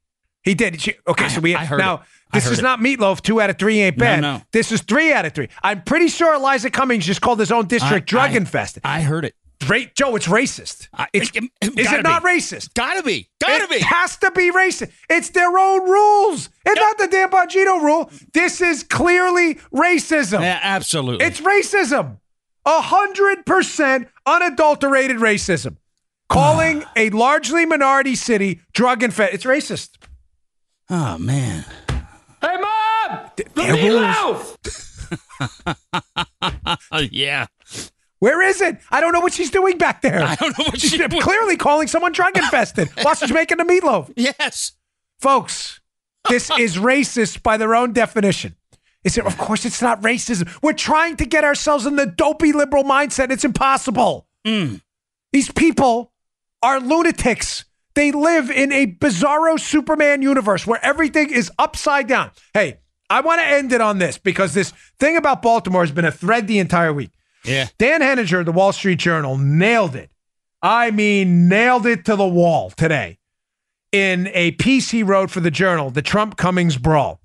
He 0.42 0.54
did. 0.54 0.80
She, 0.80 0.94
okay, 1.08 1.24
I, 1.24 1.28
so 1.28 1.40
we 1.40 1.54
I 1.54 1.64
heard 1.64 1.78
now. 1.78 1.94
It. 1.96 2.00
This 2.32 2.46
is 2.46 2.58
it. 2.58 2.62
not 2.62 2.80
meatloaf. 2.80 3.22
Two 3.22 3.40
out 3.40 3.50
of 3.50 3.58
three 3.58 3.80
ain't 3.80 3.98
bad. 3.98 4.20
No, 4.20 4.36
no. 4.36 4.42
This 4.52 4.72
is 4.72 4.82
three 4.82 5.12
out 5.12 5.24
of 5.24 5.32
three. 5.32 5.48
I'm 5.62 5.82
pretty 5.82 6.08
sure 6.08 6.34
Elijah 6.34 6.70
Cummings 6.70 7.06
just 7.06 7.20
called 7.20 7.40
his 7.40 7.50
own 7.50 7.66
district 7.66 8.08
drug 8.08 8.34
infested. 8.34 8.82
I 8.84 9.00
heard 9.00 9.24
it. 9.24 9.34
Ra- 9.68 9.90
Joe, 9.94 10.16
it's 10.16 10.26
racist. 10.26 10.88
Uh, 10.92 11.06
it's, 11.12 11.30
it, 11.34 11.44
it, 11.60 11.78
is 11.78 11.92
it 11.92 12.02
not 12.02 12.22
be. 12.22 12.28
racist? 12.30 12.74
Gotta 12.74 13.02
be. 13.02 13.28
Gotta 13.40 13.68
be. 13.68 13.76
it 13.76 13.80
be. 13.80 13.84
has 13.84 14.16
to 14.18 14.30
be 14.30 14.50
racist. 14.52 14.92
It's 15.08 15.30
their 15.30 15.56
own 15.58 15.88
rules. 15.88 16.48
It's 16.64 16.78
yep. 16.78 16.84
not 16.86 16.98
the 16.98 17.08
Dan 17.08 17.30
Bongino 17.30 17.82
rule. 17.82 18.10
This 18.32 18.60
is 18.60 18.82
clearly 18.82 19.56
racism. 19.72 20.40
Yeah, 20.40 20.60
absolutely. 20.62 21.24
It's 21.26 21.40
racism. 21.40 22.18
A 22.64 22.80
hundred 22.80 23.46
percent 23.46 24.08
unadulterated 24.26 25.18
racism. 25.18 25.76
Calling 26.28 26.84
a 26.96 27.10
largely 27.10 27.64
minority 27.66 28.14
city 28.14 28.60
drug 28.72 29.02
infested. 29.02 29.34
It's 29.34 29.44
racist. 29.44 29.90
Oh 30.90 31.18
man. 31.18 31.64
Hey 32.40 32.56
mom! 32.58 33.30
The 33.36 33.44
meatloaf! 33.44 34.56
yeah. 37.12 37.46
Where 38.18 38.40
is 38.42 38.60
it? 38.60 38.78
I 38.90 39.00
don't 39.00 39.12
know 39.12 39.20
what 39.20 39.32
she's 39.32 39.50
doing 39.50 39.78
back 39.78 40.02
there. 40.02 40.22
I 40.22 40.34
don't 40.36 40.58
know 40.58 40.64
what 40.64 40.80
she's, 40.80 40.92
she's 40.92 41.22
clearly 41.22 41.56
calling 41.56 41.86
someone 41.86 42.12
drug 42.12 42.36
infested 42.36 42.88
while 43.02 43.14
she's 43.14 43.32
making 43.32 43.58
the 43.58 43.64
meatloaf. 43.64 44.10
Yes. 44.16 44.72
Folks, 45.20 45.80
this 46.28 46.50
is 46.58 46.76
racist 46.76 47.42
by 47.42 47.56
their 47.56 47.74
own 47.74 47.92
definition. 47.92 48.56
Is 49.04 49.16
it? 49.16 49.24
Of 49.24 49.38
course, 49.38 49.64
it's 49.64 49.80
not 49.82 50.02
racism. 50.02 50.48
We're 50.62 50.72
trying 50.72 51.16
to 51.16 51.26
get 51.26 51.44
ourselves 51.44 51.86
in 51.86 51.96
the 51.96 52.06
dopey 52.06 52.52
liberal 52.52 52.82
mindset. 52.82 53.30
It's 53.30 53.44
impossible. 53.44 54.26
Mm. 54.44 54.80
These 55.32 55.52
people 55.52 56.12
are 56.62 56.80
lunatics. 56.80 57.66
They 57.94 58.10
live 58.12 58.50
in 58.50 58.72
a 58.72 58.86
bizarro 58.86 59.60
Superman 59.60 60.22
universe 60.22 60.66
where 60.66 60.84
everything 60.84 61.30
is 61.30 61.50
upside 61.58 62.08
down. 62.08 62.30
Hey, 62.52 62.78
I 63.08 63.20
want 63.20 63.40
to 63.40 63.46
end 63.46 63.72
it 63.72 63.80
on 63.80 63.98
this 63.98 64.18
because 64.18 64.54
this 64.54 64.72
thing 64.98 65.16
about 65.16 65.40
Baltimore 65.40 65.82
has 65.82 65.92
been 65.92 66.04
a 66.04 66.10
thread 66.10 66.46
the 66.46 66.58
entire 66.58 66.92
week. 66.92 67.12
Yeah. 67.46 67.68
Dan 67.78 68.00
Henninger, 68.00 68.44
the 68.44 68.52
Wall 68.52 68.72
Street 68.72 68.98
Journal, 68.98 69.38
nailed 69.38 69.94
it. 69.96 70.10
I 70.62 70.90
mean, 70.90 71.48
nailed 71.48 71.86
it 71.86 72.04
to 72.06 72.16
the 72.16 72.26
wall 72.26 72.70
today 72.70 73.18
in 73.92 74.28
a 74.34 74.52
piece 74.52 74.90
he 74.90 75.02
wrote 75.02 75.30
for 75.30 75.40
the 75.40 75.50
Journal, 75.50 75.90
the 75.90 76.02
Trump 76.02 76.36
Cummings 76.36 76.76
Brawl. 76.76 77.20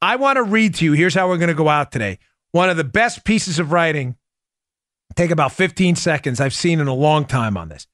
I 0.00 0.16
want 0.16 0.36
to 0.36 0.42
read 0.42 0.74
to 0.76 0.84
you. 0.84 0.92
Here's 0.92 1.14
how 1.14 1.28
we're 1.28 1.38
going 1.38 1.48
to 1.48 1.54
go 1.54 1.68
out 1.68 1.90
today. 1.90 2.18
One 2.52 2.70
of 2.70 2.76
the 2.76 2.84
best 2.84 3.24
pieces 3.24 3.58
of 3.58 3.72
writing, 3.72 4.16
take 5.16 5.30
about 5.30 5.52
15 5.52 5.96
seconds, 5.96 6.40
I've 6.40 6.54
seen 6.54 6.80
in 6.80 6.86
a 6.86 6.94
long 6.94 7.24
time 7.24 7.56
on 7.56 7.68
this. 7.68 7.86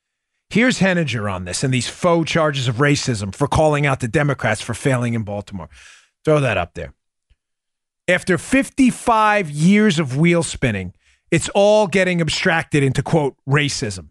Here's 0.51 0.79
Henninger 0.79 1.29
on 1.29 1.47
this 1.47 1.65
and 1.65 1.73
these 1.73 1.89
faux 1.89 2.31
charges 2.31 2.69
of 2.69 2.77
racism 2.77 3.35
for 3.35 3.49
calling 3.49 3.87
out 3.87 4.01
the 4.01 4.09
Democrats 4.09 4.61
for 4.61 4.75
failing 4.75 5.15
in 5.15 5.23
Baltimore. 5.23 5.69
Throw 6.25 6.41
that 6.41 6.57
up 6.57 6.75
there. 6.75 6.93
After 8.07 8.37
55 8.37 9.51
years 9.51 9.99
of 9.99 10.17
wheel 10.17 10.43
spinning, 10.43 10.93
it's 11.35 11.49
all 11.49 11.89
getting 11.89 12.21
abstracted 12.21 12.85
into 12.85 13.03
quote 13.03 13.35
racism. 13.45 14.11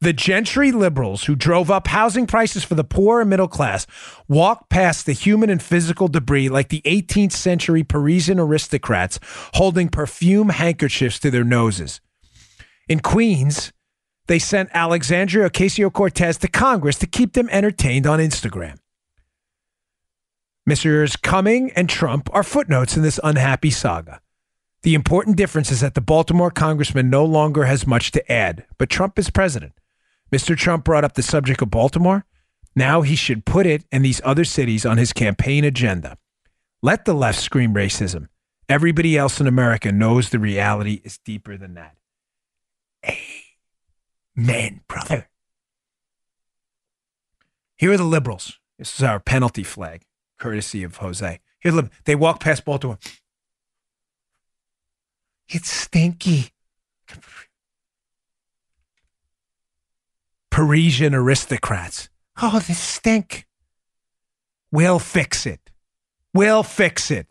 The 0.00 0.12
gentry 0.12 0.72
liberals 0.72 1.22
who 1.24 1.36
drove 1.36 1.70
up 1.70 1.86
housing 1.86 2.26
prices 2.26 2.64
for 2.64 2.74
the 2.74 2.82
poor 2.82 3.20
and 3.20 3.30
middle 3.30 3.46
class 3.46 3.86
walked 4.26 4.68
past 4.68 5.06
the 5.06 5.12
human 5.12 5.48
and 5.48 5.62
physical 5.62 6.08
debris 6.08 6.48
like 6.48 6.68
the 6.68 6.82
18th 6.84 7.30
century 7.30 7.84
Parisian 7.84 8.40
aristocrats 8.40 9.20
holding 9.54 9.88
perfume 9.88 10.48
handkerchiefs 10.48 11.20
to 11.20 11.30
their 11.30 11.44
noses. 11.44 12.00
In 12.88 12.98
Queens, 12.98 13.72
they 14.26 14.40
sent 14.40 14.70
Alexandria 14.74 15.48
Ocasio 15.48 15.92
Cortez 15.92 16.36
to 16.38 16.48
Congress 16.48 16.98
to 16.98 17.06
keep 17.06 17.34
them 17.34 17.48
entertained 17.50 18.08
on 18.08 18.18
Instagram. 18.18 18.78
Messrs. 20.66 21.14
Cumming 21.14 21.70
and 21.76 21.88
Trump 21.88 22.28
are 22.32 22.42
footnotes 22.42 22.96
in 22.96 23.04
this 23.04 23.20
unhappy 23.22 23.70
saga. 23.70 24.20
The 24.82 24.94
important 24.94 25.36
difference 25.36 25.70
is 25.70 25.80
that 25.80 25.94
the 25.94 26.00
Baltimore 26.00 26.50
congressman 26.50 27.10
no 27.10 27.24
longer 27.24 27.64
has 27.64 27.86
much 27.86 28.12
to 28.12 28.32
add, 28.32 28.64
but 28.78 28.88
Trump 28.88 29.18
is 29.18 29.28
president. 29.30 29.74
Mr. 30.32 30.56
Trump 30.56 30.84
brought 30.84 31.04
up 31.04 31.14
the 31.14 31.22
subject 31.22 31.60
of 31.60 31.70
Baltimore. 31.70 32.24
Now 32.74 33.02
he 33.02 33.16
should 33.16 33.44
put 33.44 33.66
it 33.66 33.84
and 33.92 34.04
these 34.04 34.20
other 34.24 34.44
cities 34.44 34.86
on 34.86 34.96
his 34.96 35.12
campaign 35.12 35.64
agenda. 35.64 36.16
Let 36.82 37.04
the 37.04 37.12
left 37.12 37.40
scream 37.40 37.74
racism. 37.74 38.28
Everybody 38.68 39.18
else 39.18 39.40
in 39.40 39.46
America 39.46 39.92
knows 39.92 40.30
the 40.30 40.38
reality 40.38 41.00
is 41.04 41.18
deeper 41.18 41.56
than 41.56 41.74
that. 41.74 41.96
Amen, 44.38 44.80
brother. 44.88 45.28
Here 47.76 47.92
are 47.92 47.96
the 47.96 48.04
liberals. 48.04 48.58
This 48.78 48.94
is 48.94 49.02
our 49.02 49.18
penalty 49.20 49.64
flag, 49.64 50.02
courtesy 50.38 50.84
of 50.84 50.96
Jose. 50.96 51.40
Here, 51.58 51.90
they 52.04 52.14
walk 52.14 52.40
past 52.40 52.64
Baltimore. 52.64 52.98
It's 55.52 55.70
stinky. 55.70 56.50
Parisian 60.50 61.12
aristocrats. 61.12 62.08
Oh, 62.40 62.60
this 62.60 62.78
stink. 62.78 63.46
We'll 64.70 65.00
fix 65.00 65.46
it. 65.46 65.70
We'll 66.32 66.62
fix 66.62 67.10
it. 67.10 67.26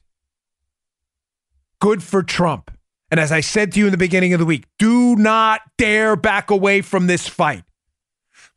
Good 1.80 2.03
for 2.03 2.22
Trump. 2.22 2.72
And 3.09 3.22
as 3.22 3.32
I 3.32 3.39
said 3.39 3.72
to 3.72 3.80
you 3.80 3.86
in 3.86 3.91
the 3.91 3.97
beginning 3.97 4.34
of 4.34 4.39
the 4.39 4.45
week, 4.45 4.65
do 4.78 5.15
not 5.15 5.61
dare 5.78 6.17
back 6.17 6.51
away 6.51 6.82
from 6.82 7.07
this 7.07 7.28
fight. 7.28 7.63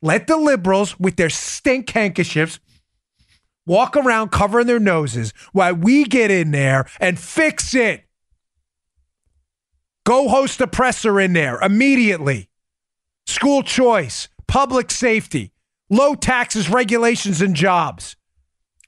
Let 0.02 0.26
the 0.26 0.36
liberals 0.36 0.98
with 0.98 1.14
their 1.14 1.30
stink 1.30 1.88
handkerchiefs 1.90 2.58
walk 3.64 3.96
around 3.96 4.32
covering 4.32 4.66
their 4.66 4.80
noses 4.80 5.32
while 5.52 5.74
we 5.74 6.04
get 6.04 6.32
in 6.32 6.50
there 6.50 6.86
and 6.98 7.18
fix 7.18 7.74
it. 7.74 8.04
Go 10.04 10.28
host 10.28 10.60
a 10.60 10.66
presser 10.66 11.20
in 11.20 11.32
there 11.32 11.60
immediately. 11.60 12.48
School 13.26 13.62
choice, 13.62 14.28
public 14.48 14.90
safety, 14.90 15.52
low 15.88 16.14
taxes, 16.14 16.68
regulations, 16.68 17.40
and 17.40 17.54
jobs. 17.54 18.16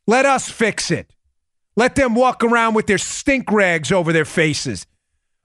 Let 0.07 0.27
us 0.27 0.51
fix 0.51 0.91
it. 0.91 1.15
Let 1.77 1.95
them 1.95 2.15
walk 2.15 2.43
around 2.45 2.75
with 2.75 2.87
their 2.87 2.99
stink 2.99 3.51
rags 3.51 3.91
over 3.91 4.13
their 4.13 4.25
faces. 4.25 4.87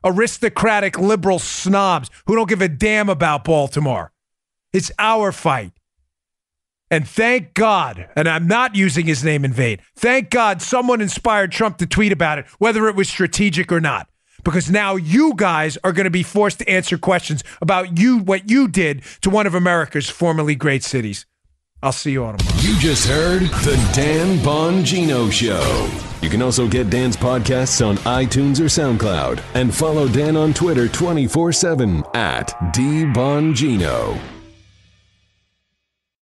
Aristocratic 0.03 0.97
liberal 0.97 1.39
snobs 1.39 2.09
who 2.25 2.35
don't 2.35 2.49
give 2.49 2.61
a 2.61 2.67
damn 2.67 3.09
about 3.09 3.43
Baltimore. 3.43 4.11
It's 4.73 4.91
our 4.97 5.31
fight. 5.31 5.73
And 6.91 7.07
thank 7.07 7.53
God, 7.53 8.09
and 8.15 8.27
I'm 8.27 8.47
not 8.47 8.75
using 8.75 9.05
his 9.05 9.23
name 9.23 9.45
in 9.45 9.53
vain, 9.53 9.79
thank 9.95 10.31
God 10.31 10.61
someone 10.61 11.01
inspired 11.01 11.51
Trump 11.51 11.77
to 11.77 11.85
tweet 11.85 12.11
about 12.11 12.39
it, 12.39 12.47
whether 12.57 12.87
it 12.87 12.95
was 12.95 13.07
strategic 13.07 13.71
or 13.71 13.79
not. 13.79 14.08
Because 14.49 14.71
now 14.71 14.95
you 14.95 15.35
guys 15.35 15.77
are 15.83 15.91
going 15.91 16.05
to 16.05 16.09
be 16.09 16.23
forced 16.23 16.57
to 16.57 16.67
answer 16.67 16.97
questions 16.97 17.43
about 17.61 17.99
you, 17.99 18.17
what 18.17 18.49
you 18.49 18.67
did 18.67 19.03
to 19.21 19.29
one 19.29 19.45
of 19.45 19.53
America's 19.53 20.09
formerly 20.09 20.55
great 20.55 20.81
cities. 20.81 21.27
I'll 21.83 21.91
see 21.91 22.13
you 22.13 22.23
on 22.23 22.35
tomorrow. 22.35 22.57
You 22.61 22.79
just 22.79 23.07
heard 23.07 23.43
the 23.43 23.91
Dan 23.93 24.39
Bongino 24.39 25.31
Show. 25.31 25.87
You 26.23 26.31
can 26.31 26.41
also 26.41 26.67
get 26.67 26.89
Dan's 26.89 27.15
podcasts 27.15 27.85
on 27.85 27.97
iTunes 27.97 28.59
or 28.59 28.63
SoundCloud 28.63 29.39
and 29.53 29.71
follow 29.71 30.07
Dan 30.07 30.35
on 30.35 30.55
Twitter 30.55 30.87
24 30.87 31.51
7 31.51 32.03
at 32.15 32.47
DBongino. 32.73 34.38